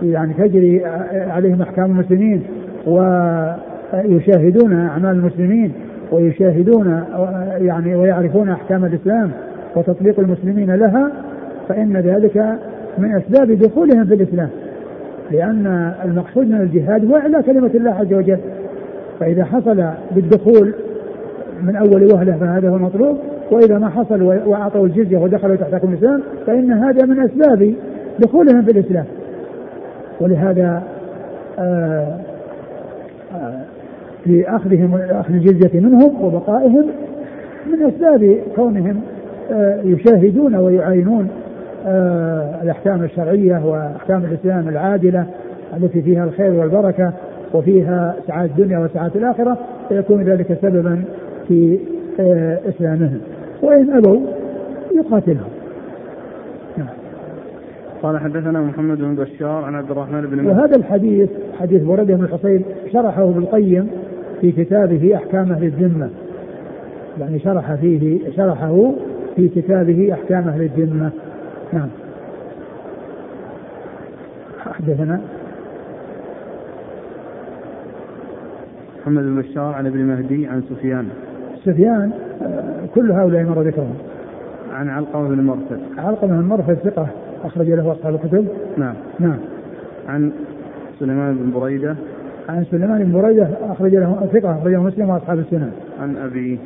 يعني 0.03 0.34
تجري 0.34 0.86
عليهم 1.11 1.61
أحكام 1.61 1.86
المسلمين 1.86 2.43
ويشاهدون 2.88 4.73
أعمال 4.73 5.11
المسلمين 5.11 5.71
ويشاهدون 6.11 7.03
يعني 7.57 7.95
ويعرفون 7.95 8.49
أحكام 8.49 8.86
الإسلام 8.86 9.32
وتطبيق 9.75 10.19
المسلمين 10.19 10.75
لها 10.75 11.11
فإن 11.69 11.97
ذلك 11.97 12.57
من 12.97 13.15
أسباب 13.15 13.51
دخولهم 13.51 14.05
في 14.05 14.13
الإسلام 14.13 14.49
لأن 15.32 15.93
المقصود 16.05 16.47
من 16.47 16.61
الجهاد 16.61 17.05
هو 17.05 17.15
إعلاء 17.15 17.41
كلمة 17.41 17.71
الله 17.75 17.91
عز 17.91 18.13
وجل. 18.13 18.38
فإذا 19.19 19.45
حصل 19.45 19.86
بالدخول 20.11 20.73
من 21.64 21.76
أول 21.76 22.14
وهلة 22.14 22.38
فهذا 22.38 22.70
هو 22.70 22.76
المطلوب. 22.76 23.18
وإذا 23.51 23.78
ما 23.78 23.89
حصل 23.89 24.22
وأعطوا 24.22 24.86
الجزية 24.86 25.18
ودخلوا 25.18 25.55
تحت 25.55 25.76
حكم 25.76 25.93
الإسلام 25.93 26.24
فإن 26.47 26.72
هذا 26.72 27.05
من 27.05 27.20
أسباب 27.20 27.74
دخولهم 28.20 28.62
في 28.62 28.72
الإسلام. 28.72 29.05
ولهذا 30.22 30.84
آه، 31.60 32.18
آه، 33.36 33.62
في 34.24 34.49
أخذهم 34.49 34.95
أخذ 34.95 35.34
الجزية 35.34 35.80
منهم 35.80 36.24
وبقائهم 36.24 36.86
من 37.68 37.88
أسباب 37.88 38.38
كونهم 38.55 39.01
آه، 39.51 39.82
يشاهدون 39.84 40.55
ويعاينون 40.55 41.28
الأحكام 42.64 43.03
الشرعية 43.03 43.66
وأحكام 43.66 44.24
الإسلام 44.26 44.70
العادلة 44.70 45.26
التي 45.78 46.01
فيها 46.01 46.24
الخير 46.24 46.53
والبركة 46.53 47.14
وفيها 47.53 48.16
سعادة 48.28 48.51
الدنيا 48.51 48.80
وسعادة 48.80 49.16
الآخرة 49.16 49.58
فيكون 49.89 50.24
ذلك 50.24 50.58
سببا 50.62 51.03
في 51.47 51.79
إسلامهم. 52.69 53.19
وإن 53.61 53.91
أبوا 53.91 54.19
يقاتلهم. 54.95 55.49
نعم. 56.77 56.87
قال 58.03 58.19
حدثنا 58.19 58.61
محمد 58.61 58.97
بن 58.97 59.15
بشار 59.15 59.63
عن 59.63 59.75
عبد 59.75 59.91
الرحمن 59.91 60.21
بن 60.21 60.47
وهذا 60.47 60.75
الحديث 60.75 61.29
حديث 61.59 61.83
برده 61.83 62.15
بن 62.15 62.23
الحصين 62.23 62.65
شرحه 62.93 63.23
ابن 63.23 63.37
القيم 63.37 63.89
في 64.41 64.51
كتابه 64.51 65.15
أحكام 65.15 65.51
أهل 65.51 65.63
الذمة. 65.63 66.09
يعني 67.19 67.39
شرح 67.39 67.75
فيه 67.75 68.19
شرحه 68.35 68.93
في 69.35 69.49
كتابه 69.49 70.13
أحكام 70.13 70.47
أهل 70.47 70.61
الذمة. 70.61 71.11
نعم. 71.73 71.89
حدثنا. 74.59 75.21
محمد 79.01 79.23
بن 79.23 79.41
بشار 79.41 79.73
عن 79.73 79.85
ابن 79.85 79.99
مهدي 79.99 80.47
عن 80.47 80.61
سفيان. 80.61 81.07
سفيان 81.68 82.11
كل 82.95 83.11
هؤلاء 83.11 83.43
مر 83.43 83.61
ذكرهم. 83.61 83.95
عن 84.74 84.89
علقمة 84.89 85.28
بن 85.28 85.43
مرثد. 85.43 85.80
علقمة 85.97 86.41
بن 86.41 86.47
مرثد 86.47 86.74
ثقة 86.74 87.07
أخرج 87.43 87.70
له 87.70 87.91
أصحاب 87.91 88.15
الكتب. 88.15 88.47
نعم. 88.78 88.93
نعم. 89.20 89.38
عن 90.07 90.32
سليمان 90.99 91.36
بن 91.36 91.59
بريدة. 91.59 91.95
عن 92.49 92.63
سليمان 92.72 93.03
بن 93.03 93.22
بريدة 93.22 93.47
أخرج 93.61 93.95
له 93.95 94.30
ثقة 94.34 94.51
أخرجه 94.51 94.82
مسلم 94.82 95.09
وأصحاب 95.09 95.39
السنن 95.39 95.72
عن 96.01 96.18
أبيه 96.18 96.57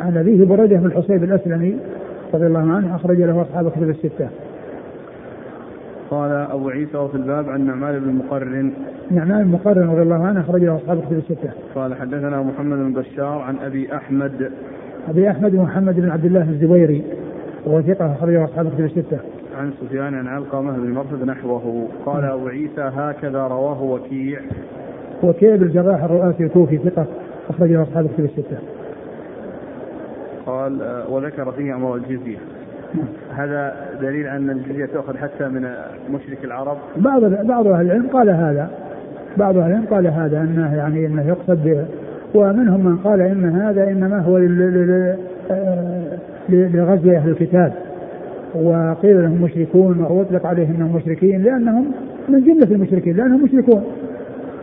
عن 0.00 0.16
أبيه 0.16 0.44
بريدة 0.44 0.76
بن 0.76 0.86
الحصيب 0.86 1.24
الأسلمي 1.24 1.76
رضي 2.34 2.46
الله 2.46 2.72
عنه 2.72 2.96
أخرج 2.96 3.22
له 3.22 3.42
أصحاب 3.42 3.66
الكتب 3.66 3.90
الستة. 3.90 4.28
قال 6.10 6.30
أبو 6.30 6.68
عيسى 6.68 6.96
وفي 6.96 7.14
الباب 7.14 7.48
عن 7.48 7.66
نعمان 7.66 8.00
بن 8.00 8.14
مقرن. 8.14 8.72
نعمان 9.10 9.44
بن 9.44 9.50
مقرن 9.50 9.88
رضي 9.90 10.02
الله 10.02 10.26
عنه 10.26 10.40
أخرج 10.40 10.64
له 10.64 10.76
أصحاب 10.76 10.98
الكتب 10.98 11.18
الستة. 11.18 11.50
قال 11.74 11.94
حدثنا 11.94 12.42
محمد 12.42 12.78
بن 12.78 12.92
بشار 12.92 13.38
عن 13.38 13.56
أبي 13.58 13.96
أحمد. 13.96 14.50
أبي 15.08 15.30
أحمد 15.30 15.54
محمد 15.54 16.00
بن 16.00 16.10
عبد 16.10 16.24
الله 16.24 16.50
الزبيري 16.50 17.04
وهو 17.66 17.82
ثقة 17.82 18.12
أخرجه 18.12 18.44
أصحاب 18.44 18.66
الكتب 18.66 18.84
الستة. 18.84 19.18
عن 19.58 19.72
سفيان 19.80 20.14
عن 20.14 20.26
علقمة 20.26 20.72
بن 20.72 20.92
مرثد 20.92 21.24
نحوه. 21.24 21.88
قال 22.06 22.22
نعم. 22.22 22.32
أبو 22.32 22.48
عيسى 22.48 22.90
هكذا 22.96 23.42
رواه 23.42 23.82
وكيع. 23.82 24.40
وكيع 25.22 25.56
بن 25.56 25.62
الجراح 25.62 26.04
الرؤاسي 26.04 26.44
الكوفي 26.44 26.78
ثقة 26.78 27.06
أخرجه 27.50 27.82
أصحاب 27.82 28.06
الكتب 28.06 28.24
الستة. 28.24 28.58
قال 30.46 30.82
آه، 30.82 31.10
وذكر 31.10 31.52
فيه 31.52 31.74
أمر 31.74 31.94
الجزية. 31.94 32.38
هذا 33.36 33.74
دليل 34.00 34.26
أن 34.26 34.50
الجزية 34.50 34.86
تؤخذ 34.86 35.16
حتى 35.16 35.48
من 35.48 35.68
مشرك 36.10 36.44
العرب؟ 36.44 36.76
بعض 36.96 37.24
بعض 37.24 37.66
أهل 37.66 37.86
العلم 37.86 38.06
قال 38.06 38.30
هذا. 38.30 38.70
بعض 39.36 39.58
أهل 39.58 39.70
العلم 39.70 39.86
قال 39.90 40.06
هذا 40.06 40.40
أنه 40.40 40.76
يعني 40.76 41.06
أنه 41.06 41.28
يقصد 41.28 41.86
ومنهم 42.34 42.86
من 42.86 42.96
قال 42.96 43.20
إن 43.20 43.44
هذا 43.44 43.90
إنما 43.90 44.20
هو 44.20 44.38
لغزو 46.48 47.10
أهل 47.10 47.30
الكتاب. 47.30 47.72
وقيل 48.54 49.22
لهم 49.22 49.42
مشركون 49.42 50.00
وأطلق 50.00 50.46
عليهم 50.46 50.74
أنهم 50.74 50.96
مشركين 50.96 51.42
لأنهم 51.42 51.86
من 52.28 52.40
جملة 52.40 52.74
المشركين 52.74 53.16
لأنهم 53.16 53.44
مشركون. 53.44 53.84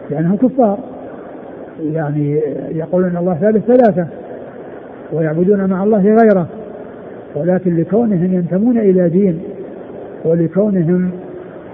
لأنهم 0.09 0.38
كفار. 0.38 0.79
يعني 1.84 2.41
يقولون 2.71 3.17
الله 3.17 3.34
ثالث 3.34 3.65
ثلاثة 3.65 4.07
ويعبدون 5.13 5.65
مع 5.69 5.84
الله 5.84 6.01
غيره. 6.01 6.47
ولكن 7.36 7.77
لكونهم 7.77 8.34
ينتمون 8.34 8.77
إلى 8.77 9.09
دين 9.09 9.39
ولكونهم 10.25 11.11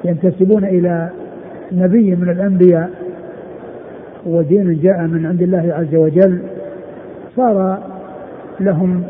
ينتسبون 0.05 0.65
إلى 0.65 1.09
نبي 1.71 2.15
من 2.15 2.29
الأنبياء 2.29 2.89
ودين 4.25 4.79
جاء 4.83 5.07
من 5.07 5.25
عند 5.25 5.41
الله 5.41 5.73
عز 5.73 5.95
وجل 5.95 6.39
صار 7.35 7.79
لهم 8.59 9.03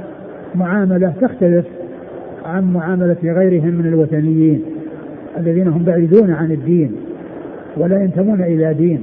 معاملة 0.55 1.13
تختلف 1.21 1.65
عن 2.45 2.73
معاملة 2.73 3.17
غيرهم 3.23 3.73
من 3.73 3.85
الوثنيين 3.85 4.61
الذين 5.37 5.67
هم 5.67 5.83
بعيدون 5.83 6.31
عن 6.31 6.51
الدين 6.51 6.95
ولا 7.77 8.03
ينتمون 8.03 8.41
إلى 8.41 8.73
دين. 8.73 9.01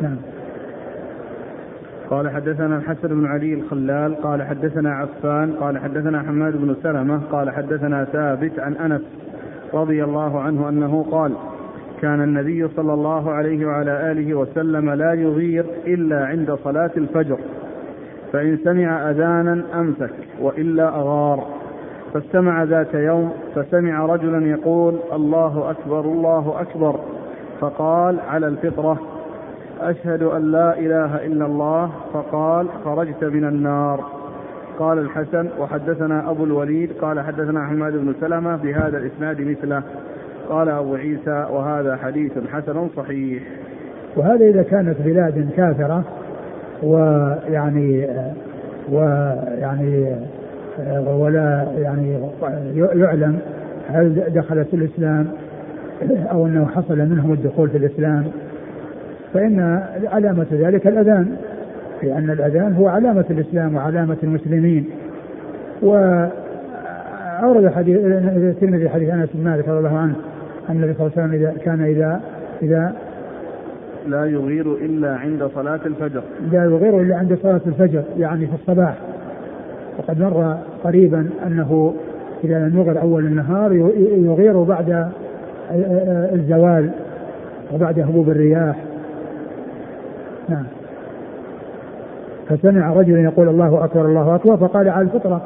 نعم. 0.00 0.16
قال 2.10 2.30
حدثنا 2.30 2.76
الحسن 2.76 3.08
بن 3.08 3.26
علي 3.26 3.54
الخلال 3.54 4.14
قال 4.14 4.42
حدثنا 4.42 4.94
عفان 4.94 5.52
قال 5.52 5.78
حدثنا 5.78 6.22
حماد 6.22 6.56
بن 6.56 6.76
سلمة 6.82 7.20
قال 7.32 7.50
حدثنا 7.50 8.04
ثابت 8.04 8.58
عن 8.58 8.74
أنس 8.74 9.02
رضي 9.74 10.04
الله 10.04 10.40
عنه 10.40 10.68
أنه 10.68 11.06
قال 11.10 11.32
كان 12.00 12.22
النبي 12.22 12.68
صلى 12.68 12.94
الله 12.94 13.30
عليه 13.30 13.66
وعلى 13.66 14.12
آله 14.12 14.34
وسلم 14.34 14.90
لا 14.90 15.12
يغير 15.14 15.64
إلا 15.86 16.26
عند 16.26 16.58
صلاة 16.64 16.90
الفجر 16.96 17.38
فإن 18.32 18.58
سمع 18.64 19.10
أذانا 19.10 19.62
أمسك 19.74 20.10
وإلا 20.40 20.88
أغار. 20.88 21.46
فاستمع 22.14 22.62
ذات 22.62 22.94
يوم 22.94 23.32
فسمع 23.54 24.06
رجلا 24.06 24.46
يقول 24.46 24.98
الله 25.12 25.70
أكبر 25.70 26.00
الله 26.00 26.60
أكبر. 26.60 27.00
فقال 27.60 28.20
على 28.20 28.46
الفطرة. 28.48 29.17
أشهد 29.80 30.22
أن 30.22 30.52
لا 30.52 30.78
إله 30.78 31.26
إلا 31.26 31.46
الله 31.46 31.90
فقال 32.12 32.66
خرجت 32.84 33.24
من 33.24 33.44
النار. 33.44 34.04
قال 34.78 34.98
الحسن 34.98 35.48
وحدثنا 35.58 36.30
أبو 36.30 36.44
الوليد. 36.44 36.92
قال 37.00 37.20
حدثنا 37.20 37.66
حماد 37.66 37.92
بن 37.92 38.14
سلمة 38.20 38.56
بهذا 38.56 38.98
الإسناد 38.98 39.40
مثله. 39.40 39.82
قال 40.48 40.68
أبو 40.68 40.94
عيسى 40.94 41.46
وهذا 41.50 41.96
حديث 41.96 42.32
حسن 42.52 42.88
صحيح. 42.96 43.42
وهذا 44.16 44.44
إذا 44.44 44.62
كانت 44.62 44.96
بلاد 45.04 45.50
كافرة 45.56 46.04
ويعني 46.82 48.08
ويعني 48.92 50.16
ولا 51.06 51.66
يعني 51.78 52.20
يعلم 52.74 53.38
هل 53.88 54.32
دخلت 54.34 54.74
الإسلام 54.74 55.26
أو 56.30 56.46
أنه 56.46 56.66
حصل 56.66 56.98
منهم 56.98 57.32
الدخول 57.32 57.70
في 57.70 57.76
الإسلام. 57.76 58.24
فإن 59.34 59.82
علامة 60.04 60.46
ذلك 60.52 60.86
الأذان 60.86 61.36
لأن 62.02 62.30
الأذان 62.30 62.72
هو 62.72 62.88
علامة 62.88 63.24
الإسلام 63.30 63.76
وعلامة 63.76 64.16
المسلمين. 64.22 64.84
وأورد 65.82 67.68
حديث 67.68 67.98
الترمذي 68.04 68.88
حديث 68.88 69.10
أنس 69.10 69.28
بن 69.34 69.44
مالك 69.44 69.68
رضي 69.68 69.78
الله 69.78 69.98
عنه 69.98 70.14
أن 70.70 70.76
النبي 70.76 70.94
صلى 70.94 71.06
الله 71.06 71.12
عليه 71.16 71.26
وسلم 71.26 71.32
إذا 71.32 71.54
كان 71.64 71.80
إذا 71.80 72.20
إذا 72.62 72.92
لا 74.06 74.24
يغير 74.24 74.74
إلا 74.74 75.16
عند 75.16 75.50
صلاة 75.54 75.80
الفجر. 75.86 76.22
لا 76.52 76.64
يغير 76.64 77.00
إلا 77.00 77.16
عند 77.16 77.38
صلاة 77.42 77.60
الفجر 77.66 78.02
يعني 78.18 78.46
في 78.46 78.54
الصباح. 78.54 78.94
وقد 79.98 80.20
مر 80.20 80.58
قريبا 80.84 81.30
أنه 81.46 81.94
إذا 82.44 82.58
لم 82.58 82.78
يغر 82.78 83.00
أول 83.00 83.26
النهار 83.26 83.72
يغير 84.16 84.62
بعد 84.62 85.08
الزوال 86.32 86.90
وبعد 87.74 87.98
هبوب 87.98 88.28
الرياح. 88.30 88.76
نعم. 90.48 90.64
فسمع 92.48 92.92
رجلا 92.92 93.20
يقول 93.20 93.48
الله 93.48 93.84
أكبر 93.84 94.06
الله 94.06 94.34
أكبر 94.34 94.56
فقال 94.56 94.88
على 94.88 95.02
الفطرة. 95.02 95.42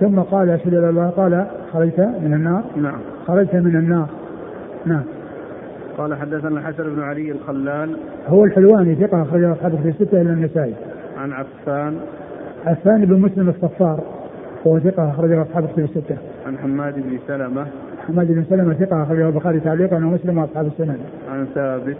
ثم 0.00 0.20
قال 0.20 0.50
اشهد 0.50 0.74
ان 0.74 0.88
الله 0.88 1.08
قال 1.08 1.46
خرجت 1.72 2.00
من 2.00 2.34
النار؟ 2.34 2.62
نعم. 2.76 2.98
خرجت 3.26 3.54
من 3.54 3.76
النار. 3.76 4.08
نعم. 4.86 5.02
قال 5.98 6.14
حدثنا 6.14 6.60
الحسن 6.60 6.94
بن 6.94 7.02
علي 7.02 7.32
الخلال. 7.32 7.96
هو 8.28 8.44
الحلواني 8.44 8.94
ثقة 8.94 9.22
أخرجه 9.22 9.52
أصحابه 9.52 9.76
في 9.76 9.88
الستة 9.88 10.20
إلى 10.20 10.32
النسائي. 10.32 10.74
عن 11.18 11.32
عفان. 11.32 11.96
عفان 12.66 13.04
بن 13.04 13.20
مسلم 13.20 13.48
الصفار 13.48 14.00
وهو 14.64 14.78
ثقة 14.78 15.10
أخرجه 15.10 15.42
أصحابه 15.42 15.66
في 15.66 15.80
الستة. 15.80 16.16
عن 16.46 16.58
حماد 16.58 16.94
بن 16.94 17.18
سلمة. 17.26 17.66
حماد 18.08 18.26
بن 18.26 18.44
سلمة 18.50 18.74
ثقة 18.74 19.02
أخرجه 19.02 19.28
البخاري 19.28 19.60
تعليقا 19.60 19.96
ومسلم 19.96 20.38
وأصحاب 20.38 20.66
السنن. 20.66 20.98
عن 21.32 21.46
ثابت. 21.54 21.96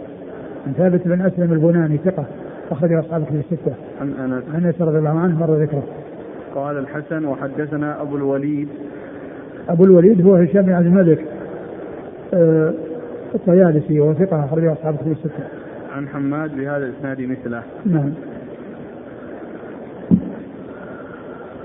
عن 0.67 0.73
ثابت 0.73 1.07
بن 1.07 1.21
أسلم 1.21 1.53
البناني 1.53 1.97
ثقة 1.97 2.25
أخرجه 2.71 2.99
أصحابه 2.99 3.25
في 3.25 3.31
الستة. 3.31 3.73
عن 4.01 4.13
أنس 4.13 4.43
عن 4.53 4.65
أنس 4.65 4.81
رضي 4.81 4.97
الله 4.97 5.19
عنه 5.19 5.39
مر 5.39 5.55
ذكره. 5.55 5.83
قال 6.55 6.77
الحسن 6.77 7.25
وحدثنا 7.25 8.01
أبو 8.01 8.15
الوليد 8.15 8.67
أبو 9.69 9.83
الوليد 9.83 10.25
هو 10.25 10.35
هشام 10.35 10.61
بن 10.61 10.71
عبد 10.73 10.85
الملك 10.85 11.25
آه، 12.33 12.73
الطيالسي 13.35 13.99
وهو 13.99 14.13
ثقة 14.13 14.45
أخرجه 14.45 14.73
أصحابه 14.73 14.97
في 14.97 15.11
الستة. 15.11 15.43
عن 15.95 16.07
حماد 16.07 16.55
بهذا 16.55 16.85
الإسناد 16.85 17.21
مثله 17.21 17.63
نعم. 17.85 18.13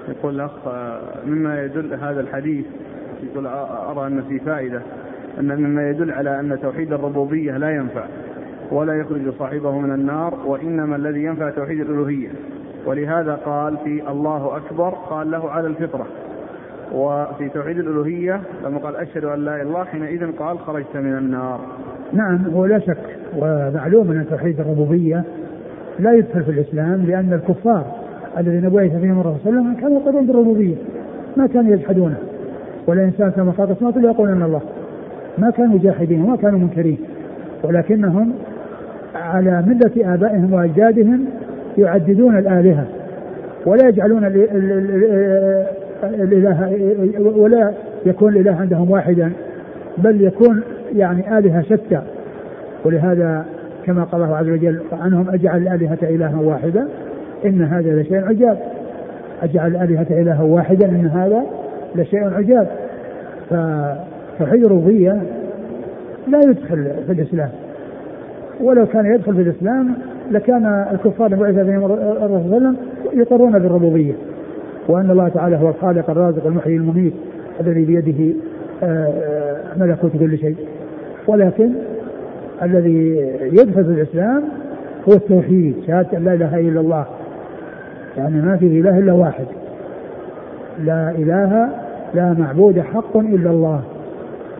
يقول 0.08 0.34
الأخ 0.34 0.66
آه، 0.66 1.00
مما 1.26 1.62
يدل 1.62 1.94
هذا 1.94 2.20
الحديث 2.20 2.66
يقول 3.22 3.46
آه، 3.46 3.90
أرى 3.90 4.06
أن 4.06 4.22
في 4.28 4.38
فائدة 4.38 4.82
أن 5.40 5.56
مما 5.56 5.90
يدل 5.90 6.10
على 6.10 6.40
أن 6.40 6.58
توحيد 6.62 6.92
الربوبية 6.92 7.56
لا 7.56 7.70
ينفع 7.70 8.04
ولا 8.70 8.94
يخرج 8.94 9.32
صاحبه 9.38 9.78
من 9.78 9.94
النار 9.94 10.34
وإنما 10.46 10.96
الذي 10.96 11.24
ينفع 11.24 11.50
توحيد 11.50 11.80
الألوهية. 11.80 12.28
ولهذا 12.86 13.34
قال 13.34 13.76
في 13.84 14.10
الله 14.10 14.56
أكبر 14.56 14.88
قال 14.88 15.30
له 15.30 15.50
على 15.50 15.66
الفطرة. 15.66 16.06
وفي 16.94 17.48
توحيد 17.48 17.78
الألوهية 17.78 18.40
لما 18.64 18.78
قال 18.78 18.96
أشهد 18.96 19.24
أن 19.24 19.44
لا 19.44 19.54
إله 19.54 19.62
إلا 19.62 19.68
الله 19.68 19.84
حينئذ 19.84 20.32
قال 20.32 20.58
خرجت 20.58 20.96
من 20.96 21.18
النار. 21.18 21.60
نعم 22.12 22.38
هو 22.54 22.66
لا 22.66 22.78
شك 22.78 22.98
ومعلوم 23.36 24.10
أن 24.10 24.26
توحيد 24.30 24.60
الربوبية 24.60 25.24
لا 25.98 26.12
يدخل 26.12 26.42
في 26.42 26.50
الإسلام 26.50 27.02
لأن 27.06 27.32
الكفار 27.32 27.84
الذين 28.38 28.70
بعث 28.70 28.90
فيهم 29.00 29.20
الرسول 29.20 29.40
صلى 29.44 29.50
الله 29.50 29.60
عليه 29.60 29.70
وسلم 29.70 29.80
كانوا 29.80 30.00
يقرون 30.00 30.26
بالربوبية. 30.26 30.76
ما 31.36 31.46
كانوا 31.46 31.72
يجحدونها 31.72 32.18
والإنسان 32.86 33.30
كما 33.30 33.50
قال 33.50 33.76
لا 34.02 34.32
أن 34.32 34.42
الله. 34.42 34.60
ما 35.38 35.50
كانوا 35.50 35.78
جاحدين 35.78 36.22
وما 36.22 36.36
كانوا 36.36 36.58
منكرين. 36.58 36.98
ولكنهم 37.64 38.32
على 39.14 39.64
ملة 39.66 40.14
آبائهم 40.14 40.52
وأجدادهم 40.52 41.24
يعددون 41.78 42.38
الآلهة 42.38 42.86
ولا 43.66 43.88
يجعلون 43.88 44.24
الإله 46.04 46.72
ولا 47.36 47.72
يكون 48.06 48.36
الإله 48.36 48.56
عندهم 48.60 48.90
واحدا 48.90 49.32
بل 49.98 50.22
يكون 50.22 50.62
يعني 50.94 51.38
آلهة 51.38 51.62
شتى. 51.62 52.02
ولهذا 52.84 53.44
كما 53.86 54.04
قال 54.04 54.22
الله 54.22 54.36
عز 54.36 54.48
وجل 54.48 54.80
عنهم 54.92 55.30
أجعل 55.30 55.62
الآلهة 55.62 55.98
إلها 56.02 56.40
واحدا 56.40 56.88
إن 57.44 57.62
هذا 57.62 58.02
لشيء 58.02 58.24
عجاب. 58.24 58.58
أجعل 59.42 59.70
الآلهة 59.70 60.06
إلها 60.10 60.42
واحدا 60.42 60.86
إن 60.88 61.06
هذا 61.06 61.42
لشيء 61.96 62.34
عجاب. 62.34 62.68
فتوحيد 63.50 64.64
الربوبية 64.64 65.22
لا 66.28 66.40
يدخل 66.46 66.90
في 67.06 67.12
الإسلام. 67.12 67.50
ولو 68.60 68.86
كان 68.86 69.06
يدخل 69.06 69.34
في 69.34 69.40
الإسلام 69.40 69.94
لكان 70.30 70.86
الكفار 70.92 71.26
اللي 71.26 71.36
بعث 71.36 71.66
فيهم 71.66 71.84
الرسول 71.84 72.16
صلى 72.18 72.26
الله 72.26 72.44
عليه 72.44 72.56
وسلم 72.56 72.76
يقرون 73.12 73.52
بالربوبية. 73.52 74.12
وأن 74.88 75.10
الله 75.10 75.28
تعالى 75.28 75.56
هو 75.56 75.68
الخالق 75.68 76.10
الرازق 76.10 76.46
المحيي 76.46 76.76
المميت 76.76 77.12
الذي 77.60 77.84
بيده 77.84 78.34
آه، 78.82 78.86
آه، 78.86 79.78
ملكوت 79.78 80.10
كل 80.16 80.38
شيء. 80.38 80.56
ولكن 81.26 81.70
الذي 82.62 83.30
يدخل 83.42 83.84
في 83.84 83.90
الإسلام 83.90 84.42
هو 85.08 85.12
التوحيد 85.12 85.74
شهادة 85.86 86.18
أن 86.18 86.24
لا 86.24 86.34
إله 86.34 86.60
إلا 86.60 86.80
الله. 86.80 87.06
يعني 88.16 88.42
ما 88.42 88.56
في 88.56 88.66
إله 88.66 88.98
إلا 88.98 89.12
واحد. 89.12 89.46
لا 90.84 91.10
إله 91.10 91.68
لا 92.14 92.34
معبود 92.38 92.80
حق 92.80 93.16
إلا 93.16 93.50
الله. 93.50 93.80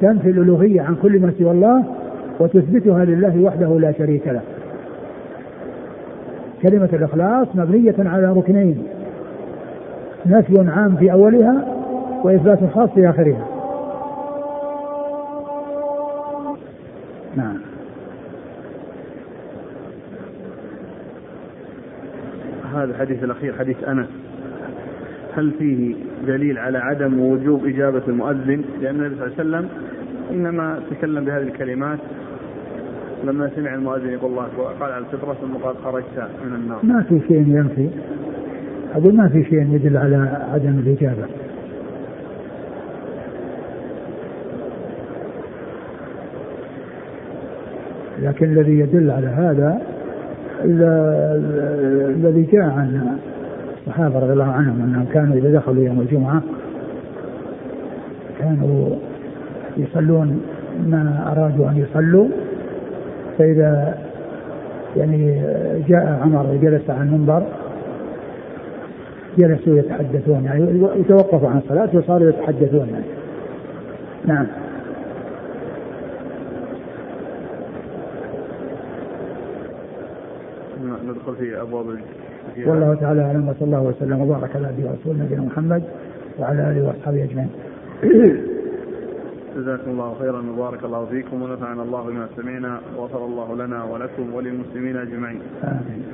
تنفي 0.01 0.31
الألوهية 0.31 0.81
عن 0.81 0.95
كل 1.03 1.21
ما 1.21 1.33
سوى 1.39 1.51
الله 1.51 1.85
وتثبتها 2.41 3.05
لله 3.05 3.41
وحده 3.43 3.79
لا 3.81 3.93
شريك 3.93 4.27
له. 4.27 4.43
كلمة 6.63 6.89
الإخلاص 6.93 7.49
مبنية 7.55 7.95
على 7.99 8.33
ركنين 8.33 8.87
نفي 10.27 10.71
عام 10.71 10.97
في 10.97 11.13
أولها 11.13 11.75
وإثبات 12.25 12.59
خاص 12.75 12.91
في 12.91 13.11
آخرها. 13.11 13.47
نعم. 17.37 17.59
هذا 22.75 22.85
الحديث 22.85 23.25
الأخير 23.25 23.55
حديث 23.59 23.85
أنس. 23.85 24.09
هل 25.37 25.51
فيه 25.59 25.95
دليل 26.27 26.59
على 26.59 26.79
عدم 26.79 27.21
وجوب 27.21 27.67
إجابة 27.67 28.03
المؤذن؟ 28.09 28.65
لأن 28.81 28.95
النبي 28.95 29.15
صلى 29.17 29.27
الله 29.27 29.57
عليه 29.57 29.67
وسلم 29.67 29.69
إنما 30.31 30.81
تكلم 30.91 31.25
بهذه 31.25 31.43
الكلمات 31.43 31.99
لما 33.25 33.51
سمع 33.57 33.75
المؤذن 33.75 34.09
يقول 34.09 34.31
الله 34.31 34.47
قال 34.81 34.93
على 34.93 35.05
الفطرة 35.05 35.35
ثم 35.35 35.55
قال 35.65 35.75
خرجت 35.85 36.29
من 36.47 36.55
النار. 36.55 36.79
ما 36.83 37.03
في 37.03 37.21
شيء 37.29 37.49
ينفي. 37.49 37.89
أقول 38.95 39.17
ما 39.17 39.29
في 39.29 39.45
شيء 39.45 39.75
يدل 39.75 39.97
على 39.97 40.17
عدم 40.53 40.79
الإجابة. 40.79 41.27
لكن 48.23 48.53
الذي 48.53 48.79
يدل 48.79 49.11
على 49.11 49.27
هذا 49.27 49.83
الذي 52.15 52.43
جاء 52.43 52.63
عن 52.63 53.19
الصحابة 53.79 54.19
رضي 54.19 54.33
الله 54.33 54.53
عنهم 54.53 54.83
أنهم 54.83 55.05
كانوا 55.13 55.37
إذا 55.37 55.53
دخلوا 55.53 55.85
يوم 55.85 56.01
الجمعة 56.01 56.43
كانوا 58.39 58.97
يصلون 59.77 60.41
ما 60.87 61.33
أرادوا 61.33 61.69
أن 61.69 61.77
يصلوا. 61.77 62.29
فإذا 63.39 63.99
يعني 64.97 65.43
جاء 65.89 66.19
عمر 66.23 66.47
وجلس 66.47 66.91
على 66.91 67.03
المنبر 67.03 67.43
جلسوا 69.39 69.79
يتحدثون 69.79 70.45
يعني 70.45 70.89
يتوقفوا 71.01 71.49
عن 71.49 71.59
الصلاة 71.59 71.89
وصاروا 71.95 72.29
يتحدثون 72.29 72.89
يعني. 72.89 73.05
نعم 74.27 74.47
ندخل 81.09 81.37
في 81.37 81.61
أبواب 81.61 81.87
والله 82.67 82.95
تعالى 82.95 83.23
أعلم 83.23 83.49
وصلى 83.49 83.63
الله 83.67 83.83
وسلم 83.83 84.21
وبارك 84.21 84.57
على 84.57 84.67
عبده 84.67 84.91
ورسوله 84.91 85.25
نبينا 85.25 85.43
محمد 85.43 85.83
وعلى 86.39 86.71
آله 86.71 86.87
وأصحابه 86.87 87.25
أجمعين. 87.25 87.51
جزاكم 89.57 89.91
الله 89.91 90.17
خيرا 90.19 90.45
وبارك 90.51 90.85
الله 90.85 91.07
فيكم 91.07 91.43
ونفعنا 91.43 91.83
الله 91.83 92.03
بما 92.03 92.29
سمعنا 92.37 92.81
وغفر 92.97 93.25
الله 93.25 93.57
لنا 93.57 93.85
ولكم 93.85 94.35
وللمسلمين 94.35 94.97
أجمعين. 94.97 95.41
آمين. 95.65 96.05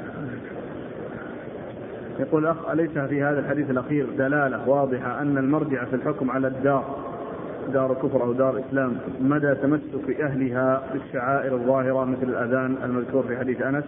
يقول 2.21 2.43
الاخ 2.47 2.71
أليس 2.71 2.99
في 2.99 3.23
هذا 3.23 3.39
الحديث 3.41 3.71
الأخير 3.71 4.07
دلالة 4.19 4.69
واضحة 4.69 5.23
أن 5.23 5.39
المرجع 5.39 5.85
في 5.85 5.97
الحكم 5.97 6.31
على 6.31 6.49
الدار 6.49 6.85
دار 7.73 7.95
كفر 7.95 8.23
أو 8.23 8.33
دار 8.33 8.63
إسلام 8.69 8.97
مدى 9.21 9.55
تمسك 9.55 10.21
أهلها 10.21 10.83
بالشعائر 10.93 11.55
الظاهرة 11.55 12.05
مثل 12.05 12.23
الأذان 12.23 12.77
المذكور 12.85 13.23
في 13.23 13.37
حديث 13.37 13.63
أنس 13.63 13.85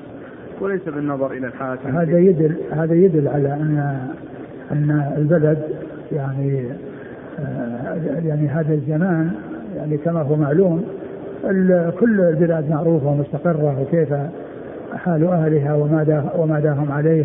وليس 0.61 0.83
بالنظر 0.89 1.33
إلى 1.33 1.47
الحاكم 1.47 1.97
هذا 1.97 2.19
يدل 2.19 2.57
هذا 2.71 2.95
يدل 2.95 3.29
على 3.29 3.53
أن 3.53 4.09
أن 4.71 5.13
البلد 5.17 5.63
يعني 6.13 6.69
يعني 8.25 8.49
هذا 8.49 8.75
الزمان 8.75 9.31
يعني 9.77 9.97
كما 9.97 10.23
هو 10.23 10.37
معلوم 10.37 10.85
كل 12.01 12.21
البلاد 12.21 12.71
معروفة 12.71 13.07
ومستقرة 13.09 13.81
وكيف 13.81 14.15
حال 14.95 15.25
أهلها 15.25 15.75
وما 15.75 16.31
وما 16.37 16.61
داهم 16.61 16.93
عليه 16.93 17.25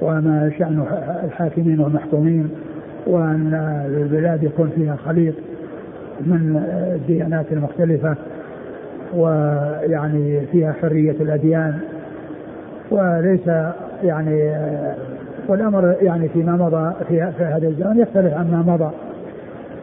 وما 0.00 0.52
شأن 0.58 0.84
الحاكمين 1.24 1.80
والمحكومين 1.80 2.48
وأن 3.06 3.54
البلاد 3.86 4.42
يكون 4.42 4.70
فيها 4.76 4.96
خليط 4.96 5.34
من 6.20 6.62
الديانات 6.94 7.52
المختلفة 7.52 8.16
ويعني 9.14 10.46
فيها 10.46 10.72
حرية 10.72 11.16
الأديان. 11.20 11.78
وليس 12.90 13.46
يعني 14.02 14.54
والأمر 15.48 15.94
يعني 16.00 16.28
فيما 16.28 16.52
مضى 16.52 16.94
في 17.08 17.22
هذا 17.44 17.68
الزمان 17.68 17.98
يختلف 17.98 18.34
عما 18.34 18.64
مضى. 18.66 18.90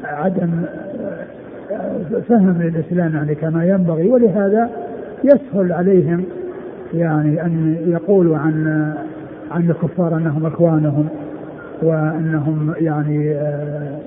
عدم 0.04 0.50
فهم 2.28 2.62
للإسلام 2.62 3.14
يعني 3.14 3.34
كما 3.34 3.64
ينبغي 3.64 4.08
ولهذا 4.08 4.70
يسهل 5.24 5.72
عليهم 5.72 6.24
يعني 6.94 7.42
أن 7.42 7.76
يقولوا 7.86 8.36
عن 8.38 8.92
عن 9.50 9.70
الكفار 9.70 10.16
أنهم 10.16 10.46
إخوانهم 10.46 11.08
وأنهم 11.82 12.74
يعني 12.80 13.34
آآ 13.34 13.98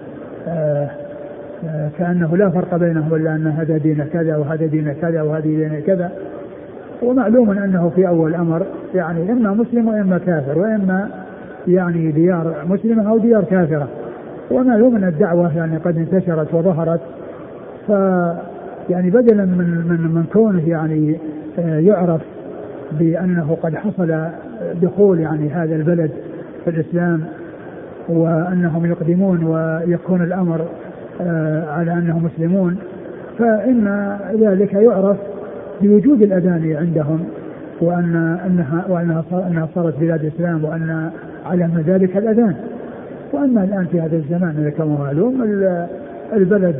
آآ 0.47 1.06
كأنه 1.97 2.37
لا 2.37 2.49
فرق 2.49 2.75
بينهم 2.75 3.15
إلا 3.15 3.35
أن 3.35 3.47
هذا 3.47 3.77
دين 3.77 4.03
كذا 4.13 4.37
وهذا 4.37 4.65
دين 4.65 4.93
كذا 5.01 5.21
وهذا 5.21 5.43
دين 5.43 5.81
كذا. 5.87 6.11
ومعلوم 7.01 7.49
أنه 7.49 7.91
في 7.95 8.07
أول 8.07 8.29
الأمر 8.29 8.65
يعني 8.95 9.31
إما 9.31 9.51
مسلم 9.51 9.87
وإما 9.87 10.17
كافر 10.17 10.59
وإما 10.59 11.09
يعني 11.67 12.11
ديار 12.11 12.55
مسلمة 12.69 13.09
أو 13.09 13.17
ديار 13.17 13.43
كافرة. 13.43 13.87
ومعلوم 14.51 14.95
أن 14.95 15.03
الدعوة 15.03 15.57
يعني 15.57 15.77
قد 15.77 15.97
انتشرت 15.97 16.53
وظهرت. 16.53 17.01
ف 17.87 17.91
يعني 18.89 19.09
بدلا 19.09 19.45
من 19.45 19.83
من 19.89 20.11
من 20.15 20.25
كونه 20.33 20.69
يعني 20.69 21.17
آه، 21.59 21.79
يعرف 21.79 22.21
بأنه 22.91 23.57
قد 23.61 23.75
حصل 23.75 24.29
دخول 24.81 25.19
يعني 25.19 25.49
هذا 25.49 25.75
البلد 25.75 26.11
في 26.63 26.69
الإسلام 26.69 27.23
وأنهم 28.09 28.85
يقدمون 28.85 29.43
ويكون 29.43 30.23
الأمر 30.23 30.65
على 31.68 31.93
أنهم 31.93 32.24
مسلمون 32.26 32.78
فإن 33.39 34.18
ذلك 34.39 34.74
يعرف 34.74 35.18
بوجود 35.82 36.22
الأذان 36.22 36.76
عندهم 36.76 37.24
وأن 37.82 38.38
أنها 38.45 38.86
وأنها 38.89 39.24
أنها 39.47 39.68
صارت 39.76 39.99
بلاد 39.99 40.26
الإسلام 40.26 40.63
وأن 40.65 41.09
علم 41.45 41.84
ذلك 41.88 42.18
الأذان. 42.18 42.55
وأما 43.34 43.63
الآن 43.63 43.86
في 43.86 44.01
هذا 44.01 44.15
الزمان 44.15 44.74
كما 44.78 44.97
معلوم 44.99 45.43
البلد 46.34 46.76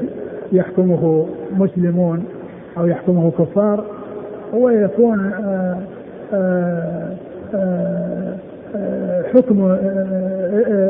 يحكمه 0.52 1.26
مسلمون 1.58 2.24
أو 2.78 2.88
يحكمه 2.88 3.32
كفار 3.32 3.84
ويكون 4.54 5.32
آه، 5.34 5.78
آه، 6.34 7.16
آه، 7.56 9.24
حكم 9.34 9.78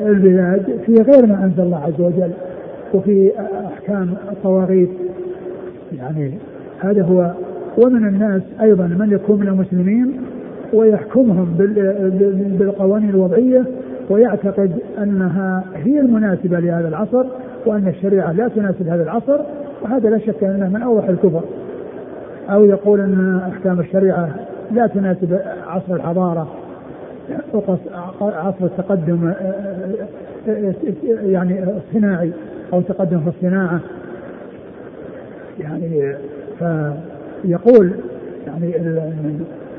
البلاد 0.07 0.79
في 0.85 0.93
غير 0.93 1.25
ما 1.25 1.43
أنزل 1.43 1.63
الله 1.63 1.83
عز 1.83 2.01
وجل. 2.01 2.31
وفي 2.93 3.31
أحكام 3.73 4.13
الطواغيت. 4.31 4.89
يعني 5.97 6.33
هذا 6.79 7.03
هو 7.03 7.31
ومن 7.77 8.07
الناس 8.07 8.41
أيضا 8.61 8.83
من 8.83 9.11
يكون 9.11 9.39
من 9.39 9.47
المسلمين 9.47 10.21
ويحكمهم 10.73 11.53
بالقوانين 12.59 13.09
الوضعية 13.09 13.65
ويعتقد 14.09 14.71
أنها 15.03 15.63
هي 15.75 15.99
المناسبة 15.99 16.59
لهذا 16.59 16.87
العصر 16.87 17.25
وأن 17.65 17.87
الشريعة 17.87 18.31
لا 18.31 18.47
تناسب 18.47 18.87
هذا 18.87 19.03
العصر 19.03 19.39
وهذا 19.81 20.09
لا 20.09 20.17
شك 20.17 20.43
أنه 20.43 20.69
من 20.69 20.81
أوضح 20.81 21.09
الكفر. 21.09 21.41
أو 22.49 22.65
يقول 22.65 22.99
أن 22.99 23.41
أحكام 23.51 23.79
الشريعة 23.79 24.29
لا 24.71 24.87
تناسب 24.87 25.39
عصر 25.67 25.95
الحضارة 25.95 26.47
عصر 28.21 28.65
التقدم 28.65 29.33
يعني 31.25 31.63
الصناعي. 31.63 32.31
أو 32.73 32.81
تقدم 32.81 33.19
في 33.19 33.29
الصناعة. 33.29 33.79
يعني 35.59 36.15
فيقول 36.59 37.91
يعني 38.47 38.75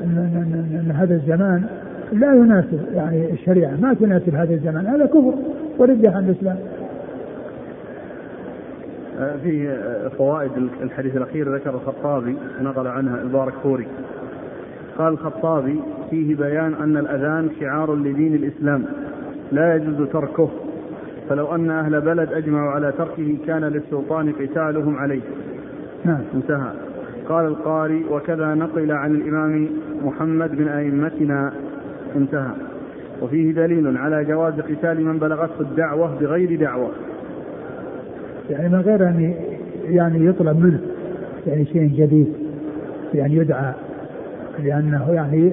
أن 0.03 0.91
هذا 0.95 1.15
الزمان 1.15 1.63
لا 2.13 2.33
يناسب 2.33 2.79
يعني 2.93 3.31
الشريعة. 3.31 3.75
ما 3.81 3.93
تناسب 3.93 4.35
هذا 4.35 4.53
الزمان. 4.53 4.87
هذا 4.87 5.05
كفر 5.05 5.33
ورجع 5.77 6.15
عن 6.15 6.29
الإسلام. 6.29 6.57
آه، 9.19 9.35
في 9.43 9.77
فوائد 10.17 10.51
الحديث 10.81 11.15
الأخير 11.15 11.55
ذكر 11.55 11.69
الخطابي 11.69 12.35
نقل 12.61 12.87
عنها 12.87 13.21
المبارك 13.21 13.53
فوري. 13.63 13.87
قال 14.97 15.13
الخطابي 15.13 15.79
فيه 16.09 16.35
بيان 16.35 16.73
أن 16.73 16.97
الأذان 16.97 17.49
شعار 17.59 17.95
لدين 17.95 18.35
الإسلام 18.35 18.85
لا 19.51 19.75
يجوز 19.75 20.07
تركه. 20.07 20.49
فلو 21.29 21.55
أن 21.55 21.71
أهل 21.71 22.01
بلد 22.01 22.33
أجمعوا 22.33 22.71
على 22.71 22.93
تركه 22.97 23.37
كان 23.47 23.63
للسلطان 23.63 24.31
قتالهم 24.31 24.97
عليه. 24.97 25.21
نعم. 26.05 26.21
انتهى. 26.33 26.71
قال 27.29 27.45
القاري 27.45 28.05
وكذا 28.11 28.53
نقل 28.53 28.91
عن 28.91 29.15
الإمام 29.15 29.69
محمد 30.05 30.59
من 30.59 30.67
أئمتنا. 30.67 31.53
انتهى. 32.15 32.51
وفيه 33.21 33.51
دليل 33.51 33.97
على 33.97 34.25
جواز 34.25 34.53
قتال 34.53 35.05
من 35.05 35.19
بلغته 35.19 35.61
الدعوة 35.61 36.15
بغير 36.21 36.59
دعوة. 36.59 36.89
يعني 38.49 38.69
من 38.69 38.81
غير 38.81 39.07
أن 39.07 39.33
يعني 39.83 40.25
يطلب 40.25 40.59
منه 40.59 40.79
يعني 41.47 41.65
شيء 41.65 41.89
جديد 41.95 42.33
يعني 43.13 43.35
يدعى 43.35 43.73
لأنه 44.63 45.11
يعني 45.11 45.51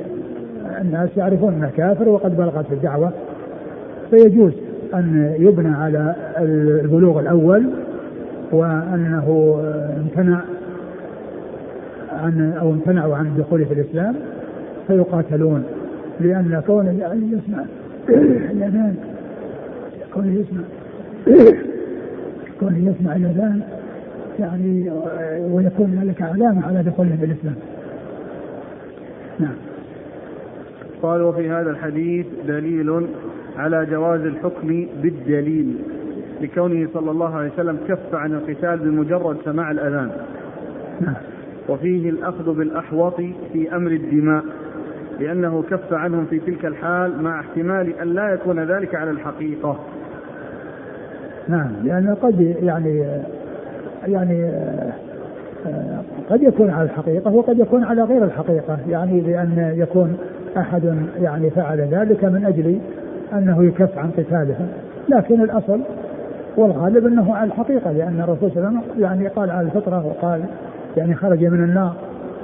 الناس 0.80 1.08
يعرفون 1.16 1.54
أنه 1.54 1.70
كافر 1.76 2.08
وقد 2.08 2.36
بلغت 2.36 2.72
الدعوة 2.72 3.12
فيجوز. 4.10 4.65
أن 4.94 5.34
يبنى 5.38 5.74
على 5.74 6.14
البلوغ 6.38 7.20
الأول 7.20 7.66
وأنه 8.52 9.58
امتنع 9.96 10.40
عن 12.12 12.52
أو 12.60 12.70
امتنعوا 12.70 13.16
عن 13.16 13.26
الدخول 13.26 13.66
في 13.66 13.74
الإسلام 13.74 14.14
فيقاتلون 14.86 15.64
لأن 16.20 16.62
كونه 16.66 16.90
يسمع 17.32 17.64
الأذان 18.50 18.94
كونه 20.14 20.32
يسمع 20.32 20.62
كونه 22.60 22.78
يسمع 22.78 23.16
الأذان 23.16 23.60
يعني 24.38 24.90
ويكون 25.50 26.00
ذلك 26.02 26.22
علامة 26.22 26.66
على 26.66 26.82
دخوله 26.82 27.16
في 27.20 27.24
الإسلام. 27.24 27.54
نعم. 29.38 29.54
قال 31.02 31.22
وفي 31.22 31.50
هذا 31.50 31.70
الحديث 31.70 32.26
دليل 32.48 33.06
على 33.58 33.86
جواز 33.86 34.20
الحكم 34.20 34.86
بالدليل 35.02 35.76
لكونه 36.40 36.88
صلى 36.94 37.10
الله 37.10 37.36
عليه 37.36 37.52
وسلم 37.52 37.78
كف 37.88 38.14
عن 38.14 38.32
القتال 38.32 38.78
بمجرد 38.78 39.36
سماع 39.44 39.70
الأذان. 39.70 40.10
نعم. 41.00 41.14
وفيه 41.68 42.10
الأخذ 42.10 42.54
بالأحوط 42.54 43.16
في 43.52 43.76
أمر 43.76 43.90
الدماء 43.90 44.44
لأنه 45.20 45.62
كف 45.70 45.92
عنهم 45.92 46.26
في 46.26 46.38
تلك 46.38 46.66
الحال 46.66 47.22
مع 47.22 47.40
احتمال 47.40 47.98
أن 48.02 48.08
لا 48.08 48.34
يكون 48.34 48.60
ذلك 48.60 48.94
على 48.94 49.10
الحقيقة. 49.10 49.78
نعم 51.48 51.70
لأنه 51.84 52.14
قد 52.14 52.40
يعني 52.62 53.04
يعني 54.06 54.52
قد 56.30 56.42
يكون 56.42 56.70
على 56.70 56.84
الحقيقة 56.84 57.34
وقد 57.34 57.58
يكون 57.58 57.84
على 57.84 58.02
غير 58.02 58.24
الحقيقة. 58.24 58.78
يعني 58.88 59.20
بأن 59.20 59.74
يكون 59.76 60.16
أحد 60.56 60.96
يعني 61.20 61.50
فعل 61.50 61.80
ذلك 61.80 62.24
من 62.24 62.44
أجل 62.44 62.78
أنه 63.32 63.64
يكف 63.64 63.98
عن 63.98 64.10
قتالهم 64.10 64.68
لكن 65.08 65.40
الأصل 65.40 65.80
والغالب 66.56 67.06
أنه 67.06 67.34
على 67.34 67.46
الحقيقة 67.48 67.92
لأن 67.92 68.20
الرسول 68.20 68.50
صلى 68.50 68.58
الله 68.58 68.68
عليه 68.68 68.78
وسلم 68.78 69.02
يعني 69.02 69.28
قال 69.28 69.50
على 69.50 69.66
الفطرة 69.66 70.06
وقال 70.06 70.44
يعني 70.96 71.14
خرج 71.14 71.44
من 71.44 71.64
النار 71.64 71.96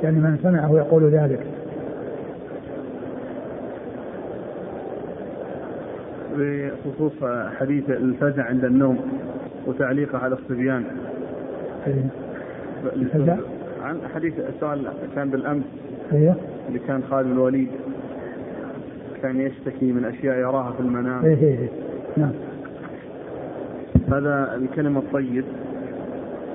يعني 0.02 0.18
من 0.18 0.38
سمعه 0.42 0.76
يقول 0.76 1.10
ذلك. 1.10 1.46
بخصوص 6.36 7.12
حديث 7.58 7.90
الفزع 7.90 8.44
عند 8.44 8.64
النوم 8.64 8.98
وتعليقه 9.66 10.18
على 10.18 10.34
الصبيان. 10.34 10.84
إيه. 11.86 12.04
الفزع؟ 12.96 13.36
عن 13.82 13.96
حديث 14.14 14.34
السؤال 14.38 14.88
كان 15.14 15.30
بالأمس. 15.30 15.64
أيوه. 16.12 16.34
اللي 16.68 16.78
كان 16.78 17.02
خالد 17.10 17.30
الوليد. 17.30 17.68
كان 19.22 19.40
يشتكي 19.40 19.92
من 19.92 20.04
أشياء 20.04 20.38
يراها 20.38 20.72
في 20.72 20.80
المنام. 20.80 21.24
إيه 21.24 21.36
إيه, 21.36 21.58
إيه. 21.58 21.68
نعم. 22.16 22.32
هذا 24.12 24.54
الكلمة 24.54 25.00
الطيب 25.00 25.44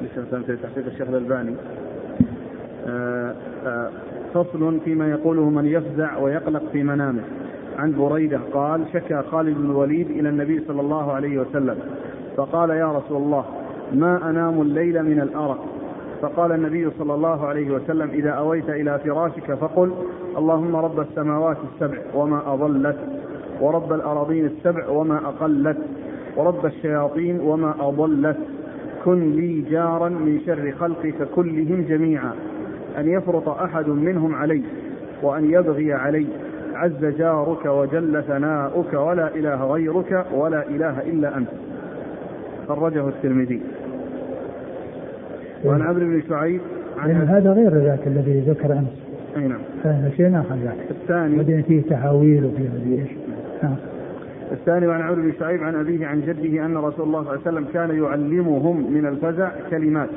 لسه 0.01 0.41
في 0.41 0.57
تحقيق 0.63 0.86
الشيخ 0.86 1.07
الألباني. 1.09 1.55
آه، 2.88 3.36
آه، 3.65 3.89
فصل 4.34 4.80
فيما 4.86 5.09
يقوله 5.09 5.49
من 5.49 5.65
يفزع 5.65 6.18
ويقلق 6.18 6.63
في 6.72 6.84
منامه. 6.84 7.22
عن 7.78 7.91
بريدة 7.91 8.39
قال 8.53 8.82
شكى 8.93 9.22
خالد 9.32 9.57
بن 9.57 9.65
الوليد 9.65 10.09
إلى 10.09 10.30
النبي 10.30 10.63
صلى 10.68 10.82
الله 10.82 11.11
عليه 11.11 11.39
وسلم. 11.39 11.78
فقال 12.38 12.70
يا 12.70 12.91
رسول 12.91 13.18
الله 13.18 13.45
ما 13.93 14.30
أنام 14.30 14.61
الليل 14.61 15.03
من 15.03 15.22
الأرق؟ 15.22 15.76
فقال 16.22 16.51
النبي 16.51 16.89
صلى 16.99 17.13
الله 17.13 17.47
عليه 17.47 17.72
وسلم 17.72 18.09
إذا 18.09 18.30
أويت 18.30 18.70
إلى 18.70 18.99
فراشك 18.99 19.53
فقل 19.53 19.91
اللهم 20.38 20.76
رب 20.76 20.99
السماوات 20.99 21.57
السبع 21.74 21.97
وما 22.13 22.53
أضلت 22.53 22.97
ورب 23.61 23.93
الأراضين 23.93 24.45
السبع 24.45 24.89
وما 24.89 25.18
أقلت 25.18 25.78
ورب 26.36 26.65
الشياطين 26.65 27.39
وما 27.39 27.76
أضلت. 27.80 28.38
كن 29.05 29.32
لي 29.32 29.61
جارا 29.61 30.09
من 30.09 30.41
شر 30.45 30.72
خلقك 30.80 31.28
كلهم 31.36 31.86
جميعا 31.89 32.32
أن 32.97 33.09
يفرط 33.09 33.49
أحد 33.49 33.89
منهم 33.89 34.36
علي 34.36 34.63
وأن 35.24 35.51
يبغي 35.51 35.93
علي. 35.93 36.28
عز 36.74 37.05
جارك 37.05 37.65
وجل 37.65 38.24
ثناؤك 38.24 38.93
ولا 38.93 39.36
إله 39.36 39.65
غيرك 39.74 40.26
ولا 40.34 40.70
إله 40.70 41.01
إلا 41.01 41.38
أنت. 41.38 41.49
خرجه 42.68 43.07
الترمذي. 43.07 43.61
وعن 45.65 45.81
عمرو 45.81 46.05
بن 46.05 46.21
شعيب 46.29 46.61
عن 46.97 47.11
هذا 47.11 47.51
غير 47.51 47.69
ذاك 47.69 48.07
الذي 48.07 48.39
ذكر 48.39 48.73
أمس. 48.73 49.07
أي 49.37 49.47
نعم. 49.47 49.59
فنسينا 49.83 50.43
عن 50.51 50.59
ذاك 50.63 50.91
الثاني. 50.91 51.35
بعدين 51.35 51.61
فيه 51.61 51.81
تهاويل 51.81 52.45
وفيه 52.45 52.69
مدري 52.69 53.01
إيش. 53.01 53.09
الثاني 54.51 54.87
وعن 54.87 55.01
عمرو 55.01 55.21
بن 55.21 55.31
شعيب 55.39 55.63
عن 55.63 55.75
أبيه 55.75 56.07
عن 56.07 56.21
جده 56.21 56.65
أن 56.65 56.77
رسول 56.77 57.07
الله 57.07 57.23
صلى 57.23 57.31
الله 57.31 57.31
عليه 57.31 57.41
وسلم 57.41 57.65
كان 57.73 58.03
يعلمهم 58.03 58.93
من 58.93 59.05
الفزع 59.05 59.51
كلمات. 59.69 60.09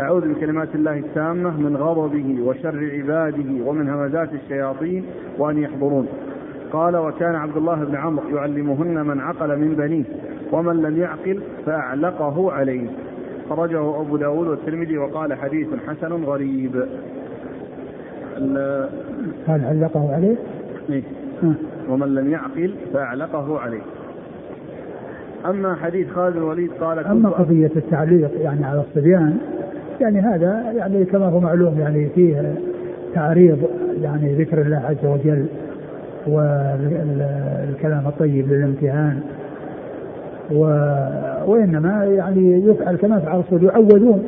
أعوذ 0.00 0.34
بكلمات 0.34 0.68
الله 0.74 0.98
التامة 0.98 1.60
من 1.60 1.76
غضبه 1.76 2.42
وشر 2.42 2.90
عباده 2.94 3.64
ومن 3.64 3.88
همزات 3.88 4.28
الشياطين 4.32 5.04
وأن 5.38 5.58
يحضرون. 5.58 6.06
قال 6.72 6.96
وكان 6.96 7.34
عبد 7.34 7.56
الله 7.56 7.84
بن 7.84 7.96
عمرو 7.96 8.36
يعلمهن 8.36 9.06
من 9.06 9.20
عقل 9.20 9.58
من 9.58 9.74
بنيه 9.74 10.04
ومن 10.52 10.82
لم 10.82 10.96
يعقل 10.96 11.40
فأعلقه 11.66 12.52
عليه. 12.52 12.88
خرجه 13.48 14.00
أبو 14.00 14.16
داود 14.16 14.46
والترمذي 14.46 14.98
وقال 14.98 15.34
حديث 15.34 15.68
حسن 15.86 16.24
غريب 16.24 16.84
هل 19.46 19.64
علقه 19.64 20.14
عليه؟ 20.14 20.36
إيه؟ 20.90 21.02
ومن 21.88 22.14
لم 22.14 22.30
يعقل 22.30 22.74
فأعلقه 22.92 23.58
عليه 23.58 23.82
أما 25.46 25.74
حديث 25.74 26.10
خالد 26.10 26.36
الوليد 26.36 26.70
قال 26.80 26.98
أما 26.98 27.30
قضية 27.30 27.70
التعليق 27.76 28.30
يعني 28.40 28.64
على 28.64 28.80
الصبيان 28.80 29.38
يعني 30.00 30.20
هذا 30.20 30.72
يعني 30.76 31.04
كما 31.04 31.26
هو 31.26 31.40
معلوم 31.40 31.78
يعني 31.78 32.08
فيه 32.14 32.54
تعريض 33.14 33.58
يعني 34.02 34.34
ذكر 34.34 34.60
الله 34.60 34.76
عز 34.76 35.06
وجل 35.06 35.46
والكلام 36.26 38.06
الطيب 38.06 38.52
للامتهان 38.52 39.20
و... 40.52 40.60
وإنما 41.46 42.04
يعني 42.04 42.64
يفعل 42.66 42.96
كما 42.96 43.18
فعل 43.18 43.40
الرسول 43.40 43.64
يعوذون 43.64 44.24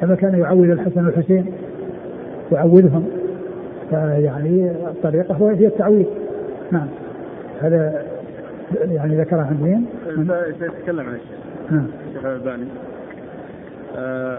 كما 0.00 0.14
كان 0.14 0.38
يعوذ 0.38 0.70
الحسن 0.70 1.06
والحسين. 1.06 1.46
يعوذهم 2.52 3.04
فيعني 3.90 4.70
الطريقة 4.70 5.50
هي 5.50 5.66
التعويذ 5.66 6.06
نعم. 6.72 6.86
هذا 7.60 8.02
يعني 8.90 9.20
ذكرها 9.20 9.46
عند 9.46 9.62
مين؟ 9.62 9.86
سيتكلم 10.60 11.00
عن 11.00 11.14
الشيخ. 11.14 11.38
نعم. 11.70 11.86
الشيخ 12.08 12.24
الألباني. 12.24 12.64
آه، 13.96 14.38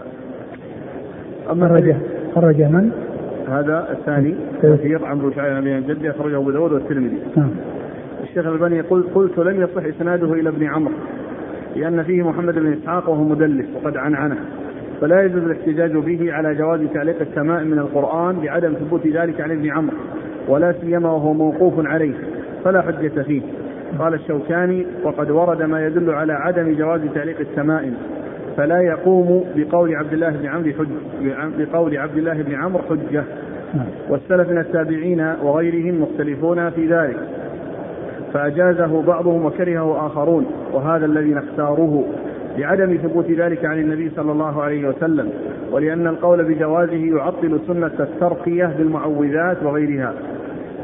أما 1.50 1.68
خرج 1.68 1.94
خرج 2.34 2.62
من؟ 2.62 2.90
هذا 3.48 3.88
الثاني 3.90 4.34
كثير 4.62 5.04
عمرو 5.04 5.30
شعيب 5.30 5.64
بن 5.64 5.94
جدي 5.94 6.10
أخرجه 6.10 6.36
أبو 6.36 6.50
داود 6.50 6.72
والترمذي. 6.72 7.18
نعم. 7.36 7.50
الشيخ 8.30 8.46
الألباني 8.46 8.76
يقول 8.76 9.04
قلت 9.14 9.38
لم 9.38 9.62
يصح 9.62 9.84
إسناده 9.84 10.32
إلى 10.32 10.48
ابن 10.48 10.66
عمرو 10.66 10.94
لأن 11.76 12.02
فيه 12.02 12.22
محمد 12.22 12.54
بن 12.54 12.72
إسحاق 12.72 13.08
وهو 13.08 13.24
مدلس 13.24 13.66
وقد 13.74 13.96
عنعنه. 13.96 14.36
فلا 15.00 15.22
يجوز 15.22 15.42
الاحتجاج 15.42 15.92
به 15.92 16.32
على 16.32 16.54
جواز 16.54 16.80
تعليق 16.94 17.20
السماء 17.20 17.64
من 17.64 17.78
القرآن 17.78 18.40
لعدم 18.42 18.72
ثبوت 18.72 19.06
ذلك 19.06 19.40
عن 19.40 19.50
ابن 19.50 19.70
عمرو 19.70 19.96
ولا 20.48 20.74
سيما 20.80 21.10
وهو 21.10 21.32
موقوف 21.32 21.86
عليه 21.86 22.14
فلا 22.64 22.82
حجة 22.82 23.22
فيه. 23.22 23.42
قال 23.98 24.14
الشوكاني 24.14 24.86
وقد 25.04 25.30
ورد 25.30 25.62
ما 25.62 25.86
يدل 25.86 26.10
على 26.10 26.32
عدم 26.32 26.74
جواز 26.74 27.00
تعليق 27.14 27.40
التمائم 27.40 27.94
فلا 28.56 28.80
يقوم 28.80 29.44
بقول 29.56 29.94
عبد 29.94 30.12
الله 30.12 30.30
بن 30.30 30.46
عمرو 30.46 30.72
حج 30.72 30.88
بقول 31.58 31.96
عبد 31.96 32.16
الله 32.18 32.42
بن 32.42 32.54
عمرو 32.54 32.82
حجة. 32.90 33.24
والسلف 34.08 34.50
من 34.50 34.58
التابعين 34.58 35.34
وغيرهم 35.42 36.02
مختلفون 36.02 36.70
في 36.70 36.86
ذلك. 36.86 37.16
فأجازه 38.32 39.02
بعضهم 39.02 39.46
وكرهه 39.46 40.06
آخرون 40.06 40.46
وهذا 40.72 41.06
الذي 41.06 41.34
نختاره 41.34 42.04
لعدم 42.58 42.96
ثبوت 42.96 43.30
ذلك 43.30 43.64
عن 43.64 43.78
النبي 43.78 44.10
صلى 44.16 44.32
الله 44.32 44.62
عليه 44.62 44.88
وسلم 44.88 45.30
ولأن 45.72 46.06
القول 46.06 46.44
بجوازه 46.44 47.16
يعطل 47.16 47.60
سنة 47.66 47.92
الترقية 48.00 48.74
بالمعوذات 48.78 49.62
وغيرها. 49.62 50.14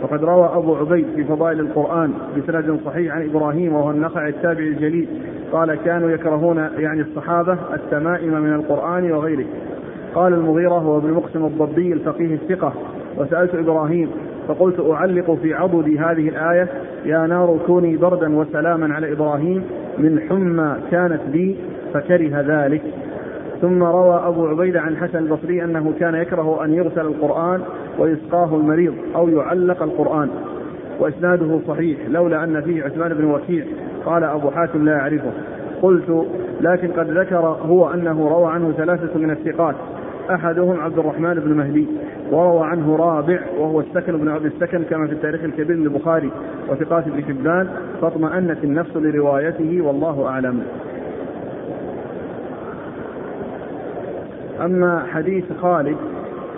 وقد 0.02 0.24
روى 0.24 0.50
أبو 0.54 0.76
عبيد 0.76 1.06
في 1.16 1.24
فضائل 1.24 1.60
القرآن 1.60 2.12
بسند 2.36 2.80
صحيح 2.84 3.14
عن 3.14 3.28
إبراهيم 3.28 3.74
وهو 3.74 3.90
النخع 3.90 4.28
التابع 4.28 4.60
الجليل 4.60 5.08
قال 5.52 5.74
كانوا 5.74 6.10
يكرهون 6.10 6.56
يعني 6.78 7.00
الصحابة 7.00 7.58
التمائم 7.74 8.42
من 8.42 8.52
القرآن 8.52 9.12
وغيره. 9.12 9.46
قال 10.14 10.34
المغيرة 10.34 10.74
هو 10.78 10.98
ابن 10.98 11.12
مقسم 11.12 11.44
الضبي 11.44 11.92
الفقيه 11.92 12.34
الثقة 12.34 12.72
وسألت 13.18 13.54
إبراهيم 13.54 14.10
فقلت 14.48 14.80
أعلق 14.80 15.38
في 15.42 15.54
عضد 15.54 15.88
هذه 15.88 16.28
الآية 16.28 16.68
يا 17.04 17.26
نار 17.26 17.58
كوني 17.66 17.96
بردا 17.96 18.36
وسلاما 18.36 18.94
على 18.94 19.12
إبراهيم 19.12 19.64
من 19.98 20.20
حمى 20.20 20.76
كانت 20.90 21.20
بي 21.32 21.56
فكره 21.94 22.40
ذلك. 22.40 22.82
ثم 23.60 23.82
روى 23.82 24.22
أبو 24.26 24.46
عبيدة 24.46 24.80
عن 24.80 24.96
حسن 24.96 25.18
البصري 25.18 25.64
أنه 25.64 25.94
كان 26.00 26.14
يكره 26.14 26.64
أن 26.64 26.74
يغسل 26.74 27.00
القرآن 27.00 27.60
ويسقاه 27.98 28.56
المريض 28.56 28.94
أو 29.16 29.28
يعلق 29.28 29.82
القرآن 29.82 30.28
وإسناده 31.00 31.60
صحيح 31.68 31.98
لولا 32.08 32.44
أن 32.44 32.60
فيه 32.60 32.84
عثمان 32.84 33.14
بن 33.14 33.24
وكيع. 33.24 33.64
قال 34.06 34.24
أبو 34.24 34.50
حاتم 34.50 34.84
لا 34.84 34.92
يعرفه 34.92 35.32
قلت 35.82 36.26
لكن 36.60 36.88
قد 36.88 37.10
ذكر 37.10 37.58
هو 37.66 37.90
أنه 37.90 38.28
روى 38.28 38.52
عنه 38.52 38.72
ثلاثة 38.72 39.18
من 39.18 39.30
الثقات 39.30 39.74
أحدهم 40.30 40.80
عبد 40.80 40.98
الرحمن 40.98 41.34
بن 41.34 41.52
مهدي. 41.52 41.86
وروى 42.30 42.66
عنه 42.66 42.96
رابع 42.96 43.40
وهو 43.58 43.80
السكن 43.80 44.16
بن 44.16 44.28
عبد 44.28 44.44
السكن 44.44 44.82
كما 44.82 45.06
في 45.06 45.12
التاريخ 45.12 45.44
الكبير 45.44 45.76
للبخاري 45.76 46.30
وثقات 46.68 47.06
ابن 47.06 47.24
حبان 47.24 47.68
فاطمأنت 48.00 48.64
النفس 48.64 48.96
لروايته 48.96 49.80
والله 49.80 50.26
أعلم. 50.26 50.62
أما 54.64 55.06
حديث 55.12 55.44
خالد 55.62 55.96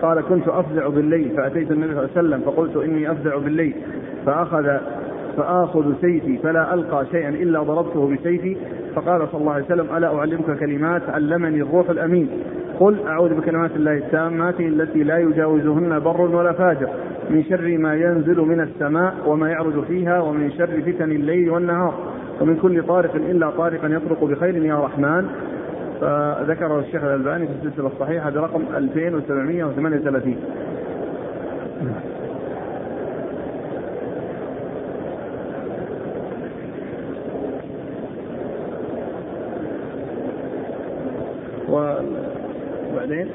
قال 0.03 0.21
كنت 0.21 0.49
أفزع 0.49 0.89
بالليل 0.89 1.31
فأتيت 1.37 1.71
النبي 1.71 1.95
صلى 1.95 2.05
الله 2.05 2.11
عليه 2.17 2.29
وسلم 2.29 2.41
فقلت 2.41 2.77
إني 2.77 3.11
أفزع 3.11 3.37
بالليل. 3.37 3.75
فأخذ 4.27 4.79
فآخذ 5.37 5.95
سيفي 6.01 6.39
فلا 6.39 6.75
ألقى 6.75 7.07
شيئا 7.11 7.29
إلا 7.29 7.63
ضربته 7.63 8.17
بسيفي 8.17 8.57
فقال 8.95 9.29
صلى 9.33 9.41
الله 9.41 9.53
عليه 9.53 9.65
وسلم 9.65 9.97
ألا 9.97 10.15
أعلمك 10.15 10.59
كلمات 10.59 11.03
علمني 11.09 11.63
الروح 11.63 11.91
الأمين. 11.91 12.29
قل 12.79 13.07
أعوذ 13.07 13.35
بكلمات 13.35 13.71
الله 13.77 13.93
التامات 13.93 14.61
التي 14.61 15.03
لا 15.03 15.19
يجاوزهن 15.19 15.99
بر 15.99 16.21
ولا 16.21 16.53
فاجر 16.53 16.89
من 17.31 17.45
شر 17.45 17.79
ما 17.79 17.95
ينزل 17.95 18.41
من 18.41 18.61
السماء 18.61 19.15
وما 19.27 19.51
يعرج 19.51 19.85
فيها 19.85 20.21
ومن 20.21 20.51
شر 20.51 20.83
فتن 20.87 21.11
الليل 21.13 21.51
والنهار 21.51 21.95
ومن 22.41 22.57
كل 22.57 22.83
طارق 22.83 23.15
إلا 23.15 23.51
طارقا 23.51 23.89
يطرق 23.89 24.25
بخير 24.25 24.57
يا 24.57 24.81
رحمن. 24.81 25.29
فذكره 26.01 26.79
الشيخ 26.79 27.05
الألباني 27.05 27.47
في 27.47 27.53
السلسلة 27.53 27.87
الصحيحة 27.87 28.31
برقم 28.31 28.63
2738 28.77 30.37
وبعدين 43.09 43.29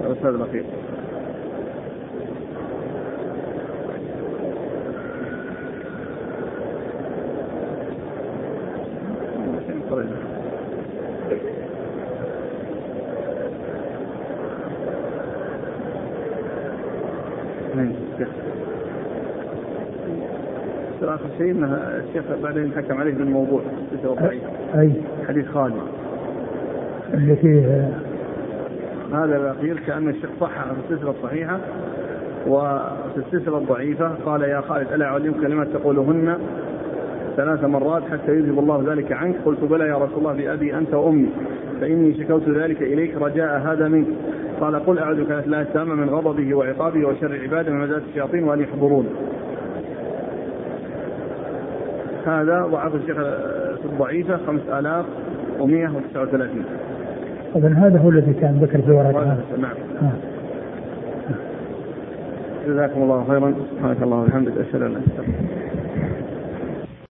الأستاذ 0.00 0.34
الأخير 0.34 0.64
الشيخ 22.10 22.24
بعدين 22.42 22.72
حكم 22.76 23.00
عليه 23.00 23.14
بالموضوع 23.14 23.62
اي 24.74 24.92
حديث 25.30 25.48
خالد. 25.48 25.74
اللي 27.14 27.36
فيه 27.36 27.90
هذا 29.12 29.36
الأخير 29.36 29.80
كأن 29.86 30.08
الشيخ 30.08 30.30
صحح 30.40 30.64
في 30.64 30.78
السلسلة 30.84 31.10
الصحيحة. 31.10 31.58
وفي 32.46 33.16
السلسلة 33.16 33.58
الضعيفة 33.58 34.08
قال 34.08 34.42
يا 34.42 34.60
خالد 34.60 34.92
ألا 34.92 35.06
أعلم 35.06 35.32
كلمات 35.32 35.68
تقولهن 35.68 36.38
ثلاث 37.36 37.64
مرات 37.64 38.02
حتى 38.12 38.32
يذهب 38.32 38.58
الله 38.58 38.92
ذلك 38.92 39.12
عنك؟ 39.12 39.36
قلت 39.44 39.64
بلى 39.64 39.88
يا 39.88 39.94
رسول 39.94 40.18
الله 40.18 40.32
بأبي 40.32 40.74
أنت 40.74 40.94
وأمي 40.94 41.28
فإني 41.80 42.14
شكوت 42.14 42.48
ذلك 42.48 42.82
إليك 42.82 43.16
رجاء 43.16 43.58
هذا 43.58 43.88
منك. 43.88 44.06
قال 44.60 44.86
قل 44.86 44.98
أعوذ 44.98 45.18
الله 45.30 45.60
التامة 45.60 45.94
من 45.94 46.08
غضبه 46.08 46.54
وعقابه 46.54 47.08
وشر 47.08 47.40
عباده 47.42 47.72
من 47.72 47.80
مزات 47.80 48.02
الشياطين 48.08 48.44
وأن 48.44 48.60
يحضرون. 48.60 49.06
هذا 52.26 52.66
ضعف 52.72 52.94
الشيخ 52.94 53.16
في 53.16 53.84
الضعيفة 53.84 54.36
5139 54.46 56.64
إذا 57.56 57.68
هذا 57.68 57.98
هو 57.98 58.10
الذي 58.10 58.32
كان 58.32 58.58
ذكر 58.62 58.82
في 58.82 58.90
ورقة. 58.90 59.36
نعم. 59.58 59.74
جزاكم 62.66 63.02
الله 63.02 63.24
خيرا. 63.28 63.54
سبحانك 63.70 64.02
اللهم 64.02 64.22
وبحمدك 64.22 64.52
أشهد 64.58 64.74
أن 64.74 64.80
لا 64.80 64.86
إله 64.86 64.96
إلا 64.96 65.18
أنت. 65.18 65.69